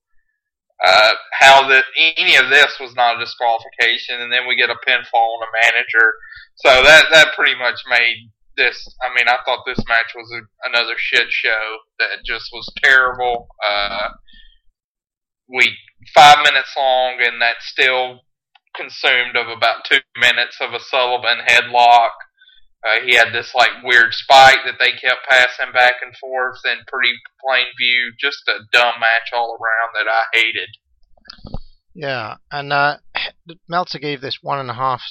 uh, 0.85 1.13
how 1.39 1.69
that 1.69 1.85
any 1.97 2.37
of 2.37 2.49
this 2.49 2.79
was 2.81 2.95
not 2.95 3.17
a 3.17 3.25
disqualification, 3.25 4.21
and 4.21 4.33
then 4.33 4.47
we 4.49 4.57
get 4.57 4.71
a 4.71 4.81
pinfall 4.89 5.37
on 5.37 5.49
a 5.49 5.57
manager. 5.65 6.15
So 6.57 6.83
that 6.83 7.07
that 7.13 7.35
pretty 7.37 7.55
much 7.59 7.81
made 7.89 8.31
this. 8.61 8.87
I 9.01 9.09
mean, 9.17 9.29
I 9.29 9.39
thought 9.45 9.65
this 9.65 9.83
match 9.89 10.13
was 10.15 10.31
a, 10.31 10.69
another 10.69 10.95
shit 10.97 11.29
show 11.31 11.79
that 11.99 12.25
just 12.25 12.51
was 12.53 12.69
terrible. 12.85 13.49
Uh, 13.67 14.09
we 15.49 15.77
five 16.15 16.39
minutes 16.45 16.75
long, 16.77 17.17
and 17.21 17.41
that 17.41 17.57
still 17.61 18.21
consumed 18.77 19.37
of 19.37 19.49
about 19.49 19.85
two 19.85 20.01
minutes 20.21 20.59
of 20.61 20.75
a 20.75 20.81
Sullivan 20.81 21.39
headlock. 21.47 22.11
Uh, 22.87 23.05
he 23.05 23.15
had 23.15 23.33
this 23.33 23.55
like 23.55 23.83
weird 23.85 24.13
spike 24.15 24.61
that 24.65 24.77
they 24.79 24.93
kept 24.93 25.29
passing 25.29 25.73
back 25.73 25.95
and 26.03 26.15
forth 26.17 26.61
in 26.65 26.79
pretty 26.87 27.13
plain 27.45 27.67
view. 27.79 28.13
Just 28.19 28.49
a 28.49 28.61
dumb 28.73 28.95
match 29.01 29.31
all 29.35 29.57
around 29.57 29.93
that 29.95 30.11
I 30.11 30.23
hated. 30.33 30.69
Yeah, 31.95 32.37
and 32.51 32.73
uh, 32.73 32.99
Meltzer 33.69 33.99
gave 33.99 34.21
this 34.21 34.39
one 34.41 34.61
and 34.61 34.71
a 34.71 34.75
half 34.75 35.03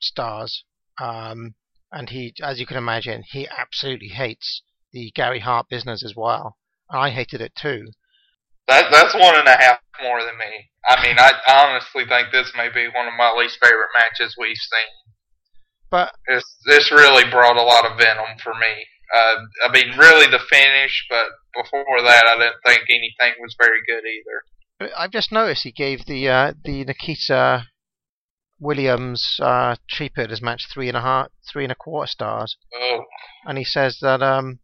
stars, 0.00 0.64
um, 1.00 1.54
and 1.92 2.10
he, 2.10 2.34
as 2.42 2.58
you 2.60 2.66
can 2.66 2.76
imagine, 2.76 3.22
he 3.30 3.48
absolutely 3.48 4.08
hates 4.08 4.62
the 4.92 5.12
Gary 5.14 5.40
Hart 5.40 5.68
business 5.68 6.04
as 6.04 6.14
well. 6.16 6.56
I 6.90 7.10
hated 7.10 7.40
it 7.40 7.54
too. 7.54 7.86
That 8.68 8.90
that's 8.90 9.14
one 9.14 9.38
and 9.38 9.46
a 9.46 9.56
half 9.56 9.78
more 10.02 10.22
than 10.22 10.36
me. 10.38 10.70
I 10.88 11.02
mean, 11.02 11.16
I 11.18 11.32
honestly 11.48 12.04
think 12.06 12.28
this 12.32 12.52
may 12.56 12.68
be 12.68 12.88
one 12.88 13.06
of 13.06 13.14
my 13.16 13.32
least 13.32 13.58
favorite 13.62 13.90
matches 13.94 14.34
we've 14.38 14.56
seen. 14.56 15.14
But 15.90 16.14
this 16.26 16.44
this 16.66 16.90
really 16.90 17.28
brought 17.30 17.56
a 17.56 17.62
lot 17.62 17.86
of 17.86 17.98
venom 17.98 18.38
for 18.42 18.54
me. 18.54 18.86
Uh, 19.14 19.36
I 19.68 19.72
mean, 19.72 19.96
really 19.96 20.26
the 20.26 20.40
finish, 20.50 21.06
but 21.08 21.26
before 21.54 22.02
that, 22.02 22.24
I 22.26 22.38
didn't 22.38 22.62
think 22.66 22.82
anything 22.90 23.40
was 23.40 23.54
very 23.58 23.78
good 23.86 24.02
either. 24.04 24.92
I've 24.96 25.12
just 25.12 25.30
noticed 25.30 25.62
he 25.62 25.72
gave 25.72 26.04
the 26.06 26.28
uh, 26.28 26.52
the 26.64 26.84
Nikita 26.84 27.66
Williams 28.58 29.38
uh, 29.42 29.76
cheap 29.88 30.18
as 30.18 30.40
match 30.42 30.66
three 30.72 30.88
and 30.88 30.96
a 30.96 31.00
half, 31.02 31.28
three 31.50 31.64
and 31.64 31.72
a 31.72 31.76
quarter 31.76 32.06
stars, 32.06 32.56
Oh, 32.74 33.04
and 33.44 33.58
he 33.58 33.64
says 33.64 33.98
that 34.00 34.22
um, 34.22 34.60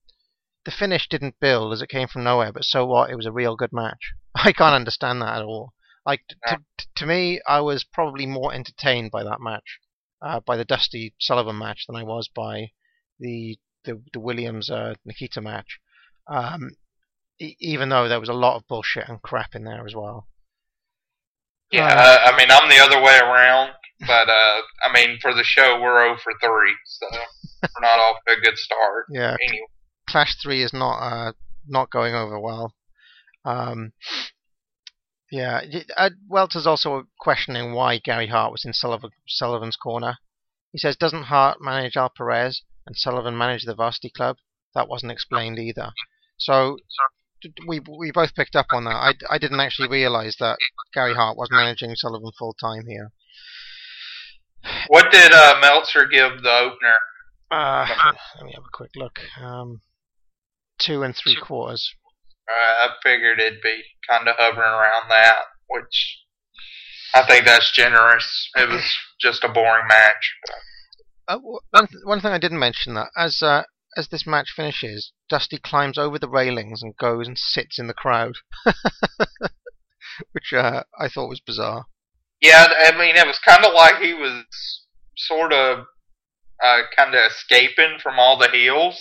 the 0.64 0.70
finish 0.70 1.09
didn't 1.09 1.40
build 1.40 1.72
as 1.72 1.82
it 1.82 1.88
came 1.88 2.09
from 2.09 2.24
nowhere. 2.24 2.53
But 2.53 2.64
so 2.64 2.86
what? 2.86 3.11
It 3.11 3.16
was 3.16 3.26
a 3.26 3.32
real 3.32 3.57
good 3.57 3.72
match. 3.72 4.12
I 4.34 4.53
can't 4.53 4.74
understand 4.74 5.20
that 5.22 5.36
at 5.36 5.43
all. 5.43 5.72
Like 6.07 6.22
t- 6.28 6.36
No. 6.51 6.57
t- 6.78 6.86
to 6.97 7.07
me, 7.07 7.40
I 7.47 7.61
was 7.61 7.84
probably 7.84 8.26
more 8.26 8.53
entertained 8.53 9.11
by 9.11 9.22
that 9.24 9.40
match, 9.40 9.78
uh, 10.20 10.40
by 10.40 10.57
the 10.57 10.64
Dusty 10.64 11.14
Sullivan 11.20 11.59
match, 11.59 11.84
than 11.86 11.97
I 11.97 12.03
was 12.03 12.28
by 12.34 12.70
the 13.20 13.59
the, 13.84 14.01
the 14.12 14.20
Williams 14.20 14.70
uh, 14.70 14.95
Nikita 15.05 15.40
match. 15.40 15.78
Um, 16.28 16.70
e- 17.40 17.57
even 17.61 17.88
though 17.88 18.09
there 18.09 18.20
was 18.20 18.28
a 18.28 18.32
lot 18.34 18.57
of 18.57 18.66
bullshit 18.68 19.09
and 19.09 19.20
crap 19.20 19.55
in 19.55 19.64
there 19.64 19.84
as 19.86 19.95
well. 19.95 20.28
yeah. 21.70 21.86
I, 21.86 22.30
I 22.32 22.36
mean, 22.36 22.49
I'm 22.51 22.68
the 22.68 22.78
other 22.78 23.03
way 23.03 23.18
around, 23.18 23.70
but 24.07 24.28
uh, 24.28 24.61
I 24.84 24.92
mean, 24.92 25.18
for 25.20 25.34
the 25.34 25.44
show, 25.44 25.80
we're 25.80 26.05
0 26.05 26.16
for 26.22 26.32
three, 26.40 26.74
so 26.86 27.07
we're 27.62 27.80
not 27.80 27.98
off 27.98 28.16
to 28.26 28.34
a 28.34 28.40
good 28.40 28.57
start. 28.57 29.07
Yeah, 29.11 29.36
Anyway, 29.48 29.66
Clash 30.09 30.36
Three 30.42 30.62
is 30.62 30.72
not 30.72 30.98
uh, 30.98 31.32
not 31.66 31.90
going 31.90 32.14
over 32.14 32.38
well. 32.38 32.74
Um, 33.44 33.92
yeah, 35.30 35.62
uh, 35.96 36.11
Meltzer's 36.28 36.66
also 36.66 37.05
questioning 37.18 37.72
why 37.72 37.98
Gary 37.98 38.26
Hart 38.26 38.53
was 38.53 38.64
in 38.64 38.72
Sullivan, 38.72 39.11
Sullivan's 39.26 39.76
corner. 39.76 40.18
He 40.72 40.78
says, 40.78 40.96
"Doesn't 40.96 41.24
Hart 41.24 41.59
manage 41.61 41.96
Al 41.96 42.11
Perez 42.14 42.62
and 42.86 42.96
Sullivan 42.96 43.36
manage 43.36 43.64
the 43.64 43.74
Varsity 43.74 44.11
Club?" 44.11 44.36
That 44.74 44.88
wasn't 44.88 45.12
explained 45.12 45.59
either. 45.59 45.92
So 46.38 46.78
we 47.66 47.80
we 47.80 48.11
both 48.12 48.34
picked 48.34 48.57
up 48.57 48.66
on 48.72 48.84
that. 48.84 48.94
I, 48.94 49.14
I 49.30 49.38
didn't 49.38 49.61
actually 49.61 49.88
realize 49.88 50.36
that 50.40 50.59
Gary 50.92 51.14
Hart 51.14 51.36
was 51.36 51.48
managing 51.50 51.94
Sullivan 51.94 52.32
full 52.38 52.55
time 52.55 52.86
here. 52.86 53.11
What 54.88 55.10
did 55.10 55.32
uh, 55.32 55.58
Meltzer 55.60 56.06
give 56.06 56.42
the 56.42 56.50
opener? 56.50 56.94
Uh, 57.50 57.86
let 58.36 58.46
me 58.46 58.52
have 58.54 58.64
a 58.64 58.76
quick 58.76 58.90
look. 58.96 59.18
Um, 59.40 59.80
two 60.78 61.02
and 61.02 61.14
three 61.14 61.36
quarters. 61.36 61.94
Uh, 62.48 62.86
I 62.86 62.90
figured 63.02 63.40
it'd 63.40 63.62
be 63.62 63.82
kind 64.08 64.28
of 64.28 64.36
hovering 64.38 64.66
around 64.68 65.08
that, 65.10 65.36
which 65.68 66.18
I 67.14 67.26
think 67.26 67.44
that's 67.44 67.72
generous. 67.72 68.48
It 68.56 68.68
was 68.68 68.84
just 69.20 69.44
a 69.44 69.48
boring 69.48 69.86
match. 69.86 70.34
Uh, 71.28 71.38
one, 71.38 71.86
th- 71.86 72.04
one 72.04 72.20
thing 72.20 72.32
I 72.32 72.38
didn't 72.38 72.58
mention 72.58 72.94
that 72.94 73.08
as 73.16 73.42
uh, 73.42 73.62
as 73.96 74.08
this 74.08 74.26
match 74.26 74.50
finishes, 74.54 75.12
Dusty 75.28 75.58
climbs 75.58 75.98
over 75.98 76.18
the 76.18 76.28
railings 76.28 76.82
and 76.82 76.96
goes 76.96 77.28
and 77.28 77.38
sits 77.38 77.78
in 77.78 77.86
the 77.86 77.94
crowd, 77.94 78.34
which 80.32 80.52
uh, 80.52 80.84
I 80.98 81.08
thought 81.08 81.28
was 81.28 81.40
bizarre. 81.40 81.86
Yeah, 82.43 82.66
I 82.68 82.90
mean, 82.99 83.14
it 83.14 83.26
was 83.26 83.38
kind 83.38 83.64
of 83.64 83.72
like 83.72 84.03
he 84.03 84.14
was 84.14 84.45
sort 85.16 85.53
of 85.53 85.86
uh, 86.62 86.80
kind 86.97 87.14
of 87.14 87.30
escaping 87.30 87.99
from 88.03 88.18
all 88.18 88.36
the 88.36 88.51
heels, 88.51 89.01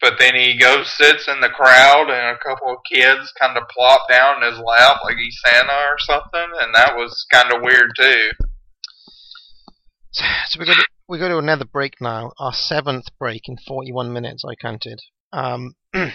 but 0.00 0.14
then 0.18 0.34
he 0.34 0.58
goes, 0.58 0.90
sits 0.90 1.28
in 1.28 1.40
the 1.40 1.50
crowd, 1.50 2.08
and 2.08 2.34
a 2.34 2.38
couple 2.38 2.72
of 2.72 2.78
kids 2.90 3.30
kind 3.38 3.58
of 3.58 3.68
plop 3.68 4.08
down 4.08 4.42
in 4.42 4.50
his 4.50 4.58
lap 4.58 5.00
like 5.04 5.16
he's 5.18 5.38
Santa 5.44 5.70
or 5.70 5.98
something, 5.98 6.50
and 6.62 6.74
that 6.74 6.96
was 6.96 7.26
kind 7.30 7.52
of 7.52 7.60
weird 7.60 7.90
too. 7.94 8.30
So, 10.12 10.58
we 10.58 10.64
go 10.64 10.72
to 10.72 10.86
we 11.08 11.18
go 11.18 11.28
to 11.28 11.38
another 11.38 11.66
break 11.66 12.00
now, 12.00 12.32
our 12.38 12.54
seventh 12.54 13.06
break 13.18 13.42
in 13.48 13.58
41 13.68 14.12
minutes. 14.14 14.44
I 14.46 14.54
counted, 14.54 15.00
um, 15.30 15.74
and 15.92 16.12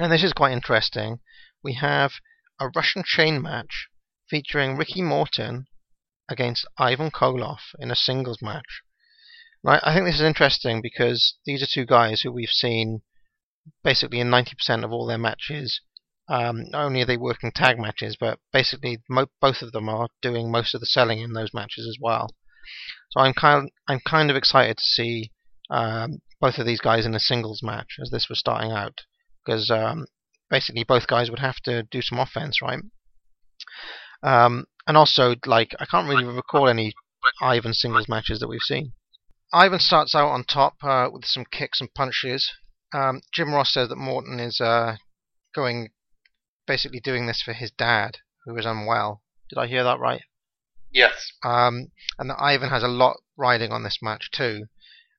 this 0.00 0.24
is 0.24 0.32
quite 0.32 0.52
interesting. 0.52 1.20
We 1.62 1.74
have 1.74 2.14
a 2.60 2.68
Russian 2.74 3.04
chain 3.06 3.40
match 3.40 3.88
featuring 4.28 4.76
Ricky 4.76 5.02
Morton 5.02 5.66
against 6.28 6.66
Ivan 6.78 7.10
Koloff 7.10 7.74
in 7.78 7.90
a 7.90 7.96
singles 7.96 8.38
match. 8.40 8.82
Right, 9.62 9.80
I 9.82 9.94
think 9.94 10.06
this 10.06 10.16
is 10.16 10.20
interesting 10.22 10.82
because 10.82 11.36
these 11.46 11.62
are 11.62 11.66
two 11.66 11.86
guys 11.86 12.20
who 12.20 12.32
we've 12.32 12.48
seen 12.48 13.00
basically 13.82 14.20
in 14.20 14.28
90% 14.28 14.84
of 14.84 14.92
all 14.92 15.06
their 15.06 15.18
matches. 15.18 15.80
Um, 16.28 16.64
not 16.70 16.84
only 16.84 17.02
are 17.02 17.06
they 17.06 17.16
working 17.16 17.50
tag 17.50 17.78
matches, 17.78 18.16
but 18.18 18.38
basically 18.52 19.02
mo- 19.08 19.30
both 19.40 19.62
of 19.62 19.72
them 19.72 19.88
are 19.88 20.08
doing 20.22 20.50
most 20.50 20.74
of 20.74 20.80
the 20.80 20.86
selling 20.86 21.20
in 21.20 21.32
those 21.32 21.54
matches 21.54 21.86
as 21.86 21.96
well. 22.00 22.28
So 23.10 23.20
I'm 23.20 23.34
kind 23.34 23.70
I'm 23.88 24.00
kind 24.06 24.30
of 24.30 24.36
excited 24.36 24.78
to 24.78 24.84
see 24.84 25.30
um, 25.70 26.20
both 26.40 26.58
of 26.58 26.66
these 26.66 26.80
guys 26.80 27.06
in 27.06 27.14
a 27.14 27.20
singles 27.20 27.62
match 27.62 27.96
as 28.00 28.10
this 28.10 28.28
was 28.28 28.38
starting 28.38 28.72
out 28.72 29.00
because 29.44 29.70
um, 29.70 30.06
basically 30.50 30.84
both 30.84 31.06
guys 31.06 31.30
would 31.30 31.40
have 31.40 31.56
to 31.64 31.82
do 31.84 32.00
some 32.00 32.18
offense, 32.18 32.62
right? 32.62 32.80
Um, 34.22 34.64
and 34.86 34.96
also, 34.96 35.34
like 35.46 35.74
I 35.78 35.86
can't 35.86 36.08
really 36.08 36.24
recall 36.24 36.68
any 36.68 36.94
Ivan 37.40 37.74
singles 37.74 38.08
matches 38.08 38.40
that 38.40 38.48
we've 38.48 38.60
seen. 38.60 38.92
Ivan 39.52 39.78
starts 39.78 40.14
out 40.14 40.30
on 40.30 40.44
top 40.44 40.74
uh, 40.82 41.08
with 41.12 41.24
some 41.24 41.44
kicks 41.44 41.80
and 41.80 41.92
punches. 41.94 42.50
Um, 42.92 43.22
Jim 43.32 43.54
Ross 43.54 43.72
says 43.72 43.88
that 43.88 43.96
Morton 43.96 44.40
is 44.40 44.60
uh, 44.60 44.96
going, 45.54 45.90
basically 46.66 47.00
doing 47.00 47.26
this 47.26 47.40
for 47.40 47.52
his 47.52 47.70
dad, 47.70 48.18
who 48.44 48.56
is 48.56 48.66
unwell. 48.66 49.22
Did 49.48 49.58
I 49.58 49.66
hear 49.66 49.84
that 49.84 50.00
right? 50.00 50.22
Yes. 50.90 51.32
Um, 51.44 51.92
and 52.18 52.30
that 52.30 52.40
Ivan 52.40 52.70
has 52.70 52.82
a 52.82 52.88
lot 52.88 53.16
riding 53.36 53.72
on 53.72 53.82
this 53.82 53.98
match 54.02 54.30
too. 54.30 54.66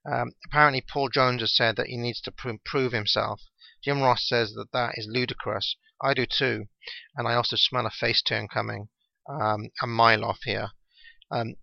Um, 0.09 0.33
apparently, 0.45 0.81
Paul 0.81 1.09
Jones 1.09 1.41
has 1.41 1.55
said 1.55 1.75
that 1.77 1.87
he 1.87 1.97
needs 1.97 2.21
to 2.21 2.31
pr- 2.31 2.51
prove 2.63 2.91
himself. 2.91 3.41
Jim 3.83 4.01
Ross 4.01 4.27
says 4.27 4.53
that 4.53 4.71
that 4.71 4.93
is 4.95 5.07
ludicrous. 5.09 5.75
I 6.01 6.13
do 6.13 6.25
too, 6.25 6.65
and 7.15 7.27
I 7.27 7.33
also 7.35 7.55
smell 7.55 7.85
a 7.85 7.91
face 7.91 8.21
turn 8.21 8.47
coming. 8.47 8.89
Um, 9.27 9.69
a 9.81 9.87
mile 9.87 10.23
off 10.23 10.39
here. 10.43 10.69
Um, 11.31 11.55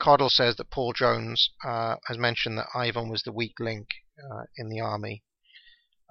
Caudle 0.00 0.30
says 0.30 0.56
that 0.56 0.70
Paul 0.70 0.92
Jones 0.92 1.50
uh, 1.64 1.96
has 2.06 2.18
mentioned 2.18 2.58
that 2.58 2.68
Ivan 2.74 3.08
was 3.08 3.22
the 3.22 3.32
weak 3.32 3.58
link 3.58 3.88
uh, 4.18 4.44
in 4.56 4.68
the 4.68 4.80
army. 4.80 5.24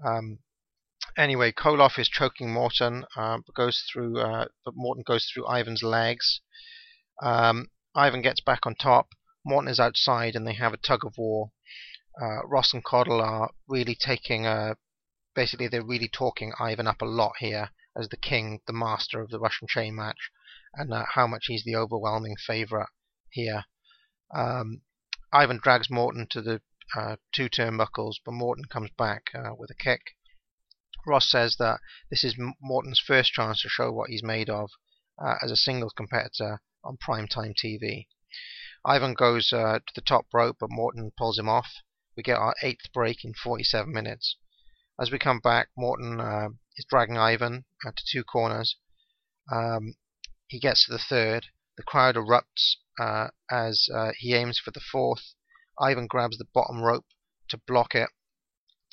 Um, 0.03 0.39
anyway, 1.17 1.51
Koloff 1.51 1.97
is 1.97 2.09
choking 2.09 2.51
Morton, 2.51 3.05
uh, 3.15 3.39
goes 3.55 3.83
through, 3.91 4.19
uh, 4.19 4.47
but 4.65 4.75
Morton 4.75 5.03
goes 5.05 5.25
through 5.25 5.47
Ivan's 5.47 5.83
legs. 5.83 6.41
Um, 7.21 7.67
Ivan 7.95 8.21
gets 8.21 8.41
back 8.41 8.65
on 8.65 8.75
top. 8.75 9.09
Morton 9.45 9.69
is 9.69 9.79
outside, 9.79 10.35
and 10.35 10.45
they 10.45 10.53
have 10.53 10.73
a 10.73 10.77
tug 10.77 11.05
of 11.05 11.17
war. 11.17 11.51
Uh, 12.21 12.45
Ross 12.45 12.73
and 12.73 12.83
Caudle 12.83 13.21
are 13.21 13.51
really 13.67 13.95
taking 13.95 14.45
a, 14.45 14.75
basically 15.33 15.67
they're 15.67 15.83
really 15.83 16.09
talking 16.09 16.51
Ivan 16.59 16.87
up 16.87 17.01
a 17.01 17.05
lot 17.05 17.33
here 17.39 17.69
as 17.95 18.09
the 18.09 18.17
king, 18.17 18.59
the 18.67 18.73
master 18.73 19.21
of 19.21 19.29
the 19.29 19.39
Russian 19.39 19.67
chain 19.67 19.95
match, 19.95 20.31
and 20.73 20.93
uh, 20.93 21.05
how 21.13 21.27
much 21.27 21.45
he's 21.47 21.63
the 21.63 21.75
overwhelming 21.75 22.35
favourite 22.35 22.89
here. 23.29 23.65
Um, 24.33 24.81
Ivan 25.31 25.59
drags 25.61 25.89
Morton 25.89 26.27
to 26.31 26.41
the 26.41 26.61
uh, 26.95 27.17
two 27.33 27.49
turnbuckles, 27.49 28.15
but 28.23 28.33
Morton 28.33 28.65
comes 28.65 28.91
back 28.97 29.31
uh, 29.35 29.53
with 29.57 29.69
a 29.69 29.75
kick. 29.75 30.15
Ross 31.05 31.29
says 31.29 31.55
that 31.57 31.79
this 32.09 32.23
is 32.23 32.35
Morton's 32.61 32.99
first 32.99 33.33
chance 33.33 33.61
to 33.61 33.69
show 33.69 33.91
what 33.91 34.09
he's 34.09 34.23
made 34.23 34.49
of 34.49 34.71
uh, 35.17 35.35
as 35.41 35.51
a 35.51 35.55
singles 35.55 35.93
competitor 35.95 36.61
on 36.83 36.97
primetime 36.97 37.53
TV. 37.53 38.07
Ivan 38.85 39.13
goes 39.13 39.51
uh, 39.51 39.79
to 39.79 39.93
the 39.95 40.01
top 40.01 40.27
rope, 40.33 40.57
but 40.59 40.69
Morton 40.71 41.11
pulls 41.17 41.37
him 41.37 41.49
off. 41.49 41.67
We 42.15 42.23
get 42.23 42.37
our 42.37 42.55
eighth 42.61 42.91
break 42.93 43.23
in 43.23 43.33
47 43.33 43.91
minutes. 43.91 44.37
As 44.99 45.11
we 45.11 45.19
come 45.19 45.39
back, 45.39 45.69
Morton 45.77 46.19
uh, 46.19 46.49
is 46.77 46.85
dragging 46.89 47.17
Ivan 47.17 47.65
to 47.83 48.03
two 48.11 48.23
corners. 48.23 48.77
Um, 49.51 49.95
he 50.47 50.59
gets 50.59 50.85
to 50.85 50.91
the 50.91 50.99
third. 50.99 51.47
The 51.77 51.83
crowd 51.83 52.15
erupts 52.15 52.77
uh, 52.99 53.29
as 53.51 53.87
uh, 53.93 54.11
he 54.17 54.33
aims 54.33 54.59
for 54.59 54.71
the 54.71 54.79
fourth. 54.79 55.35
Ivan 55.79 56.07
grabs 56.07 56.37
the 56.37 56.47
bottom 56.53 56.81
rope 56.81 57.05
to 57.49 57.61
block 57.67 57.93
it. 57.93 58.09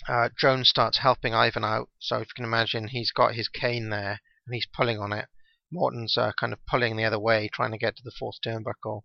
Uh, 0.07 0.29
Jones 0.37 0.69
starts 0.69 0.99
helping 0.99 1.35
Ivan 1.35 1.65
out. 1.65 1.91
So 1.99 2.17
if 2.17 2.29
you 2.29 2.35
can 2.37 2.45
imagine, 2.45 2.89
he's 2.89 3.11
got 3.11 3.35
his 3.35 3.49
cane 3.49 3.89
there 3.89 4.21
and 4.47 4.55
he's 4.55 4.67
pulling 4.67 4.99
on 4.99 5.13
it. 5.13 5.29
Morton's 5.73 6.17
uh, 6.17 6.33
kind 6.39 6.53
of 6.53 6.65
pulling 6.67 6.97
the 6.97 7.05
other 7.05 7.19
way, 7.19 7.49
trying 7.49 7.73
to 7.73 7.79
get 7.79 7.97
to 7.97 8.03
the 8.05 8.13
fourth 8.19 8.37
turnbuckle. 8.45 9.03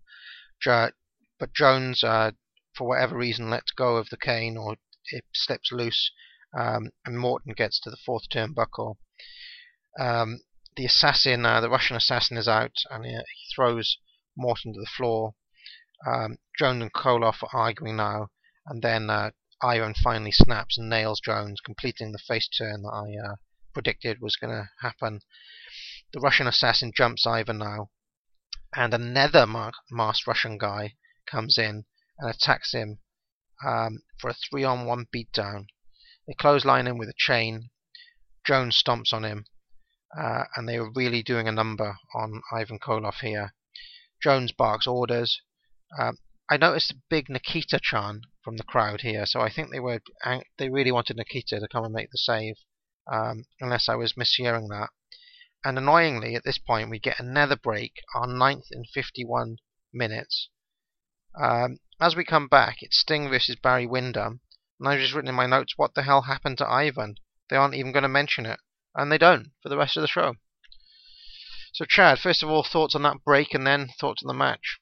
But 0.66 1.54
Jones, 1.54 2.04
uh, 2.04 2.32
for 2.76 2.88
whatever 2.88 3.16
reason, 3.16 3.50
lets 3.50 3.72
go 3.72 3.96
of 3.96 4.10
the 4.10 4.18
cane 4.18 4.58
or 4.58 4.76
it 5.12 5.26
slips 5.34 5.72
loose, 5.72 6.12
um, 6.58 6.92
and 7.06 7.18
Morton 7.18 7.54
gets 7.54 7.80
to 7.80 7.90
the 7.90 7.98
fourth 8.06 8.28
turnbuckle. 8.30 8.98
Um, 9.98 10.42
the 10.80 10.86
assassin, 10.86 11.46
uh, 11.46 11.60
the 11.60 11.70
Russian 11.70 11.98
assassin, 11.98 12.38
is 12.38 12.48
out 12.48 12.72
and 12.90 13.04
he, 13.04 13.12
he 13.12 13.54
throws 13.54 13.98
Morton 14.38 14.72
to 14.72 14.80
the 14.80 14.90
floor. 14.96 15.36
Um, 16.08 16.38
Jones 16.58 16.82
and 16.82 16.94
Koloff 16.94 17.44
are 17.44 17.50
arguing 17.52 17.98
now, 17.98 18.30
and 18.66 18.82
then 18.82 19.10
uh, 19.10 19.32
Ivan 19.62 19.94
finally 19.94 20.32
snaps 20.32 20.78
and 20.78 20.90
nails 20.90 21.20
Jones, 21.20 21.60
completing 21.60 22.14
the 22.14 22.18
face 22.26 22.48
turn 22.48 22.84
that 22.84 22.94
I 22.94 23.30
uh, 23.30 23.36
predicted 23.74 24.22
was 24.22 24.38
going 24.38 24.54
to 24.54 24.70
happen. 24.82 25.20
The 26.14 26.22
Russian 26.22 26.48
assassin 26.48 26.94
jumps 26.96 27.28
Ivan 27.28 27.58
now, 27.58 27.90
and 28.74 28.94
another 28.94 29.46
masked 29.92 30.28
Russian 30.28 30.58
guy 30.58 30.94
comes 31.30 31.58
in 31.58 31.84
and 32.20 32.30
attacks 32.30 32.74
him 32.74 33.00
um, 33.68 34.04
for 34.18 34.30
a 34.30 34.36
three-on-one 34.50 35.08
beatdown. 35.14 35.66
They 36.26 36.36
clothesline 36.36 36.88
him 36.88 36.98
with 36.98 37.10
a 37.10 37.14
chain. 37.18 37.72
Jones 38.46 38.82
stomps 38.82 39.12
on 39.12 39.26
him, 39.26 39.44
uh, 40.18 40.46
and 40.56 40.68
they 40.68 40.80
were 40.80 40.92
really 40.92 41.22
doing 41.22 41.48
a 41.48 41.52
number 41.52 41.98
on 42.16 42.42
Ivan 42.52 42.80
Koloff 42.80 43.20
here. 43.22 43.54
Jones 44.22 44.52
barks 44.52 44.88
orders. 44.88 45.42
Um, 45.98 46.18
I 46.50 46.58
noticed 46.58 46.92
a 46.92 47.02
big 47.10 47.30
Nikita 47.30 47.80
chant 47.80 48.26
from 48.44 48.58
the 48.58 48.64
crowd 48.64 49.02
here, 49.02 49.26
so 49.26 49.42
I 49.42 49.50
think 49.50 49.70
they 49.70 49.80
were 49.80 50.02
they 50.58 50.70
really 50.70 50.92
wanted 50.92 51.18
Nikita 51.18 51.60
to 51.60 51.68
come 51.68 51.86
and 51.86 51.94
make 51.94 52.10
the 52.12 52.18
save, 52.18 52.56
um, 53.12 53.46
unless 53.60 53.88
I 53.88 53.96
was 53.96 54.14
mishearing 54.14 54.68
that. 54.70 54.90
And 55.64 55.78
annoyingly, 55.78 56.36
at 56.36 56.44
this 56.44 56.58
point, 56.58 56.90
we 56.90 57.00
get 57.00 57.20
another 57.20 57.56
break, 57.56 58.02
our 58.16 58.26
ninth 58.26 58.72
in 58.72 58.86
51 58.86 59.58
minutes. 59.94 60.50
Um, 61.40 61.80
as 62.00 62.16
we 62.16 62.24
come 62.24 62.48
back, 62.48 62.78
it's 62.82 62.98
Sting 62.98 63.30
versus 63.30 63.56
Barry 63.56 63.86
Windham, 63.86 64.42
and 64.80 64.90
I've 64.90 65.02
just 65.02 65.14
written 65.14 65.30
in 65.30 65.36
my 65.36 65.46
notes, 65.46 65.78
what 65.78 65.94
the 65.94 66.04
hell 66.04 66.24
happened 66.24 66.58
to 66.60 66.68
Ivan? 66.68 67.16
They 67.50 67.58
aren't 67.58 67.76
even 67.76 67.92
going 67.92 68.04
to 68.04 68.10
mention 68.10 68.46
it, 68.46 68.60
and 68.96 69.12
they 69.12 69.18
don't 69.18 69.52
for 69.62 69.70
the 69.70 69.78
rest 69.78 69.98
of 69.98 70.02
the 70.02 70.08
show. 70.08 70.36
So, 71.74 71.86
Chad, 71.88 72.20
first 72.20 72.44
of 72.44 72.50
all, 72.50 72.64
thoughts 72.64 72.96
on 72.96 73.04
that 73.04 73.24
break, 73.26 73.54
and 73.54 73.66
then 73.66 73.90
thoughts 74.00 74.24
on 74.24 74.28
the 74.28 74.34
match. 74.34 74.80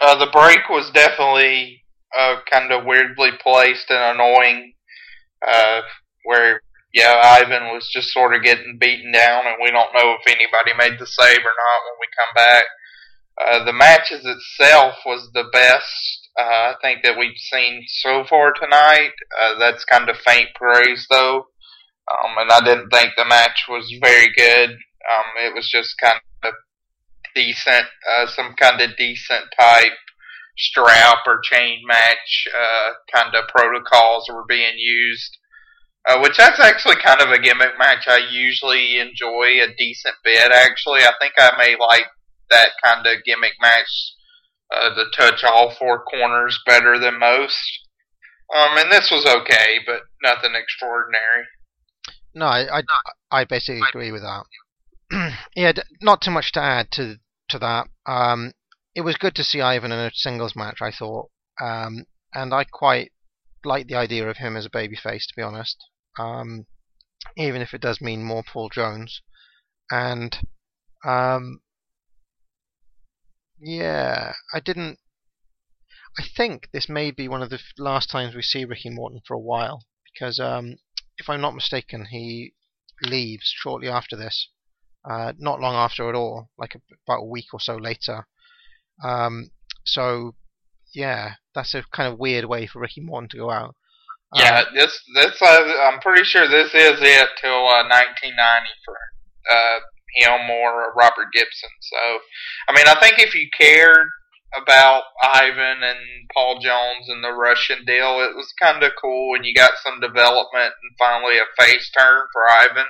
Uh, 0.00 0.16
the 0.16 0.30
break 0.30 0.68
was 0.68 0.90
definitely 0.90 1.84
uh, 2.16 2.36
kind 2.50 2.72
of 2.72 2.84
weirdly 2.84 3.30
placed 3.42 3.90
and 3.90 4.18
annoying. 4.18 4.74
Uh, 5.46 5.82
where 6.24 6.60
yeah, 6.94 7.20
Ivan 7.24 7.72
was 7.72 7.90
just 7.92 8.12
sort 8.12 8.34
of 8.34 8.44
getting 8.44 8.78
beaten 8.78 9.12
down, 9.12 9.46
and 9.46 9.56
we 9.60 9.70
don't 9.70 9.94
know 9.94 10.14
if 10.14 10.26
anybody 10.26 10.72
made 10.78 11.00
the 11.00 11.06
save 11.06 11.38
or 11.38 11.56
not 11.56 11.82
when 11.84 11.98
we 12.00 12.06
come 12.16 12.34
back. 12.34 12.64
Uh, 13.40 13.64
the 13.64 13.72
matches 13.72 14.24
itself 14.24 14.94
was 15.04 15.30
the 15.32 15.44
best 15.52 16.22
uh, 16.38 16.42
I 16.42 16.74
think 16.80 17.02
that 17.02 17.18
we've 17.18 17.36
seen 17.36 17.84
so 17.86 18.24
far 18.28 18.52
tonight. 18.52 19.12
Uh, 19.38 19.58
that's 19.58 19.84
kind 19.84 20.08
of 20.08 20.16
faint 20.16 20.48
praise 20.54 21.06
though, 21.10 21.46
um, 22.10 22.34
and 22.38 22.50
I 22.50 22.60
didn't 22.64 22.90
think 22.90 23.12
the 23.16 23.24
match 23.24 23.66
was 23.68 23.92
very 24.00 24.32
good. 24.34 24.70
Um, 24.70 25.26
it 25.44 25.54
was 25.54 25.68
just 25.68 25.94
kind 26.02 26.20
of 26.44 26.54
decent, 27.34 27.86
uh, 28.10 28.26
some 28.26 28.54
kind 28.58 28.80
of 28.80 28.96
decent 28.96 29.44
type 29.58 29.92
strap 30.58 31.18
or 31.26 31.40
chain 31.42 31.80
match 31.86 32.48
uh, 32.54 32.92
kind 33.14 33.34
of 33.34 33.48
protocols 33.48 34.28
were 34.32 34.44
being 34.46 34.74
used. 34.76 35.38
Uh, 36.04 36.18
which 36.18 36.36
that's 36.36 36.58
actually 36.58 36.96
kind 36.96 37.20
of 37.20 37.30
a 37.30 37.38
gimmick 37.38 37.78
match 37.78 38.08
I 38.08 38.28
usually 38.28 38.98
enjoy 38.98 39.62
a 39.62 39.72
decent 39.78 40.16
bit. 40.24 40.50
Actually, 40.50 41.00
I 41.02 41.12
think 41.20 41.34
I 41.38 41.52
may 41.56 41.76
like 41.78 42.06
that 42.50 42.70
kind 42.82 43.06
of 43.06 43.22
gimmick 43.24 43.54
match 43.60 44.14
uh, 44.74 44.94
to 44.96 45.04
touch 45.16 45.44
all 45.44 45.70
four 45.70 46.02
corners 46.02 46.58
better 46.66 46.98
than 46.98 47.20
most. 47.20 47.86
Um, 48.54 48.78
and 48.78 48.90
this 48.90 49.10
was 49.12 49.24
okay, 49.24 49.78
but 49.86 50.00
nothing 50.24 50.54
extraordinary. 50.56 51.46
No, 52.34 52.46
I 52.46 52.78
I, 52.78 52.82
I 53.30 53.44
basically 53.44 53.82
agree 53.88 54.12
with 54.12 54.22
that. 54.22 54.44
yeah, 55.56 55.72
not 56.00 56.22
too 56.22 56.30
much 56.30 56.52
to 56.52 56.60
add 56.60 56.90
to 56.92 57.16
to 57.50 57.58
that. 57.58 57.88
Um, 58.06 58.52
it 58.94 59.02
was 59.02 59.16
good 59.16 59.34
to 59.36 59.44
see 59.44 59.60
Ivan 59.60 59.92
in 59.92 59.98
a 59.98 60.10
singles 60.14 60.56
match. 60.56 60.78
I 60.80 60.90
thought, 60.90 61.30
um, 61.60 62.06
and 62.34 62.52
I 62.54 62.64
quite 62.64 63.12
like 63.64 63.86
the 63.86 63.96
idea 63.96 64.28
of 64.28 64.38
him 64.38 64.56
as 64.56 64.66
a 64.66 64.70
babyface, 64.70 65.26
to 65.26 65.34
be 65.36 65.42
honest. 65.42 65.76
Um, 66.18 66.66
even 67.36 67.62
if 67.62 67.72
it 67.72 67.80
does 67.80 68.00
mean 68.00 68.24
more 68.24 68.42
Paul 68.42 68.68
Jones, 68.68 69.22
and 69.90 70.36
um, 71.04 71.60
yeah, 73.60 74.32
I 74.52 74.60
didn't. 74.60 74.98
I 76.18 76.24
think 76.36 76.68
this 76.72 76.88
may 76.88 77.10
be 77.10 77.28
one 77.28 77.42
of 77.42 77.50
the 77.50 77.60
last 77.78 78.10
times 78.10 78.34
we 78.34 78.42
see 78.42 78.64
Ricky 78.64 78.90
Morton 78.90 79.22
for 79.26 79.34
a 79.34 79.40
while, 79.40 79.84
because 80.12 80.38
um, 80.38 80.76
if 81.22 81.30
I'm 81.30 81.40
not 81.40 81.54
mistaken, 81.54 82.06
he 82.10 82.52
leaves 83.02 83.46
shortly 83.46 83.88
after 83.88 84.16
this 84.16 84.48
uh, 85.04 85.32
not 85.38 85.60
long 85.60 85.74
after 85.74 86.08
at 86.08 86.14
all, 86.14 86.50
like 86.58 86.74
about 87.06 87.22
a 87.22 87.26
week 87.26 87.46
or 87.52 87.60
so 87.60 87.76
later. 87.76 88.26
Um, 89.02 89.50
so 89.84 90.34
yeah, 90.94 91.34
that's 91.54 91.74
a 91.74 91.82
kind 91.92 92.12
of 92.12 92.18
weird 92.18 92.44
way 92.44 92.66
for 92.66 92.80
Ricky 92.80 93.00
Morton 93.00 93.28
to 93.30 93.38
go 93.38 93.50
out. 93.50 93.74
Yeah, 94.34 94.60
um, 94.60 94.74
this 94.74 94.98
this 95.14 95.42
uh, 95.42 95.72
I'm 95.82 96.00
pretty 96.00 96.24
sure 96.24 96.48
this 96.48 96.68
is 96.68 96.98
it 97.00 97.28
till 97.40 97.66
uh, 97.66 97.84
1990 97.84 98.70
for 98.84 98.96
uh, 99.50 99.78
him 100.14 100.50
or 100.50 100.92
Robert 100.96 101.32
Gibson. 101.32 101.70
So, 101.80 101.98
I 102.68 102.72
mean, 102.74 102.86
I 102.86 102.98
think 103.00 103.18
if 103.18 103.34
you 103.34 103.48
cared 103.58 104.08
about 104.60 105.04
Ivan 105.22 105.82
and 105.82 105.98
Paul 106.34 106.58
Jones 106.60 107.08
and 107.08 107.24
the 107.24 107.32
Russian 107.32 107.84
deal, 107.84 108.20
it 108.20 108.36
was 108.36 108.52
kind 108.60 108.82
of 108.82 108.92
cool, 109.00 109.34
and 109.34 109.44
you 109.44 109.54
got 109.54 109.72
some 109.82 110.00
development 110.00 110.74
and 110.82 110.98
finally 110.98 111.38
a 111.38 111.62
face 111.62 111.90
turn 111.96 112.22
for 112.32 112.42
Ivan. 112.60 112.86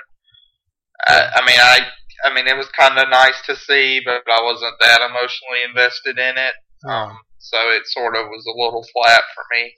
Uh, 1.07 1.29
I 1.35 1.45
mean, 1.45 1.57
I 1.59 1.79
I 2.25 2.33
mean, 2.33 2.47
it 2.47 2.55
was 2.55 2.69
kind 2.77 2.97
of 2.97 3.09
nice 3.09 3.41
to 3.47 3.55
see, 3.55 4.01
but 4.03 4.23
I 4.27 4.41
wasn't 4.43 4.75
that 4.79 5.01
emotionally 5.01 5.63
invested 5.67 6.17
in 6.17 6.37
it. 6.37 6.53
Um, 6.87 7.17
so 7.39 7.57
it 7.69 7.83
sort 7.87 8.15
of 8.15 8.27
was 8.27 8.45
a 8.45 8.57
little 8.61 8.85
flat 8.93 9.23
for 9.35 9.43
me. 9.51 9.73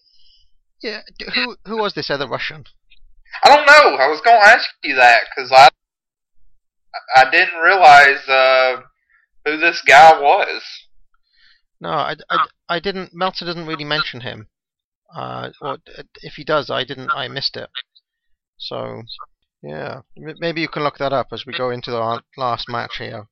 Yeah, 0.82 1.02
who 1.34 1.56
who 1.66 1.78
was 1.78 1.94
this 1.94 2.10
other 2.10 2.28
Russian? 2.28 2.66
I 3.44 3.50
don't 3.50 3.66
know. 3.66 3.98
I 3.98 4.08
was 4.08 4.22
going 4.22 4.40
to 4.40 4.48
ask 4.48 4.70
you 4.84 4.96
that 4.96 5.24
because 5.36 5.52
I 5.52 5.70
I 7.16 7.30
didn't 7.30 7.60
realize 7.60 8.28
uh, 8.28 8.82
who 9.46 9.58
this 9.58 9.82
guy 9.82 10.20
was. 10.20 10.62
No, 11.80 11.90
I, 11.90 12.16
I, 12.30 12.48
I 12.70 12.80
didn't. 12.80 13.14
Meltzer 13.14 13.46
doesn't 13.46 13.68
really 13.68 13.84
mention 13.84 14.22
him. 14.22 14.48
Uh, 15.16 15.52
or 15.62 15.78
if 16.24 16.34
he 16.36 16.44
does, 16.44 16.70
I 16.70 16.84
didn't. 16.84 17.12
I 17.12 17.28
missed 17.28 17.58
it. 17.58 17.70
So 18.58 19.04
yeah, 19.62 20.02
maybe 20.16 20.62
you 20.62 20.68
can 20.68 20.84
look 20.84 20.98
that 21.00 21.14
up 21.14 21.28
as 21.32 21.46
we 21.46 21.54
go 21.54 21.70
into 21.70 21.92
the 21.92 22.22
last 22.38 22.70
match 22.70 22.98
here. 22.98 23.28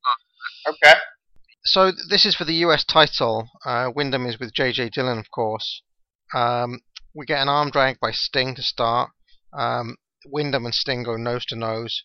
Okay. 0.68 1.00
So 1.66 1.92
this 2.10 2.26
is 2.26 2.36
for 2.36 2.44
the 2.44 2.56
US 2.66 2.84
title. 2.84 3.50
Uh, 3.66 3.90
Windham 3.96 4.26
is 4.26 4.40
with 4.40 4.54
JJ 4.54 4.92
Dillon, 4.92 5.20
of 5.20 5.32
course. 5.32 5.82
Um, 6.34 6.82
we 7.14 7.26
get 7.26 7.42
an 7.42 7.50
arm 7.50 7.70
drag 7.70 8.00
by 8.00 8.12
Sting 8.12 8.56
to 8.56 8.64
start. 8.64 9.12
Um, 9.58 9.98
Windham 10.26 10.66
and 10.66 10.74
Sting 10.74 11.04
go 11.04 11.16
nose 11.16 11.46
to 11.46 11.56
nose 11.56 12.04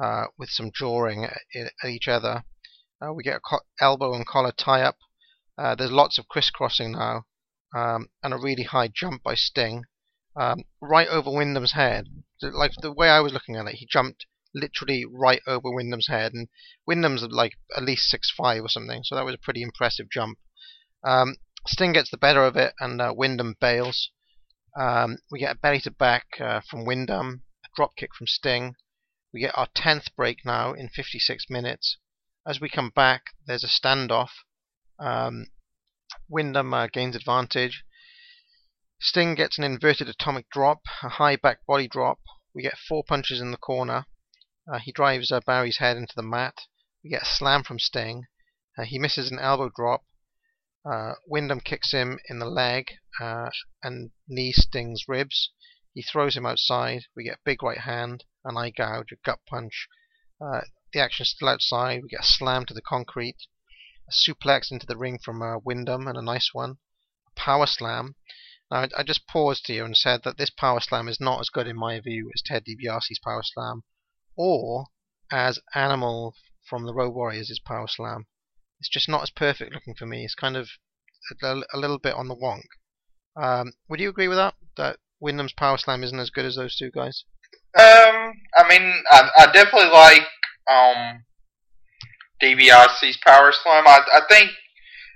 uh, 0.00 0.26
with 0.38 0.50
some 0.50 0.70
jawing 0.74 1.24
at, 1.24 1.38
at 1.82 1.90
each 1.90 2.06
other. 2.06 2.44
Uh, 3.00 3.12
we 3.12 3.22
get 3.22 3.40
a 3.50 3.58
elbow 3.80 4.14
and 4.14 4.26
collar 4.26 4.52
tie 4.52 4.82
up. 4.82 4.98
Uh, 5.60 5.74
there's 5.74 5.92
lots 5.92 6.16
of 6.16 6.26
crisscrossing 6.26 6.92
now, 6.92 7.26
um, 7.76 8.08
and 8.22 8.32
a 8.32 8.38
really 8.38 8.62
high 8.62 8.88
jump 8.88 9.22
by 9.22 9.34
Sting, 9.34 9.84
um, 10.34 10.64
right 10.80 11.08
over 11.08 11.30
Windham's 11.30 11.72
head. 11.72 12.06
Like 12.40 12.72
the 12.80 12.90
way 12.90 13.10
I 13.10 13.20
was 13.20 13.34
looking 13.34 13.56
at 13.56 13.66
it, 13.66 13.74
he 13.74 13.86
jumped 13.86 14.24
literally 14.54 15.04
right 15.04 15.42
over 15.46 15.70
Windham's 15.70 16.08
head, 16.08 16.32
and 16.32 16.48
Windham's 16.86 17.22
like 17.24 17.58
at 17.76 17.82
least 17.82 18.08
six 18.08 18.30
five 18.30 18.64
or 18.64 18.70
something, 18.70 19.02
so 19.04 19.14
that 19.14 19.24
was 19.26 19.34
a 19.34 19.38
pretty 19.38 19.60
impressive 19.60 20.06
jump. 20.10 20.38
Um, 21.04 21.36
Sting 21.66 21.92
gets 21.92 22.10
the 22.10 22.16
better 22.16 22.42
of 22.46 22.56
it, 22.56 22.72
and 22.80 22.98
uh, 23.02 23.12
Windham 23.14 23.56
bails. 23.60 24.10
Um, 24.80 25.18
we 25.30 25.40
get 25.40 25.56
a 25.56 25.58
belly 25.58 25.80
to 25.80 25.90
back 25.90 26.40
uh, 26.40 26.62
from 26.62 26.86
Windham, 26.86 27.42
a 27.66 27.68
drop 27.76 27.96
kick 27.96 28.14
from 28.14 28.28
Sting. 28.28 28.76
We 29.34 29.40
get 29.40 29.58
our 29.58 29.68
tenth 29.74 30.16
break 30.16 30.38
now 30.42 30.72
in 30.72 30.88
56 30.88 31.50
minutes. 31.50 31.98
As 32.46 32.62
we 32.62 32.70
come 32.70 32.88
back, 32.88 33.34
there's 33.46 33.62
a 33.62 33.66
standoff. 33.66 34.30
Um, 35.00 35.46
Windham 36.28 36.74
uh, 36.74 36.86
gains 36.88 37.16
advantage. 37.16 37.84
Sting 39.00 39.34
gets 39.34 39.56
an 39.56 39.64
inverted 39.64 40.08
atomic 40.08 40.50
drop, 40.50 40.82
a 41.02 41.08
high 41.08 41.36
back 41.36 41.64
body 41.66 41.88
drop. 41.88 42.20
We 42.54 42.62
get 42.62 42.76
four 42.76 43.02
punches 43.02 43.40
in 43.40 43.50
the 43.50 43.56
corner. 43.56 44.06
Uh, 44.70 44.78
he 44.78 44.92
drives 44.92 45.32
uh, 45.32 45.40
Barry's 45.40 45.78
head 45.78 45.96
into 45.96 46.14
the 46.14 46.22
mat. 46.22 46.66
We 47.02 47.10
get 47.10 47.22
a 47.22 47.26
slam 47.26 47.62
from 47.62 47.78
Sting. 47.78 48.26
Uh, 48.76 48.84
he 48.84 48.98
misses 48.98 49.30
an 49.30 49.38
elbow 49.38 49.70
drop. 49.74 50.04
Uh, 50.84 51.14
Windham 51.26 51.60
kicks 51.60 51.92
him 51.92 52.18
in 52.28 52.38
the 52.38 52.46
leg 52.46 52.86
uh, 53.20 53.50
and 53.82 54.10
knee 54.28 54.52
Sting's 54.52 55.04
ribs. 55.08 55.50
He 55.94 56.02
throws 56.02 56.36
him 56.36 56.44
outside. 56.44 57.06
We 57.16 57.24
get 57.24 57.38
a 57.38 57.44
big 57.44 57.62
right 57.62 57.80
hand, 57.80 58.24
an 58.44 58.56
eye 58.58 58.70
gouge, 58.70 59.12
a 59.12 59.16
gut 59.24 59.40
punch. 59.48 59.88
The 60.40 61.00
action's 61.00 61.30
still 61.30 61.48
outside. 61.48 62.02
We 62.02 62.08
get 62.08 62.20
a 62.20 62.24
slam 62.24 62.66
to 62.66 62.74
the 62.74 62.82
concrete, 62.82 63.38
a 64.10 64.12
suplex 64.12 64.70
into 64.70 64.86
the 64.86 64.96
ring 64.96 65.18
from 65.22 65.40
uh, 65.40 65.58
Windham, 65.58 66.08
and 66.08 66.18
a 66.18 66.22
nice 66.22 66.50
one. 66.52 66.78
A 67.28 67.40
power 67.40 67.66
slam. 67.66 68.16
Now, 68.70 68.78
I, 68.78 68.88
I 68.98 69.02
just 69.02 69.26
paused 69.26 69.66
here 69.66 69.84
and 69.84 69.96
said 69.96 70.22
that 70.24 70.36
this 70.36 70.50
power 70.50 70.80
slam 70.80 71.08
is 71.08 71.20
not 71.20 71.40
as 71.40 71.48
good 71.48 71.66
in 71.66 71.76
my 71.76 72.00
view 72.00 72.30
as 72.34 72.42
Ted 72.42 72.64
DiBiase's 72.64 73.20
power 73.22 73.42
slam, 73.42 73.82
or 74.36 74.86
as 75.30 75.60
Animal 75.74 76.34
from 76.68 76.86
the 76.86 76.94
Road 76.94 77.14
Warriors' 77.14 77.60
power 77.64 77.88
slam. 77.88 78.26
It's 78.80 78.88
just 78.88 79.08
not 79.08 79.22
as 79.22 79.30
perfect 79.30 79.72
looking 79.72 79.94
for 79.94 80.06
me. 80.06 80.24
It's 80.24 80.34
kind 80.34 80.56
of 80.56 80.68
a, 81.42 81.62
a 81.72 81.78
little 81.78 81.98
bit 81.98 82.14
on 82.14 82.28
the 82.28 82.36
wonk. 82.36 82.66
Um, 83.36 83.72
would 83.88 84.00
you 84.00 84.08
agree 84.08 84.28
with 84.28 84.38
that? 84.38 84.54
That 84.76 84.98
Windham's 85.20 85.52
power 85.52 85.78
slam 85.78 86.02
isn't 86.02 86.18
as 86.18 86.30
good 86.30 86.44
as 86.44 86.56
those 86.56 86.76
two 86.76 86.90
guys? 86.90 87.24
Um, 87.78 88.32
I 88.56 88.68
mean, 88.68 89.02
I, 89.10 89.30
I 89.36 89.52
definitely 89.52 89.90
like 89.90 90.26
um 90.70 91.24
DiBiase's 92.42 93.18
power 93.24 93.52
slam. 93.52 93.84
I, 93.86 94.00
I 94.12 94.20
think, 94.28 94.50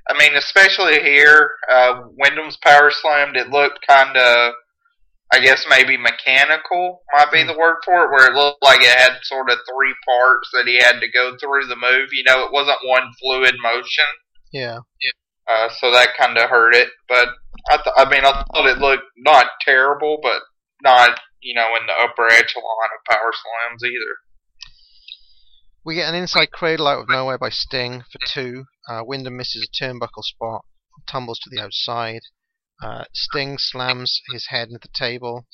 I 0.09 0.19
mean, 0.19 0.37
especially 0.37 1.01
here, 1.01 1.51
uh, 1.71 2.03
Windham's 2.19 2.57
power 2.59 2.91
slammed. 2.91 3.37
It 3.37 3.51
looked 3.51 3.87
kind 3.87 4.17
of, 4.17 4.53
I 5.33 5.41
guess 5.41 5.67
maybe 5.69 5.97
mechanical 5.97 7.03
might 7.13 7.33
be 7.33 7.43
the 7.43 7.59
word 7.59 7.77
for 7.85 8.05
it, 8.05 8.11
where 8.11 8.31
it 8.31 8.37
looked 8.37 8.63
like 8.63 8.81
it 8.81 8.99
had 8.99 9.19
sort 9.23 9.51
of 9.51 9.59
three 9.69 9.95
parts 10.05 10.51
that 10.53 10.67
he 10.67 10.77
had 10.77 11.01
to 11.01 11.11
go 11.11 11.37
through 11.41 11.67
the 11.67 11.77
move. 11.77 12.11
You 12.13 12.25
know, 12.25 12.45
it 12.45 12.53
wasn't 12.53 12.79
one 12.85 13.11
fluid 13.21 13.55
motion. 13.63 14.05
Yeah. 14.53 14.79
Uh, 15.49 15.69
so 15.81 15.91
that 15.91 16.17
kind 16.19 16.39
of 16.39 16.49
hurt 16.51 16.75
it. 16.75 16.89
But 17.09 17.29
I, 17.69 17.77
th- 17.77 17.97
I 17.97 18.09
mean, 18.09 18.25
I 18.25 18.33
thought 18.33 18.67
it 18.67 18.79
looked 18.79 19.05
not 19.17 19.47
terrible, 19.65 20.19
but 20.23 20.43
not 20.83 21.19
you 21.41 21.55
know 21.55 21.69
in 21.81 21.87
the 21.87 21.93
upper 21.93 22.27
echelon 22.27 22.91
of 22.93 23.05
power 23.11 23.33
slams 23.33 23.85
either. 23.85 24.15
We 25.87 25.97
get 25.97 26.09
an 26.09 26.15
inside 26.15 26.51
cradle 26.51 26.89
out 26.89 27.01
of 27.01 27.11
nowhere 27.11 27.37
by 27.37 27.51
Sting 27.51 28.05
for 28.11 28.19
two. 28.27 28.65
Uh, 28.89 29.03
Windham 29.05 29.37
misses 29.37 29.69
a 29.69 29.85
turnbuckle 29.85 30.23
spot, 30.23 30.65
tumbles 31.07 31.39
to 31.41 31.51
the 31.51 31.61
outside. 31.61 32.23
Uh, 32.83 33.05
Sting 33.13 33.59
slams 33.59 34.23
his 34.33 34.47
head 34.47 34.69
into 34.69 34.79
the 34.81 34.89
table, 34.95 35.47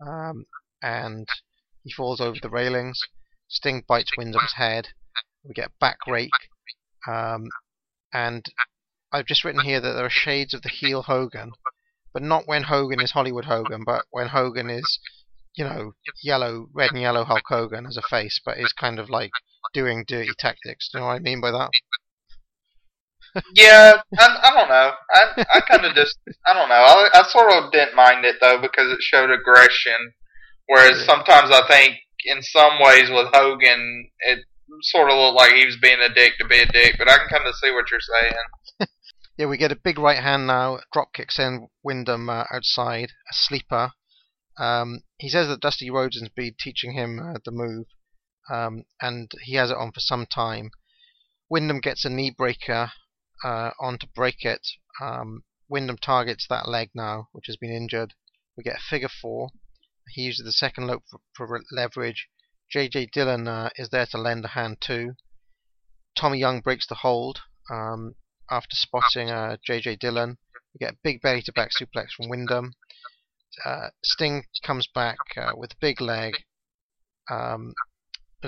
um, 0.00 0.46
and 0.80 1.26
he 1.82 1.90
falls 1.90 2.20
over 2.20 2.38
the 2.40 2.48
railings. 2.48 3.00
Sting 3.48 3.82
bites 3.88 4.16
Windham's 4.16 4.52
head. 4.52 4.90
We 5.42 5.52
get 5.52 5.76
back 5.80 6.06
rake, 6.06 6.30
um, 7.08 7.48
and 8.12 8.46
I've 9.10 9.26
just 9.26 9.42
written 9.42 9.64
here 9.64 9.80
that 9.80 9.92
there 9.94 10.06
are 10.06 10.10
shades 10.10 10.54
of 10.54 10.62
the 10.62 10.68
heel 10.68 11.02
Hogan, 11.02 11.54
but 12.12 12.22
not 12.22 12.46
when 12.46 12.62
Hogan 12.62 13.00
is 13.00 13.10
Hollywood 13.10 13.46
Hogan, 13.46 13.82
but 13.84 14.04
when 14.12 14.28
Hogan 14.28 14.70
is, 14.70 15.00
you 15.56 15.64
know, 15.64 15.94
yellow, 16.22 16.68
red 16.72 16.92
and 16.92 17.00
yellow 17.00 17.24
Hulk 17.24 17.42
Hogan 17.48 17.84
as 17.84 17.96
a 17.96 18.02
face, 18.02 18.40
but 18.44 18.58
is 18.58 18.72
kind 18.72 19.00
of 19.00 19.10
like 19.10 19.32
doing 19.72 20.04
dirty 20.06 20.30
tactics. 20.38 20.88
Do 20.90 20.98
you 20.98 21.00
know 21.02 21.06
what 21.08 21.14
I 21.14 21.18
mean 21.20 21.40
by 21.40 21.50
that? 21.50 21.70
Yeah, 23.54 23.94
I, 24.18 24.38
I 24.42 24.50
don't 24.54 24.68
know. 24.68 24.92
I 25.14 25.44
I 25.54 25.60
kind 25.60 25.86
of 25.86 25.94
just 25.94 26.18
I 26.46 26.52
don't 26.52 26.68
know. 26.68 26.74
I, 26.74 27.08
I 27.14 27.22
sort 27.28 27.50
of 27.52 27.72
didn't 27.72 27.96
mind 27.96 28.24
it 28.26 28.36
though 28.40 28.60
because 28.60 28.92
it 28.92 28.98
showed 29.00 29.30
aggression, 29.30 30.12
whereas 30.66 30.98
Yeah. 31.00 31.06
sometimes 31.06 31.50
I 31.50 31.66
think 31.66 31.96
in 32.26 32.42
some 32.42 32.78
ways 32.80 33.08
with 33.08 33.28
Hogan 33.32 34.10
it 34.20 34.40
sort 34.82 35.10
of 35.10 35.16
looked 35.16 35.38
like 35.38 35.54
he 35.54 35.64
was 35.64 35.78
being 35.80 35.98
a 36.00 36.12
dick 36.12 36.34
to 36.40 36.46
be 36.46 36.60
a 36.60 36.66
dick. 36.66 36.96
But 36.98 37.08
I 37.08 37.16
can 37.18 37.28
kind 37.28 37.46
of 37.48 37.54
see 37.54 37.70
what 37.70 37.90
you're 37.90 38.00
saying. 38.20 38.34
Yeah, 39.38 39.46
we 39.46 39.56
get 39.56 39.72
a 39.72 39.76
big 39.76 39.98
right 39.98 40.18
hand 40.22 40.46
now. 40.46 40.80
Drop 40.92 41.14
kicks 41.14 41.38
in 41.38 41.68
Windham 41.82 42.28
uh, 42.28 42.44
outside, 42.52 43.12
a 43.30 43.32
sleeper. 43.32 43.92
Um, 44.58 45.04
he 45.16 45.30
says 45.30 45.48
that 45.48 45.60
Dusty 45.62 45.88
Rhodes 45.90 46.20
has 46.20 46.28
been 46.28 46.52
teaching 46.60 46.92
him 46.92 47.18
uh, 47.18 47.38
the 47.42 47.50
move, 47.50 47.86
um, 48.52 48.84
and 49.00 49.30
he 49.42 49.54
has 49.54 49.70
it 49.70 49.76
on 49.76 49.92
for 49.92 50.00
some 50.00 50.26
time. 50.26 50.70
Windham 51.48 51.80
gets 51.80 52.04
a 52.04 52.10
knee 52.10 52.30
breaker 52.30 52.92
uh, 53.44 53.70
on 53.80 53.98
to 53.98 54.08
break 54.14 54.44
it. 54.44 54.66
Um, 55.00 55.44
Windham 55.68 55.98
targets 55.98 56.46
that 56.48 56.68
leg 56.68 56.90
now, 56.94 57.28
which 57.32 57.46
has 57.46 57.56
been 57.56 57.72
injured. 57.72 58.14
We 58.56 58.62
get 58.62 58.76
a 58.76 58.88
figure 58.90 59.08
four. 59.08 59.50
He 60.10 60.22
uses 60.22 60.44
the 60.44 60.52
second 60.52 60.86
lope 60.86 61.04
for, 61.10 61.20
for 61.34 61.60
leverage. 61.70 62.28
JJ 62.74 63.10
Dillon 63.12 63.48
uh, 63.48 63.70
is 63.76 63.88
there 63.90 64.06
to 64.06 64.18
lend 64.18 64.44
a 64.44 64.48
hand 64.48 64.78
too. 64.80 65.14
Tommy 66.16 66.38
Young 66.38 66.60
breaks 66.60 66.86
the 66.86 66.96
hold. 66.96 67.40
Um, 67.70 68.16
after 68.52 68.76
spotting 68.76 69.30
uh, 69.30 69.56
JJ 69.66 69.98
Dillon. 69.98 70.36
We 70.74 70.78
get 70.78 70.94
a 70.94 70.98
big 71.02 71.22
belly 71.22 71.42
to 71.42 71.52
back 71.52 71.70
suplex 71.70 72.12
from 72.16 72.28
Windham. 72.28 72.74
Uh, 73.64 73.88
Sting 74.04 74.44
comes 74.62 74.86
back 74.86 75.16
uh, 75.36 75.52
with 75.54 75.72
a 75.72 75.80
big 75.80 76.00
leg. 76.00 76.34
Um, 77.30 77.74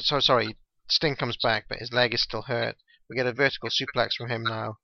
so 0.03 0.21
sorry, 0.21 0.57
Sting 0.89 1.17
comes 1.17 1.37
back, 1.43 1.67
but 1.69 1.79
his 1.79 1.93
leg 1.93 2.15
is 2.15 2.23
still 2.23 2.43
hurt. 2.43 2.77
We 3.09 3.17
get 3.17 3.27
a 3.27 3.33
vertical 3.33 3.69
suplex 3.71 4.15
from 4.15 4.31
him 4.31 4.43
now. 4.43 4.79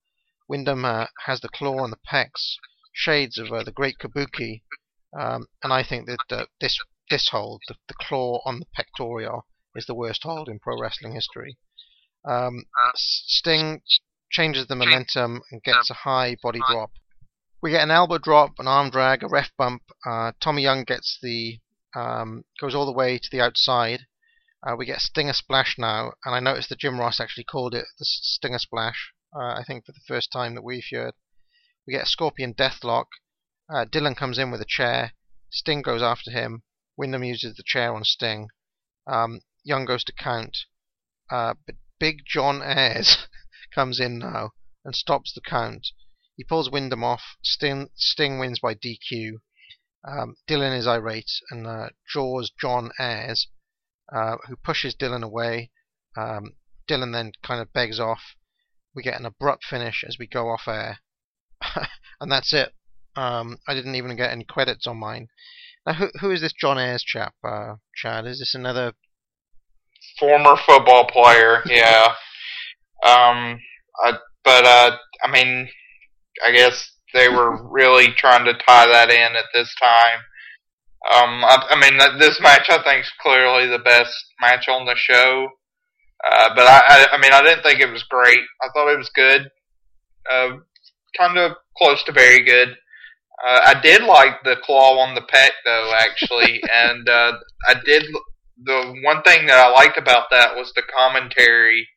Windham 0.48 0.84
uh, 0.84 1.06
has 1.26 1.40
the 1.40 1.48
claw 1.48 1.82
on 1.82 1.90
the 1.90 1.98
pecs, 2.10 2.56
shades 2.92 3.38
of 3.38 3.52
uh, 3.52 3.64
the 3.64 3.72
Great 3.72 3.98
Kabuki, 3.98 4.62
um, 5.18 5.46
and 5.62 5.72
I 5.72 5.82
think 5.82 6.06
that 6.06 6.18
uh, 6.30 6.46
this 6.60 6.78
this 7.08 7.28
hold, 7.30 7.62
the, 7.66 7.74
the 7.88 7.94
claw 7.94 8.40
on 8.44 8.60
the 8.60 8.66
pectoral, 8.74 9.46
is 9.74 9.86
the 9.86 9.94
worst 9.94 10.22
hold 10.22 10.48
in 10.48 10.60
pro 10.60 10.80
wrestling 10.80 11.14
history. 11.14 11.58
Um, 12.24 12.64
Sting 12.94 13.82
changes 14.30 14.66
the 14.66 14.76
momentum 14.76 15.42
and 15.50 15.62
gets 15.62 15.90
a 15.90 15.94
high 15.94 16.36
body 16.42 16.60
drop. 16.70 16.92
We 17.62 17.72
get 17.72 17.82
an 17.82 17.90
elbow 17.90 18.18
drop, 18.18 18.52
an 18.58 18.68
arm 18.68 18.90
drag, 18.90 19.22
a 19.22 19.28
ref 19.28 19.50
bump. 19.58 19.82
Uh, 20.06 20.32
Tommy 20.40 20.62
Young 20.62 20.84
gets 20.84 21.18
the 21.20 21.58
um, 21.94 22.44
goes 22.60 22.74
all 22.74 22.86
the 22.86 22.92
way 22.92 23.18
to 23.18 23.28
the 23.30 23.40
outside. 23.40 24.06
Uh, 24.62 24.76
we 24.76 24.84
get 24.84 25.00
Stinger 25.00 25.32
Splash 25.32 25.78
now, 25.78 26.12
and 26.24 26.34
I 26.34 26.40
noticed 26.40 26.68
that 26.68 26.78
Jim 26.78 27.00
Ross 27.00 27.18
actually 27.18 27.44
called 27.44 27.74
it 27.74 27.86
the 27.98 28.04
Stinger 28.04 28.58
Splash. 28.58 29.12
Uh, 29.34 29.54
I 29.54 29.64
think 29.66 29.86
for 29.86 29.92
the 29.92 30.00
first 30.06 30.30
time 30.30 30.54
that 30.54 30.64
we've 30.64 30.84
heard. 30.90 31.14
We 31.86 31.94
get 31.94 32.02
a 32.02 32.06
Scorpion 32.06 32.52
Deathlock. 32.52 33.06
Uh, 33.72 33.86
Dillon 33.86 34.14
comes 34.14 34.38
in 34.38 34.50
with 34.50 34.60
a 34.60 34.66
chair. 34.66 35.14
Sting 35.50 35.80
goes 35.82 36.02
after 36.02 36.30
him. 36.30 36.62
Windham 36.96 37.24
uses 37.24 37.56
the 37.56 37.62
chair 37.64 37.94
on 37.94 38.04
Sting. 38.04 38.48
Um, 39.06 39.40
Young 39.64 39.86
goes 39.86 40.04
to 40.04 40.12
count. 40.12 40.58
Uh, 41.30 41.54
but 41.64 41.76
Big 41.98 42.26
John 42.26 42.62
Ayers 42.62 43.28
comes 43.74 43.98
in 43.98 44.18
now 44.18 44.50
and 44.84 44.94
stops 44.94 45.32
the 45.32 45.40
count. 45.40 45.88
He 46.36 46.44
pulls 46.44 46.70
Windham 46.70 47.02
off. 47.02 47.36
Sting, 47.42 47.88
Sting 47.94 48.38
wins 48.38 48.58
by 48.60 48.74
DQ. 48.74 49.40
Um, 50.06 50.36
Dillon 50.46 50.72
is 50.72 50.86
irate 50.86 51.30
and 51.50 51.66
uh, 51.66 51.90
draws 52.12 52.50
John 52.60 52.90
Ayers, 52.98 53.46
uh, 54.14 54.36
who 54.48 54.56
pushes 54.56 54.94
Dillon 54.94 55.22
away. 55.22 55.70
Um, 56.16 56.54
Dillon 56.86 57.12
then 57.12 57.32
kind 57.42 57.60
of 57.60 57.72
begs 57.72 58.00
off. 58.00 58.36
We 58.94 59.02
get 59.02 59.18
an 59.18 59.26
abrupt 59.26 59.64
finish 59.64 60.04
as 60.06 60.16
we 60.18 60.26
go 60.26 60.48
off 60.48 60.66
air, 60.66 60.98
and 62.20 62.30
that's 62.30 62.52
it. 62.52 62.74
Um, 63.16 63.58
I 63.68 63.74
didn't 63.74 63.94
even 63.94 64.16
get 64.16 64.30
any 64.30 64.44
credits 64.44 64.86
on 64.86 64.98
mine. 64.98 65.28
Now, 65.86 65.94
who, 65.94 66.08
who 66.20 66.30
is 66.30 66.40
this 66.40 66.52
John 66.52 66.78
Ayers 66.78 67.02
chap, 67.02 67.34
uh, 67.44 67.76
Chad? 67.94 68.26
Is 68.26 68.40
this 68.40 68.54
another? 68.54 68.92
Former 70.18 70.56
football 70.56 71.06
player, 71.06 71.62
yeah. 71.66 72.14
Um, 73.04 73.60
I, 74.04 74.12
but 74.44 74.64
uh, 74.64 74.96
I 75.24 75.30
mean, 75.30 75.68
I 76.44 76.52
guess 76.52 76.92
they 77.14 77.28
were 77.28 77.62
really 77.70 78.08
trying 78.16 78.44
to 78.44 78.52
tie 78.54 78.86
that 78.86 79.10
in 79.10 79.36
at 79.36 79.46
this 79.54 79.74
time. 79.80 80.20
Um, 81.08 81.42
I, 81.44 81.66
I 81.70 81.80
mean, 81.80 81.98
this 82.18 82.40
match 82.40 82.68
I 82.68 82.82
think 82.82 83.04
is 83.04 83.12
clearly 83.20 83.66
the 83.66 83.78
best 83.78 84.12
match 84.40 84.68
on 84.68 84.84
the 84.84 84.96
show. 84.96 85.48
Uh, 86.24 86.54
but 86.54 86.66
I, 86.66 86.80
I, 86.86 87.06
I 87.12 87.18
mean, 87.18 87.32
I 87.32 87.42
didn't 87.42 87.62
think 87.62 87.80
it 87.80 87.90
was 87.90 88.02
great. 88.02 88.40
I 88.62 88.68
thought 88.72 88.92
it 88.92 88.98
was 88.98 89.10
good. 89.14 89.50
Uh, 90.30 90.58
kind 91.16 91.38
of 91.38 91.52
close 91.76 92.02
to 92.04 92.12
very 92.12 92.44
good. 92.44 92.76
Uh, 93.42 93.60
I 93.64 93.80
did 93.80 94.02
like 94.02 94.42
the 94.44 94.56
claw 94.62 94.98
on 94.98 95.14
the 95.14 95.22
pec 95.22 95.50
though, 95.64 95.92
actually, 95.98 96.62
and 96.74 97.08
uh, 97.08 97.32
I 97.68 97.74
did. 97.84 98.04
The 98.62 98.94
one 99.04 99.22
thing 99.22 99.46
that 99.46 99.56
I 99.56 99.70
liked 99.70 99.96
about 99.96 100.26
that 100.30 100.54
was 100.54 100.70
the 100.74 100.82
commentary 100.82 101.88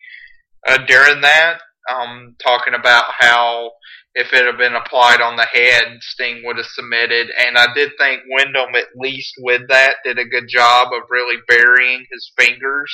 uh, 0.65 0.77
during 0.87 1.19
that, 1.19 1.59
um, 1.93 2.37
talking 2.41 2.73
about 2.73 3.03
how 3.19 3.71
if 4.15 4.31
it 4.31 4.45
had 4.45 4.57
been 4.57 4.75
applied 4.75 5.21
on 5.21 5.35
the 5.35 5.47
head, 5.51 5.97
Sting 6.01 6.43
would 6.45 6.57
have 6.57 6.67
submitted. 6.67 7.29
And 7.37 7.57
I 7.57 7.73
did 7.73 7.91
think 7.97 8.21
Windham, 8.29 8.75
at 8.75 8.95
least 8.95 9.33
with 9.39 9.67
that, 9.69 9.95
did 10.03 10.19
a 10.19 10.25
good 10.25 10.47
job 10.47 10.89
of 10.93 11.09
really 11.09 11.41
burying 11.47 12.05
his 12.11 12.31
fingers. 12.37 12.91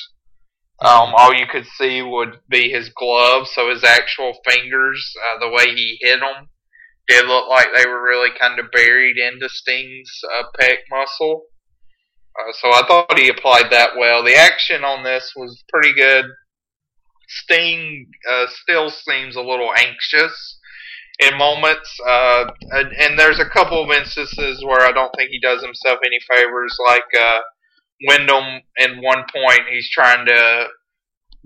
Um, 0.81 1.13
all 1.13 1.33
you 1.33 1.45
could 1.45 1.65
see 1.77 2.01
would 2.01 2.39
be 2.47 2.69
his 2.69 2.89
gloves, 2.89 3.51
so 3.53 3.69
his 3.69 3.83
actual 3.83 4.33
fingers, 4.49 5.13
uh, 5.27 5.39
the 5.39 5.49
way 5.49 5.75
he 5.75 5.97
hit 5.99 6.21
them, 6.21 6.47
did 7.09 7.25
look 7.25 7.49
like 7.49 7.67
they 7.75 7.85
were 7.85 8.01
really 8.01 8.29
kind 8.39 8.57
of 8.59 8.71
buried 8.71 9.17
into 9.17 9.49
Sting's 9.49 10.09
uh, 10.37 10.43
pec 10.57 10.77
muscle. 10.89 11.47
Uh, 12.39 12.53
so 12.53 12.69
I 12.69 12.83
thought 12.87 13.17
he 13.17 13.27
applied 13.27 13.71
that 13.71 13.97
well. 13.97 14.23
The 14.23 14.35
action 14.35 14.85
on 14.85 15.03
this 15.03 15.33
was 15.35 15.61
pretty 15.67 15.93
good. 15.93 16.25
Sting 17.27 18.07
uh, 18.31 18.45
still 18.47 18.89
seems 18.89 19.35
a 19.35 19.41
little 19.41 19.71
anxious 19.77 20.58
in 21.19 21.37
moments, 21.37 21.99
uh, 22.07 22.45
and, 22.71 22.91
and 22.93 23.19
there's 23.19 23.39
a 23.39 23.49
couple 23.49 23.83
of 23.83 23.91
instances 23.91 24.63
where 24.63 24.87
I 24.87 24.91
don't 24.91 25.13
think 25.17 25.31
he 25.31 25.39
does 25.39 25.61
himself 25.61 25.99
any 26.05 26.19
favors, 26.29 26.77
like 26.87 27.03
uh, 27.17 27.39
Windham. 28.07 28.61
In 28.77 29.01
one 29.01 29.23
point, 29.33 29.61
he's 29.69 29.89
trying 29.91 30.25
to 30.27 30.67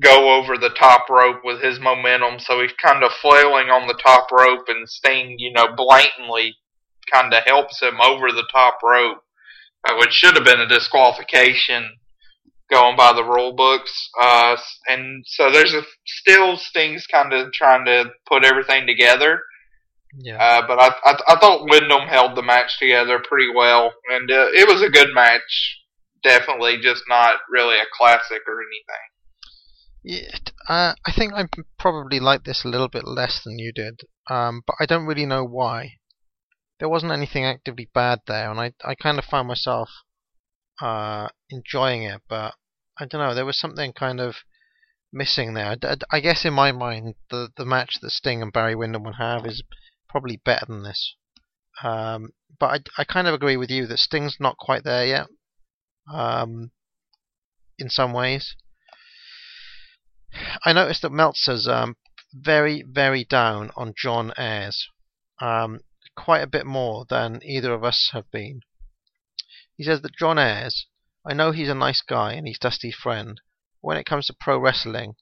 go 0.01 0.39
over 0.39 0.57
the 0.57 0.69
top 0.69 1.09
rope 1.09 1.41
with 1.43 1.61
his 1.61 1.80
momentum, 1.80 2.39
so 2.39 2.61
he's 2.61 2.74
kind 2.82 3.03
of 3.03 3.11
flailing 3.21 3.69
on 3.69 3.88
the 3.88 3.99
top 4.03 4.32
rope, 4.32 4.65
and 4.67 4.88
Sting, 4.88 5.36
you 5.39 5.51
know, 5.51 5.67
blatantly 5.76 6.55
kind 7.11 7.34
of 7.34 7.43
helps 7.45 7.82
him 7.82 7.99
over 7.99 8.32
the 8.32 8.47
top 8.51 8.78
rope, 8.84 9.24
uh, 9.88 9.95
which 9.97 10.11
should 10.11 10.36
have 10.36 10.45
been 10.45 10.61
a 10.61 10.67
disqualification 10.67 11.97
going 12.71 12.95
by 12.95 13.13
the 13.13 13.24
rule 13.24 13.53
books. 13.53 14.09
Uh, 14.19 14.55
and 14.88 15.24
so 15.28 15.51
there's 15.51 15.74
a 15.74 15.82
still 16.05 16.57
Sting's 16.57 17.05
kind 17.07 17.34
of 17.34 17.51
trying 17.51 17.86
to 17.86 18.11
put 18.28 18.45
everything 18.45 18.88
together. 18.88 19.41
Yeah. 20.16 20.38
Uh, 20.38 20.68
but 20.68 20.80
I, 20.80 20.89
I 21.03 21.18
I 21.28 21.39
thought 21.39 21.68
Windham 21.70 22.07
held 22.07 22.36
the 22.36 22.43
match 22.43 22.78
together 22.80 23.20
pretty 23.28 23.47
well, 23.53 23.93
and 24.11 24.30
uh, 24.30 24.47
it 24.53 24.68
was 24.68 24.82
a 24.82 24.91
good 24.91 25.09
match. 25.14 25.80
Definitely, 26.24 26.78
just 26.82 27.03
not 27.09 27.39
really 27.49 27.76
a 27.78 27.86
classic 27.97 28.41
or 28.47 28.59
anything. 28.61 29.09
Yeah, 30.03 30.38
uh, 30.68 30.93
I 31.05 31.11
think 31.14 31.34
I 31.34 31.45
probably 31.80 32.20
like 32.20 32.43
this 32.43 32.64
a 32.64 32.68
little 32.68 32.89
bit 32.89 33.05
less 33.05 33.41
than 33.43 33.57
you 33.57 33.72
did, 33.74 34.01
um, 34.30 34.61
but 34.68 34.76
I 34.80 34.86
don't 34.86 35.05
really 35.05 35.26
know 35.26 35.45
why. 35.45 35.93
There 36.80 36.89
wasn't 36.89 37.14
anything 37.14 37.45
actively 37.45 37.89
bad 37.93 38.20
there, 38.28 38.51
and 38.51 38.59
I 38.59 38.74
I 38.84 38.95
kind 38.95 39.18
of 39.18 39.26
found 39.26 39.47
myself 39.47 39.89
uh, 40.82 41.30
enjoying 41.49 42.03
it, 42.03 42.22
but 42.28 42.55
I 42.99 43.05
don't 43.05 43.22
know. 43.22 43.34
There 43.34 43.45
was 43.45 43.59
something 43.59 43.93
kind 43.93 44.20
of 44.20 44.36
missing 45.11 45.53
there. 45.53 45.76
I 46.11 46.20
guess 46.20 46.45
in 46.45 46.53
my 46.53 46.72
mind, 46.72 47.16
the 47.30 47.49
the 47.57 47.66
match 47.66 47.99
that 48.01 48.11
Sting 48.11 48.41
and 48.41 48.53
Barry 48.53 48.76
Windham 48.76 49.03
would 49.03 49.16
have 49.16 49.45
is 49.45 49.64
probably 50.14 50.39
better 50.45 50.68
than 50.68 50.84
this. 50.84 51.16
Um, 51.84 52.34
but 52.59 52.68
I, 52.97 53.01
I 53.01 53.03
kind 53.03 53.28
of 53.28 53.34
agree 53.34 53.57
with 53.57 53.72
you 53.72 53.88
that 53.88 53.97
Sting's 53.97 54.38
not 54.39 54.57
quite 54.57 54.84
there 54.84 55.07
yet. 55.07 55.28
Um, 56.14 56.70
in 57.80 57.89
some 57.89 58.14
ways, 58.14 58.55
I 60.64 60.72
noticed 60.72 61.01
that 61.01 61.11
Meltzer's 61.11 61.68
um, 61.68 61.95
very, 62.32 62.84
very 62.88 63.24
down 63.24 63.72
on 63.76 63.95
John 63.97 64.34
Ayers. 64.38 64.88
Um, 65.41 65.80
quite 66.16 66.43
a 66.43 66.47
bit 66.47 66.68
more 66.68 67.05
than 67.09 67.41
either 67.43 67.74
of 67.74 67.84
us 67.84 68.11
have 68.14 68.30
been. 68.30 68.61
He 69.76 69.84
says 69.84 70.03
that 70.03 70.16
John 70.16 70.38
Ayers, 70.38 70.86
I 71.26 71.34
know 71.34 71.51
he's 71.51 71.70
a 71.70 71.76
nice 71.76 72.03
guy 72.03 72.34
and 72.34 72.47
he's 72.47 72.59
Dusty's 72.59 72.95
friend. 72.95 73.41
But 73.82 73.88
when 73.88 73.97
it 73.97 74.05
comes 74.05 74.28
to 74.28 74.36
pro 74.39 74.59
wrestling, 74.59 75.16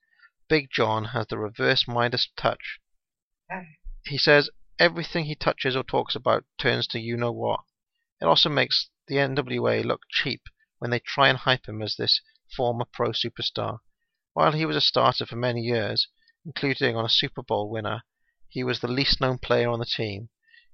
Big 0.50 0.68
John 0.70 1.06
has 1.06 1.28
the 1.28 1.38
reverse 1.38 1.88
Midas 1.88 2.28
touch. 2.36 2.80
He 4.06 4.18
says 4.18 4.50
everything 4.82 5.26
he 5.26 5.36
touches 5.36 5.76
or 5.76 5.84
talks 5.84 6.16
about 6.16 6.44
turns 6.58 6.88
to 6.88 7.00
you 7.00 7.16
know 7.16 7.32
what. 7.32 7.60
It 8.20 8.26
also 8.26 8.50
makes 8.50 8.90
the 9.08 9.18
NWA 9.18 9.86
look 9.86 10.02
cheap 10.10 10.42
when 10.80 10.90
they 10.90 10.98
try 10.98 11.30
and 11.30 11.38
hype 11.38 11.68
him 11.68 11.84
as 11.84 11.96
this 11.96 12.20
former 12.56 12.86
pro 12.92 13.12
superstar. 13.12 13.82
While 14.34 14.54
he 14.54 14.66
was 14.66 14.76
a 14.76 14.82
starter 14.82 15.28
for 15.28 15.36
many 15.36 15.62
years, 15.62 16.08
including 16.44 16.96
on 16.96 17.06
a 17.06 17.10
Super 17.10 17.44
Bowl 17.44 17.70
winner, 17.70 18.02
he 18.50 18.64
was 18.64 18.80
the 18.80 18.88
least 18.88 19.22
known 19.22 19.38
player 19.38 19.70
on 19.70 19.78
the 19.78 19.86
team. 19.86 20.30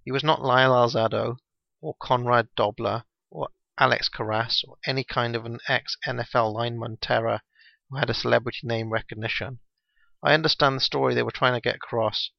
He 0.06 0.14
was 0.14 0.24
not 0.24 0.42
Lyle 0.42 0.72
Alzado 0.72 1.40
or 1.82 1.94
Conrad 2.02 2.48
Dobler 2.56 3.04
or 3.30 3.50
Alex 3.78 4.08
Karras 4.08 4.64
or 4.66 4.78
any 4.86 5.04
kind 5.04 5.36
of 5.36 5.46
an 5.46 5.60
ex 5.68 5.98
NFL 6.08 6.54
lineman 6.54 6.96
terror 7.02 7.42
who 7.90 7.98
had 7.98 8.10
a 8.10 8.14
celebrity 8.14 8.62
name 8.64 8.90
recognition. 8.90 9.60
I 10.24 10.34
understand 10.34 10.78
the 10.78 10.82
story 10.82 11.14
they 11.14 11.24
were 11.24 11.32
trying 11.32 11.56
to 11.56 11.62
get 11.62 11.76
across 11.76 12.32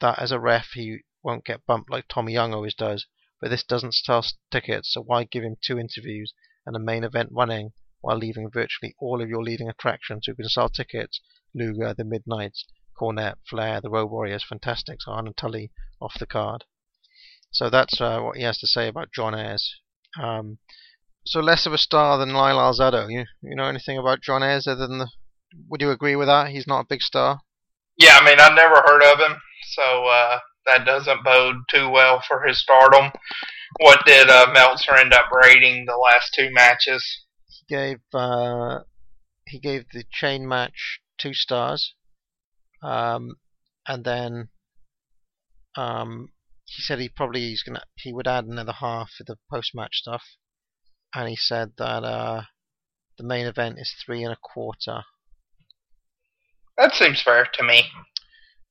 that 0.00 0.18
as 0.18 0.32
a 0.32 0.40
ref 0.40 0.70
he 0.74 1.00
won't 1.22 1.44
get 1.44 1.66
bumped 1.66 1.90
like 1.90 2.06
Tommy 2.08 2.32
Young 2.32 2.54
always 2.54 2.74
does, 2.74 3.06
but 3.40 3.50
this 3.50 3.64
doesn't 3.64 3.94
sell 3.94 4.24
tickets, 4.50 4.92
so 4.92 5.02
why 5.02 5.24
give 5.24 5.44
him 5.44 5.56
two 5.60 5.78
interviews 5.78 6.32
and 6.64 6.76
a 6.76 6.80
main 6.80 7.04
event 7.04 7.30
running 7.32 7.72
while 8.00 8.16
leaving 8.16 8.50
virtually 8.50 8.94
all 9.00 9.20
of 9.20 9.28
your 9.28 9.42
leading 9.42 9.68
attractions 9.68 10.26
who 10.26 10.34
can 10.34 10.48
sell 10.48 10.68
tickets 10.68 11.20
Luger, 11.54 11.94
the 11.94 12.04
Midnights, 12.04 12.64
Cornette, 12.98 13.38
Flair, 13.48 13.80
the 13.80 13.90
Road 13.90 14.10
Warriors, 14.10 14.44
Fantastics, 14.44 15.04
Arn 15.06 15.26
and 15.26 15.36
Tully 15.36 15.72
off 16.00 16.18
the 16.18 16.26
card. 16.26 16.64
So 17.50 17.70
that's 17.70 18.00
uh, 18.00 18.20
what 18.20 18.36
he 18.36 18.42
has 18.42 18.58
to 18.58 18.66
say 18.66 18.88
about 18.88 19.12
John 19.12 19.34
Ayers. 19.34 19.80
Um, 20.20 20.58
so 21.24 21.40
less 21.40 21.66
of 21.66 21.72
a 21.72 21.78
star 21.78 22.18
than 22.18 22.34
Lyle 22.34 22.58
Alzado. 22.58 23.10
You 23.10 23.24
you 23.42 23.56
know 23.56 23.66
anything 23.66 23.98
about 23.98 24.22
John 24.22 24.42
Ayers 24.42 24.66
other 24.66 24.86
than 24.86 24.98
the? 24.98 25.10
Would 25.68 25.80
you 25.80 25.90
agree 25.90 26.16
with 26.16 26.28
that? 26.28 26.50
He's 26.50 26.66
not 26.66 26.80
a 26.80 26.86
big 26.88 27.00
star. 27.00 27.42
Yeah, 27.98 28.18
I 28.20 28.24
mean, 28.24 28.38
I've 28.38 28.54
never 28.54 28.82
heard 28.84 29.02
of 29.02 29.18
him, 29.18 29.38
so 29.72 30.06
uh, 30.06 30.38
that 30.66 30.84
doesn't 30.84 31.24
bode 31.24 31.56
too 31.70 31.88
well 31.88 32.22
for 32.26 32.42
his 32.46 32.60
stardom. 32.60 33.10
What 33.80 34.04
did 34.06 34.28
uh, 34.28 34.48
Meltzer 34.52 34.94
end 34.94 35.12
up 35.12 35.26
rating 35.30 35.86
the 35.86 35.96
last 35.96 36.32
two 36.34 36.50
matches? 36.52 37.04
He 37.46 37.74
gave 37.74 38.00
uh, 38.12 38.80
he 39.46 39.58
gave 39.58 39.86
the 39.92 40.04
chain 40.10 40.46
match 40.46 41.00
two 41.18 41.34
stars, 41.34 41.94
um, 42.82 43.36
and 43.86 44.04
then 44.04 44.48
um, 45.76 46.30
he 46.64 46.82
said 46.82 46.98
he 46.98 47.08
probably 47.08 47.40
he's 47.40 47.62
gonna 47.62 47.82
he 47.94 48.12
would 48.12 48.26
add 48.28 48.44
another 48.44 48.72
half 48.72 49.10
for 49.16 49.24
the 49.24 49.36
post 49.50 49.74
match 49.74 49.96
stuff, 49.96 50.22
and 51.14 51.28
he 51.28 51.36
said 51.36 51.72
that 51.78 52.04
uh, 52.04 52.42
the 53.18 53.24
main 53.24 53.46
event 53.46 53.78
is 53.78 53.94
three 54.04 54.22
and 54.22 54.32
a 54.32 54.38
quarter, 54.42 55.04
That 56.78 56.94
seems 56.94 57.22
fair 57.22 57.46
to 57.54 57.62
me. 57.62 57.84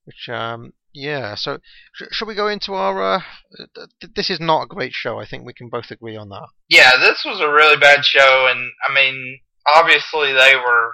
which 0.05 0.29
um, 0.29 0.73
yeah. 0.93 1.35
So 1.35 1.57
sh- 1.93 2.03
should 2.11 2.27
we 2.27 2.35
go 2.35 2.47
into 2.47 2.73
our? 2.73 3.15
Uh, 3.15 3.19
th- 3.57 3.89
th- 4.01 4.13
this 4.15 4.29
is 4.29 4.39
not 4.39 4.63
a 4.63 4.67
great 4.67 4.93
show. 4.93 5.19
I 5.19 5.25
think 5.25 5.45
we 5.45 5.53
can 5.53 5.69
both 5.69 5.91
agree 5.91 6.15
on 6.15 6.29
that. 6.29 6.47
Yeah, 6.69 6.91
this 6.99 7.23
was 7.25 7.39
a 7.41 7.51
really 7.51 7.77
bad 7.77 8.05
show, 8.05 8.47
and 8.49 8.71
I 8.87 8.93
mean, 8.93 9.39
obviously 9.75 10.33
they 10.33 10.55
were 10.55 10.91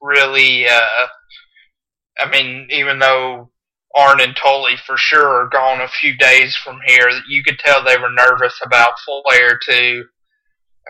really. 0.00 0.66
Uh, 0.68 1.06
I 2.18 2.30
mean, 2.30 2.68
even 2.70 2.98
though 2.98 3.50
Arn 3.94 4.20
and 4.20 4.34
Tully 4.34 4.76
for 4.86 4.96
sure 4.96 5.26
are 5.44 5.48
gone 5.48 5.80
a 5.82 5.88
few 5.88 6.16
days 6.16 6.56
from 6.56 6.78
here, 6.86 7.08
you 7.28 7.42
could 7.44 7.58
tell 7.58 7.84
they 7.84 7.98
were 7.98 8.10
nervous 8.10 8.58
about 8.64 8.94
Flair 9.04 9.58
too, 9.64 10.04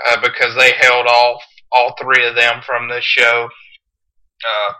uh, 0.09 0.21
because 0.23 0.55
they 0.57 0.73
held 0.79 1.07
off 1.07 1.43
all 1.73 1.95
three 2.01 2.25
of 2.27 2.37
them 2.37 2.63
from 2.65 2.89
this 2.89 3.05
show. 3.05 3.49
Uh, 4.45 4.73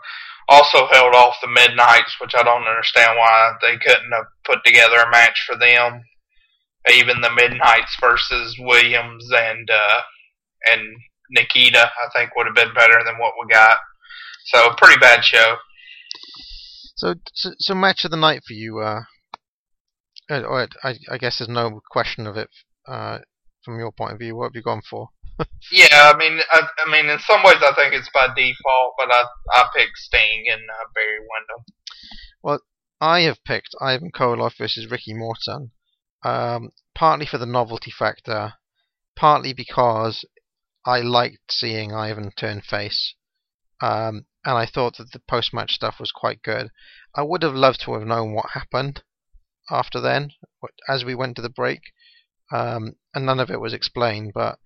also 0.49 0.87
held 0.91 1.13
off 1.13 1.35
the 1.41 1.47
Midnights, 1.47 2.15
which 2.21 2.33
I 2.35 2.43
don't 2.43 2.67
understand 2.67 3.17
why 3.17 3.53
they 3.61 3.77
couldn't 3.77 4.11
have 4.13 4.27
put 4.45 4.59
together 4.65 4.97
a 4.97 5.11
match 5.11 5.45
for 5.45 5.57
them. 5.57 6.03
Even 6.89 7.21
the 7.21 7.33
Midnights 7.33 7.97
versus 7.99 8.55
Williams 8.59 9.27
and 9.35 9.69
uh, 9.69 10.01
and 10.71 10.81
Nikita, 11.29 11.79
I 11.79 12.09
think 12.15 12.35
would 12.35 12.47
have 12.47 12.55
been 12.55 12.73
better 12.73 13.03
than 13.03 13.17
what 13.19 13.33
we 13.39 13.53
got. 13.53 13.77
So 14.45 14.67
a 14.67 14.75
pretty 14.77 14.99
bad 14.99 15.25
show. 15.25 15.57
So, 16.95 17.15
so, 17.33 17.51
so 17.59 17.75
match 17.75 18.05
of 18.05 18.11
the 18.11 18.17
night 18.17 18.41
for 18.47 18.53
you. 18.53 18.79
Uh, 18.79 19.01
uh, 20.29 20.67
I, 20.83 20.95
I 21.11 21.17
guess 21.17 21.37
there's 21.37 21.49
no 21.49 21.81
question 21.91 22.25
of 22.25 22.37
it 22.37 22.49
uh, 22.87 23.19
from 23.63 23.77
your 23.79 23.91
point 23.91 24.13
of 24.13 24.19
view. 24.19 24.35
What 24.35 24.45
have 24.45 24.55
you 24.55 24.63
gone 24.63 24.81
for? 24.89 25.09
Yeah, 25.71 26.11
I 26.13 26.17
mean, 26.17 26.39
I, 26.51 26.61
I 26.85 26.91
mean, 26.91 27.09
in 27.09 27.19
some 27.19 27.43
ways, 27.43 27.57
I 27.61 27.73
think 27.75 27.93
it's 27.93 28.09
by 28.13 28.27
default, 28.27 28.93
but 28.97 29.11
I 29.11 29.25
I 29.53 29.65
picked 29.75 29.97
Sting 29.97 30.45
and 30.51 30.61
uh, 30.61 30.87
Barry 30.95 31.19
Windham. 31.19 31.65
Well, 32.41 32.59
I 32.99 33.21
have 33.21 33.43
picked 33.43 33.75
Ivan 33.81 34.11
Koloff 34.11 34.57
versus 34.57 34.89
Ricky 34.89 35.13
Morton, 35.13 35.71
um, 36.23 36.71
partly 36.95 37.25
for 37.25 37.37
the 37.37 37.45
novelty 37.45 37.91
factor, 37.91 38.53
partly 39.15 39.53
because 39.53 40.25
I 40.85 41.01
liked 41.01 41.51
seeing 41.51 41.93
Ivan 41.93 42.31
turn 42.31 42.61
face, 42.61 43.13
um, 43.81 44.25
and 44.45 44.57
I 44.57 44.65
thought 44.65 44.97
that 44.97 45.11
the 45.11 45.19
post-match 45.19 45.73
stuff 45.73 45.99
was 45.99 46.11
quite 46.11 46.41
good. 46.41 46.69
I 47.13 47.21
would 47.23 47.43
have 47.43 47.53
loved 47.53 47.81
to 47.81 47.93
have 47.93 48.07
known 48.07 48.33
what 48.33 48.51
happened 48.53 49.03
after 49.69 49.99
then, 49.99 50.31
as 50.87 51.03
we 51.03 51.13
went 51.13 51.35
to 51.35 51.41
the 51.41 51.49
break, 51.49 51.81
um, 52.51 52.93
and 53.13 53.25
none 53.25 53.39
of 53.39 53.51
it 53.51 53.59
was 53.59 53.73
explained. 53.73 54.31
But 54.33 54.59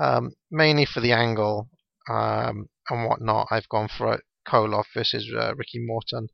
um, 0.00 0.32
mainly 0.50 0.86
for 0.86 1.00
the 1.00 1.12
angle 1.12 1.68
um, 2.08 2.68
and 2.88 3.06
whatnot, 3.06 3.48
I've 3.50 3.68
gone 3.68 3.88
for. 3.88 4.20
Koloff 4.50 4.86
versus 4.94 5.30
uh, 5.36 5.54
Ricky 5.54 5.78
Morton. 5.78 6.28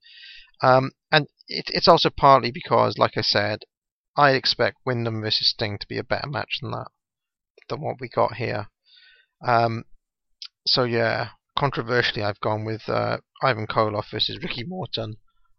Um, 0.63 0.93
and 1.13 1.27
it, 1.49 1.67
it's 1.69 1.89
also 1.89 2.11
partly 2.11 2.51
because, 2.51 2.99
like 2.99 3.17
I 3.17 3.21
said, 3.21 3.61
I 4.17 4.33
expect 4.33 4.79
Windham 4.87 5.21
versus 5.21 5.51
Sting 5.51 5.79
to 5.79 5.87
be 5.87 5.99
a 5.99 6.05
better 6.05 6.29
match 6.29 6.59
than 6.63 6.71
that, 6.71 6.89
than 7.69 7.81
what 7.81 8.01
we 8.01 8.09
got 8.09 8.37
here. 8.37 8.69
Um, 9.47 9.85
so 10.67 10.85
yeah, 10.85 11.31
controversially, 11.59 12.23
I've 12.23 12.41
gone 12.41 12.65
with 12.65 12.89
uh, 12.89 13.19
Ivan 13.43 13.67
Koloff 13.67 14.11
versus 14.11 14.39
Ricky 14.43 14.65
Morton, 14.65 15.17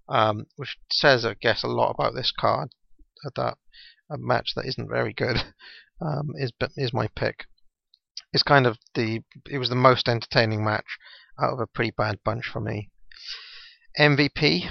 um, 0.09 0.47
which 0.55 0.77
says, 0.91 1.25
I 1.25 1.35
guess, 1.39 1.63
a 1.63 1.67
lot 1.67 1.91
about 1.91 2.15
this 2.15 2.31
card. 2.31 2.69
That 3.35 3.57
a 4.09 4.17
match 4.17 4.53
that 4.55 4.65
isn't 4.65 4.89
very 4.89 5.11
good 5.11 5.37
um, 6.01 6.31
is 6.35 6.51
is 6.75 6.93
my 6.93 7.07
pick. 7.15 7.45
It's 8.37 8.43
kind 8.43 8.67
of 8.67 8.77
the 8.93 9.21
it 9.49 9.57
was 9.57 9.69
the 9.69 9.75
most 9.75 10.07
entertaining 10.07 10.63
match 10.63 10.85
out 11.41 11.53
of 11.53 11.59
a 11.59 11.65
pretty 11.65 11.89
bad 11.89 12.19
bunch 12.23 12.45
for 12.45 12.59
me. 12.61 12.91
MVP. 13.97 14.69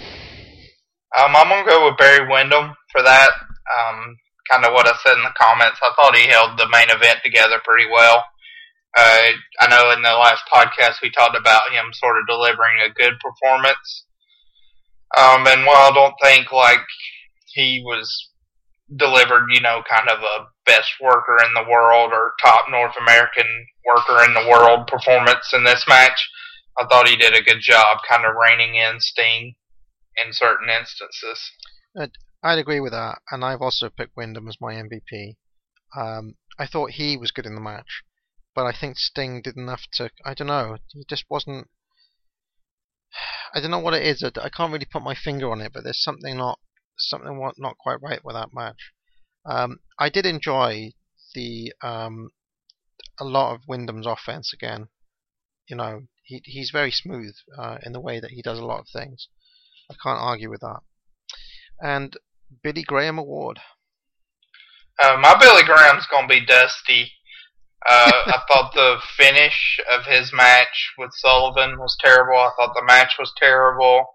Um, 1.18 1.34
I'm 1.34 1.48
gonna 1.48 1.68
go 1.68 1.84
with 1.84 1.98
Barry 1.98 2.28
Windham 2.30 2.76
for 2.92 3.02
that. 3.02 3.30
Um, 3.74 4.18
kind 4.48 4.64
of 4.64 4.72
what 4.72 4.86
I 4.86 4.94
said 5.02 5.16
in 5.16 5.24
the 5.24 5.34
comments. 5.36 5.80
I 5.82 5.90
thought 5.96 6.14
he 6.14 6.28
held 6.28 6.56
the 6.56 6.68
main 6.68 6.86
event 6.90 7.18
together 7.24 7.58
pretty 7.64 7.90
well. 7.90 8.22
Uh, 8.96 9.34
I 9.58 9.66
know 9.68 9.90
in 9.90 10.02
the 10.02 10.14
last 10.14 10.44
podcast 10.46 11.02
we 11.02 11.10
talked 11.10 11.36
about 11.36 11.72
him 11.72 11.86
sort 11.92 12.18
of 12.20 12.28
delivering 12.28 12.78
a 12.86 12.94
good 12.94 13.14
performance. 13.18 14.04
Um, 15.18 15.44
and 15.48 15.66
while 15.66 15.90
I 15.90 15.92
don't 15.92 16.14
think 16.22 16.52
like 16.52 16.86
he 17.52 17.82
was 17.84 18.30
delivered, 18.94 19.48
you 19.50 19.60
know, 19.60 19.82
kind 19.90 20.08
of 20.08 20.20
a 20.20 20.46
best 20.66 20.92
worker 21.00 21.36
in 21.46 21.54
the 21.54 21.68
world 21.68 22.12
or 22.12 22.34
top 22.44 22.66
North 22.70 22.94
American 23.00 23.46
worker 23.86 24.24
in 24.24 24.34
the 24.34 24.48
world 24.50 24.86
performance 24.86 25.52
in 25.54 25.64
this 25.64 25.84
match, 25.88 26.28
I 26.78 26.84
thought 26.86 27.08
he 27.08 27.16
did 27.16 27.34
a 27.34 27.42
good 27.42 27.60
job 27.60 27.98
kind 28.08 28.24
of 28.26 28.34
reining 28.34 28.74
in 28.74 29.00
Sting 29.00 29.54
in 30.24 30.32
certain 30.32 30.68
instances. 30.68 31.52
I'd 32.42 32.58
agree 32.58 32.80
with 32.80 32.92
that, 32.92 33.18
and 33.30 33.44
I've 33.44 33.62
also 33.62 33.88
picked 33.88 34.16
Windham 34.16 34.48
as 34.48 34.60
my 34.60 34.74
MVP. 34.74 35.36
Um, 35.96 36.34
I 36.58 36.66
thought 36.66 36.92
he 36.92 37.16
was 37.16 37.30
good 37.30 37.46
in 37.46 37.54
the 37.54 37.60
match, 37.60 38.02
but 38.54 38.66
I 38.66 38.72
think 38.72 38.98
Sting 38.98 39.40
did 39.42 39.56
enough 39.56 39.82
to. 39.94 40.10
I 40.24 40.34
don't 40.34 40.48
know. 40.48 40.76
He 40.92 41.04
just 41.08 41.24
wasn't. 41.30 41.68
I 43.54 43.60
don't 43.60 43.70
know 43.70 43.78
what 43.78 43.94
it 43.94 44.04
is. 44.04 44.22
I, 44.22 44.30
I 44.40 44.50
can't 44.50 44.72
really 44.72 44.84
put 44.84 45.02
my 45.02 45.14
finger 45.14 45.50
on 45.50 45.60
it, 45.60 45.72
but 45.72 45.84
there's 45.84 46.02
something 46.02 46.36
not 46.36 46.58
something 46.98 47.52
not 47.58 47.78
quite 47.78 48.02
right 48.02 48.24
with 48.24 48.34
that 48.34 48.52
match. 48.52 48.92
Um, 49.48 49.78
I 49.98 50.08
did 50.08 50.26
enjoy 50.26 50.92
the 51.34 51.72
um, 51.82 52.30
a 53.20 53.24
lot 53.24 53.54
of 53.54 53.62
Windham's 53.68 54.06
offense 54.06 54.52
again. 54.52 54.88
You 55.68 55.76
know, 55.76 56.02
he 56.22 56.42
he's 56.44 56.70
very 56.70 56.90
smooth 56.90 57.34
uh, 57.58 57.78
in 57.82 57.92
the 57.92 58.00
way 58.00 58.20
that 58.20 58.32
he 58.32 58.42
does 58.42 58.58
a 58.58 58.64
lot 58.64 58.80
of 58.80 58.88
things. 58.92 59.28
I 59.90 59.94
can't 60.02 60.20
argue 60.20 60.50
with 60.50 60.60
that. 60.60 60.80
And 61.80 62.16
Billy 62.62 62.82
Graham 62.82 63.18
Award. 63.18 63.60
Uh, 65.00 65.16
my 65.18 65.38
Billy 65.38 65.62
Graham's 65.62 66.06
gonna 66.10 66.26
be 66.26 66.44
Dusty. 66.44 67.12
Uh, 67.88 68.10
I 68.26 68.40
thought 68.48 68.72
the 68.74 68.96
finish 69.16 69.78
of 69.92 70.06
his 70.06 70.32
match 70.32 70.92
with 70.98 71.10
Sullivan 71.14 71.78
was 71.78 71.96
terrible. 72.00 72.38
I 72.38 72.50
thought 72.56 72.74
the 72.74 72.84
match 72.84 73.14
was 73.18 73.32
terrible. 73.36 74.06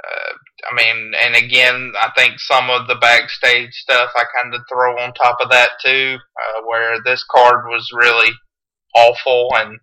Uh, 0.00 0.32
I 0.70 0.74
mean, 0.74 1.12
and 1.22 1.34
again, 1.36 1.92
I 2.00 2.10
think 2.16 2.38
some 2.38 2.70
of 2.70 2.86
the 2.86 2.96
backstage 2.96 3.72
stuff 3.72 4.10
I 4.16 4.24
kind 4.40 4.54
of 4.54 4.62
throw 4.68 4.98
on 4.98 5.12
top 5.14 5.38
of 5.40 5.50
that 5.50 5.70
too, 5.84 6.16
uh, 6.18 6.62
where 6.66 6.98
this 7.04 7.24
card 7.30 7.66
was 7.66 7.90
really 7.92 8.32
awful, 8.94 9.50
and 9.54 9.78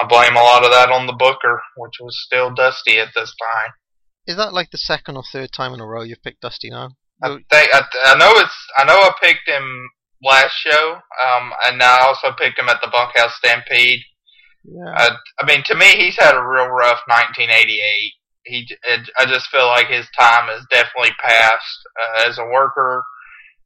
I 0.00 0.06
blame 0.06 0.36
a 0.36 0.42
lot 0.42 0.64
of 0.64 0.70
that 0.70 0.90
on 0.90 1.06
the 1.06 1.12
Booker, 1.12 1.62
which 1.76 1.94
was 2.00 2.20
still 2.24 2.54
Dusty 2.54 2.98
at 2.98 3.08
this 3.14 3.34
time. 3.40 3.72
Is 4.26 4.36
that 4.36 4.52
like 4.52 4.70
the 4.70 4.78
second 4.78 5.16
or 5.16 5.22
third 5.32 5.52
time 5.52 5.72
in 5.72 5.80
a 5.80 5.86
row 5.86 6.02
you've 6.02 6.22
picked 6.22 6.42
Dusty 6.42 6.70
now? 6.70 6.90
I 7.22 7.28
think 7.28 7.46
I, 7.50 7.82
I 8.04 8.18
know 8.18 8.32
it's 8.36 8.56
I 8.78 8.84
know 8.84 8.94
I 8.94 9.12
picked 9.20 9.48
him 9.48 9.88
last 10.22 10.54
show, 10.54 10.98
um, 11.26 11.52
and 11.64 11.82
I 11.82 12.00
also 12.00 12.36
picked 12.38 12.58
him 12.58 12.68
at 12.68 12.80
the 12.80 12.90
Bunkhouse 12.92 13.34
Stampede. 13.36 14.00
Yeah. 14.64 14.92
I, 14.94 15.10
I 15.40 15.46
mean, 15.46 15.64
to 15.64 15.74
me, 15.74 15.86
he's 15.96 16.16
had 16.18 16.34
a 16.34 16.46
real 16.46 16.68
rough 16.68 17.00
1988. 17.06 18.12
He, 18.48 18.66
I 19.18 19.26
just 19.26 19.48
feel 19.48 19.66
like 19.66 19.88
his 19.88 20.08
time 20.18 20.48
is 20.48 20.66
definitely 20.70 21.12
passed 21.22 21.78
uh, 22.00 22.28
as 22.28 22.38
a 22.38 22.44
worker, 22.44 23.02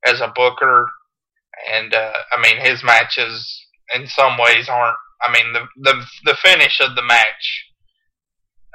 as 0.05 0.21
a 0.21 0.33
booker, 0.35 0.91
and 1.73 1.95
uh, 1.95 2.13
I 2.33 2.41
mean, 2.41 2.61
his 2.61 2.83
matches 2.83 3.67
in 3.95 4.07
some 4.07 4.37
ways 4.39 4.69
aren't. 4.69 4.97
I 5.23 5.33
mean, 5.33 5.53
the 5.53 5.67
the 5.77 6.05
the 6.25 6.37
finish 6.43 6.81
of 6.81 6.97
the 6.97 7.05
match 7.05 7.67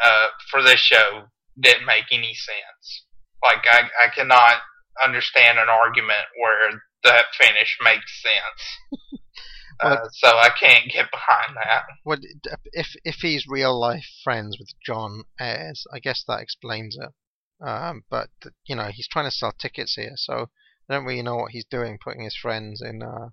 uh, 0.04 0.28
for 0.50 0.64
this 0.64 0.80
show 0.80 1.24
didn't 1.60 1.86
make 1.86 2.06
any 2.12 2.34
sense. 2.34 3.06
Like, 3.44 3.66
I 3.70 3.90
I 4.06 4.10
cannot 4.16 4.62
understand 5.04 5.60
an 5.60 5.68
argument 5.70 6.26
where 6.42 6.82
that 7.04 7.26
finish 7.38 7.78
makes 7.84 8.22
sense. 8.22 9.22
Uh, 9.80 10.08
so 10.12 10.30
I 10.30 10.50
can't 10.50 10.92
get 10.92 11.12
behind 11.12 11.56
that. 11.56 11.84
Well, 12.04 12.20
if 12.74 12.96
if 13.04 13.16
he's 13.18 13.46
real 13.48 13.80
life 13.80 14.06
friends 14.24 14.58
with 14.60 14.70
John 14.84 15.24
Ayers, 15.40 15.86
I 15.94 16.00
guess 16.00 16.24
that 16.28 16.42
explains 16.42 16.98
it. 17.00 17.14
Um, 17.66 18.04
but 18.10 18.30
you 18.66 18.76
know, 18.76 18.90
he's 18.92 19.08
trying 19.08 19.26
to 19.26 19.36
sell 19.36 19.52
tickets 19.52 19.96
here, 19.96 20.14
so 20.16 20.50
I 20.90 20.94
don't 20.94 21.06
really 21.06 21.22
know 21.22 21.36
what 21.36 21.52
he's 21.52 21.66
doing, 21.66 22.00
putting 22.04 22.24
his 22.24 22.36
friends 22.36 22.82
in 22.82 23.04
uh, 23.04 23.30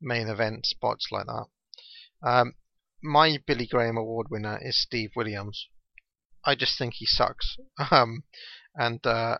main 0.00 0.28
event 0.28 0.66
spots 0.66 1.08
like 1.10 1.26
that. 1.26 1.46
Um, 2.22 2.54
my 3.02 3.38
Billy 3.46 3.66
Graham 3.66 3.96
Award 3.96 4.28
winner 4.30 4.58
is 4.62 4.80
Steve 4.80 5.10
Williams. 5.16 5.68
I 6.44 6.54
just 6.54 6.78
think 6.78 6.94
he 6.94 7.06
sucks, 7.06 7.56
um, 7.90 8.24
and 8.74 9.04
uh, 9.06 9.38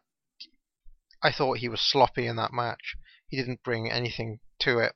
I 1.22 1.32
thought 1.32 1.58
he 1.58 1.68
was 1.68 1.80
sloppy 1.80 2.26
in 2.26 2.36
that 2.36 2.52
match. 2.52 2.96
He 3.28 3.36
didn't 3.36 3.62
bring 3.62 3.90
anything 3.90 4.40
to 4.60 4.78
it. 4.78 4.94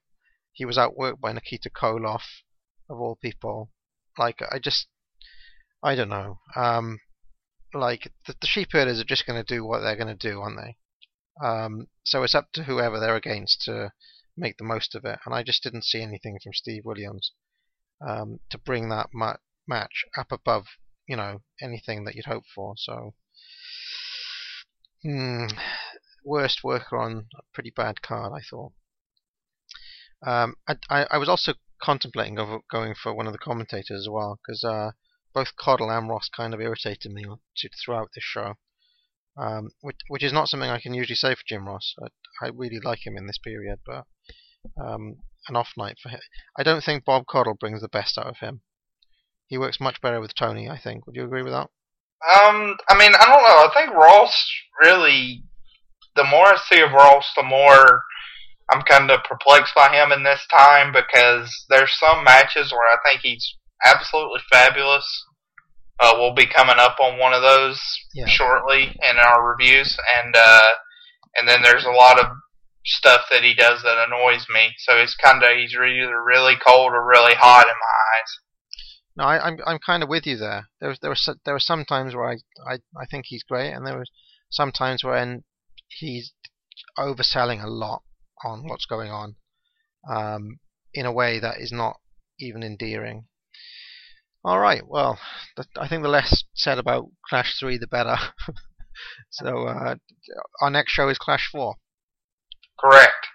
He 0.58 0.64
was 0.64 0.76
outworked 0.76 1.20
by 1.20 1.32
Nikita 1.32 1.70
Koloff, 1.70 2.42
of 2.90 2.98
all 3.00 3.14
people. 3.14 3.70
Like 4.18 4.42
I 4.50 4.58
just, 4.58 4.88
I 5.84 5.94
don't 5.94 6.08
know. 6.08 6.40
Um, 6.56 6.98
like 7.72 8.12
the, 8.26 8.34
the 8.40 8.48
sheep 8.48 8.70
herders 8.72 8.98
are 8.98 9.04
just 9.04 9.24
going 9.24 9.40
to 9.40 9.54
do 9.54 9.64
what 9.64 9.82
they're 9.82 9.94
going 9.94 10.08
to 10.08 10.28
do, 10.28 10.40
aren't 10.40 10.58
they? 10.58 10.76
Um, 11.46 11.86
so 12.02 12.24
it's 12.24 12.34
up 12.34 12.50
to 12.54 12.64
whoever 12.64 12.98
they're 12.98 13.14
against 13.14 13.62
to 13.66 13.92
make 14.36 14.56
the 14.56 14.64
most 14.64 14.96
of 14.96 15.04
it. 15.04 15.20
And 15.24 15.32
I 15.32 15.44
just 15.44 15.62
didn't 15.62 15.84
see 15.84 16.02
anything 16.02 16.36
from 16.42 16.52
Steve 16.54 16.84
Williams 16.84 17.30
um, 18.04 18.40
to 18.50 18.58
bring 18.58 18.88
that 18.88 19.10
ma- 19.14 19.36
match 19.68 20.04
up 20.18 20.32
above, 20.32 20.64
you 21.06 21.14
know, 21.14 21.42
anything 21.62 22.04
that 22.04 22.16
you'd 22.16 22.24
hope 22.24 22.46
for. 22.52 22.74
So, 22.76 23.14
hmm, 25.04 25.46
worst 26.24 26.64
worker 26.64 26.96
on 26.96 27.28
a 27.38 27.42
pretty 27.54 27.70
bad 27.70 28.02
card, 28.02 28.32
I 28.34 28.40
thought. 28.40 28.72
Um, 30.26 30.56
I, 30.68 31.06
I, 31.10 31.18
was 31.18 31.28
also 31.28 31.54
contemplating 31.80 32.34
going 32.70 32.94
for 33.00 33.14
one 33.14 33.26
of 33.28 33.32
the 33.32 33.38
commentators 33.38 34.00
as 34.00 34.08
well 34.10 34.40
because 34.42 34.64
uh, 34.64 34.90
both 35.32 35.54
Caudle 35.56 35.90
and 35.90 36.08
Ross 36.08 36.28
kind 36.28 36.52
of 36.52 36.60
irritated 36.60 37.12
me 37.12 37.24
throughout 37.84 38.10
this 38.14 38.24
show, 38.24 38.54
um, 39.36 39.70
which 39.80 39.98
which 40.08 40.24
is 40.24 40.32
not 40.32 40.48
something 40.48 40.70
I 40.70 40.80
can 40.80 40.94
usually 40.94 41.14
say 41.14 41.34
for 41.34 41.42
Jim 41.46 41.68
Ross. 41.68 41.94
I, 42.02 42.46
I 42.46 42.48
really 42.48 42.80
like 42.80 43.06
him 43.06 43.16
in 43.16 43.26
this 43.26 43.38
period, 43.38 43.78
but 43.86 44.06
um, 44.76 45.18
an 45.46 45.54
off 45.54 45.70
night 45.76 45.98
for 46.02 46.08
him. 46.08 46.20
I 46.58 46.64
don't 46.64 46.82
think 46.82 47.04
Bob 47.04 47.26
Caudle 47.26 47.54
brings 47.58 47.80
the 47.80 47.88
best 47.88 48.18
out 48.18 48.26
of 48.26 48.38
him. 48.38 48.62
He 49.46 49.56
works 49.56 49.80
much 49.80 50.00
better 50.00 50.20
with 50.20 50.34
Tony. 50.34 50.68
I 50.68 50.78
think. 50.78 51.06
Would 51.06 51.14
you 51.14 51.24
agree 51.24 51.42
with 51.42 51.52
that? 51.52 51.68
Um, 52.26 52.76
I 52.88 52.98
mean, 52.98 53.12
I 53.14 53.24
don't 53.24 53.42
know. 53.42 53.68
I 53.68 53.70
think 53.72 53.94
Ross 53.94 54.34
really. 54.82 55.44
The 56.16 56.24
more 56.24 56.46
I 56.46 56.56
see 56.68 56.80
of 56.80 56.90
Ross, 56.90 57.30
the 57.36 57.44
more 57.44 58.02
I'm 58.70 58.82
kind 58.82 59.10
of 59.10 59.24
perplexed 59.24 59.74
by 59.74 59.88
him 59.94 60.12
in 60.12 60.22
this 60.24 60.44
time 60.50 60.92
because 60.92 61.50
there's 61.70 61.92
some 61.98 62.22
matches 62.24 62.70
where 62.72 62.88
I 62.92 62.96
think 63.04 63.20
he's 63.22 63.54
absolutely 63.84 64.40
fabulous. 64.50 65.06
Uh, 66.00 66.12
we'll 66.16 66.34
be 66.34 66.46
coming 66.46 66.76
up 66.78 66.96
on 67.00 67.18
one 67.18 67.32
of 67.32 67.42
those 67.42 67.80
Yeah. 68.14 68.26
shortly 68.26 68.94
in 69.02 69.16
our 69.16 69.46
reviews, 69.48 69.96
and 70.22 70.34
uh, 70.36 70.70
and 71.36 71.48
then 71.48 71.62
there's 71.62 71.84
a 71.84 71.90
lot 71.90 72.20
of 72.20 72.26
stuff 72.84 73.22
that 73.30 73.42
he 73.42 73.54
does 73.54 73.82
that 73.82 74.06
annoys 74.06 74.46
me. 74.48 74.70
So 74.78 74.96
it's 74.96 75.16
kind 75.16 75.42
of 75.42 75.50
he's 75.56 75.74
either 75.74 76.22
really 76.22 76.54
cold 76.64 76.92
or 76.92 77.06
really 77.06 77.34
hot 77.34 77.66
in 77.66 77.74
my 77.74 77.96
eyes. 78.20 78.38
No, 79.16 79.24
I, 79.24 79.46
I'm 79.46 79.58
I'm 79.66 79.78
kind 79.84 80.02
of 80.02 80.08
with 80.08 80.26
you 80.26 80.36
there. 80.36 80.68
There 80.80 80.90
was 80.90 80.98
there 81.00 81.10
was 81.10 81.28
there 81.44 81.54
were 81.54 81.58
some 81.60 81.84
times 81.84 82.14
where 82.14 82.28
I, 82.30 82.36
I 82.70 82.74
I 82.96 83.06
think 83.10 83.24
he's 83.26 83.42
great, 83.42 83.72
and 83.72 83.84
there 83.86 83.98
was 83.98 84.10
some 84.50 84.70
times 84.72 85.02
when 85.02 85.42
he's 85.88 86.32
overselling 86.96 87.62
a 87.62 87.66
lot 87.66 88.02
on 88.44 88.66
what's 88.66 88.86
going 88.86 89.10
on, 89.10 89.36
um, 90.08 90.58
in 90.94 91.06
a 91.06 91.12
way 91.12 91.38
that 91.40 91.60
is 91.60 91.72
not 91.72 91.96
even 92.38 92.62
endearing. 92.62 93.26
All 94.44 94.58
right, 94.58 94.82
well, 94.86 95.18
I 95.76 95.88
think 95.88 96.02
the 96.02 96.08
less 96.08 96.44
said 96.54 96.78
about 96.78 97.06
Clash 97.28 97.58
Three, 97.58 97.76
the 97.76 97.86
better. 97.86 98.16
so 99.30 99.66
uh, 99.66 99.96
our 100.60 100.70
next 100.70 100.92
show 100.92 101.08
is 101.08 101.18
Clash 101.18 101.48
Four. 101.50 101.74
Correct. 102.78 103.26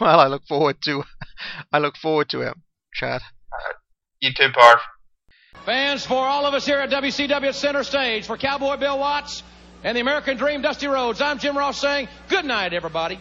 Well, 0.00 0.20
I 0.20 0.26
look 0.26 0.46
forward 0.46 0.76
to 0.84 1.04
I 1.72 1.78
look 1.78 1.96
forward 1.96 2.28
to 2.30 2.42
it, 2.42 2.54
Chad. 2.94 3.22
You 4.20 4.32
too, 4.34 4.48
Parv. 4.48 4.80
Fans, 5.64 6.06
for 6.06 6.26
all 6.26 6.46
of 6.46 6.54
us 6.54 6.64
here 6.64 6.78
at 6.78 6.90
WCW 6.90 7.52
Center 7.52 7.84
Stage, 7.84 8.26
for 8.26 8.36
Cowboy 8.36 8.76
Bill 8.76 8.98
Watts 8.98 9.42
and 9.82 9.96
the 9.96 10.00
American 10.00 10.36
Dream 10.36 10.62
Dusty 10.62 10.86
Rhodes, 10.86 11.20
I'm 11.20 11.38
Jim 11.38 11.56
Ross 11.56 11.80
saying 11.80 12.08
good 12.28 12.44
night, 12.44 12.72
everybody. 12.72 13.18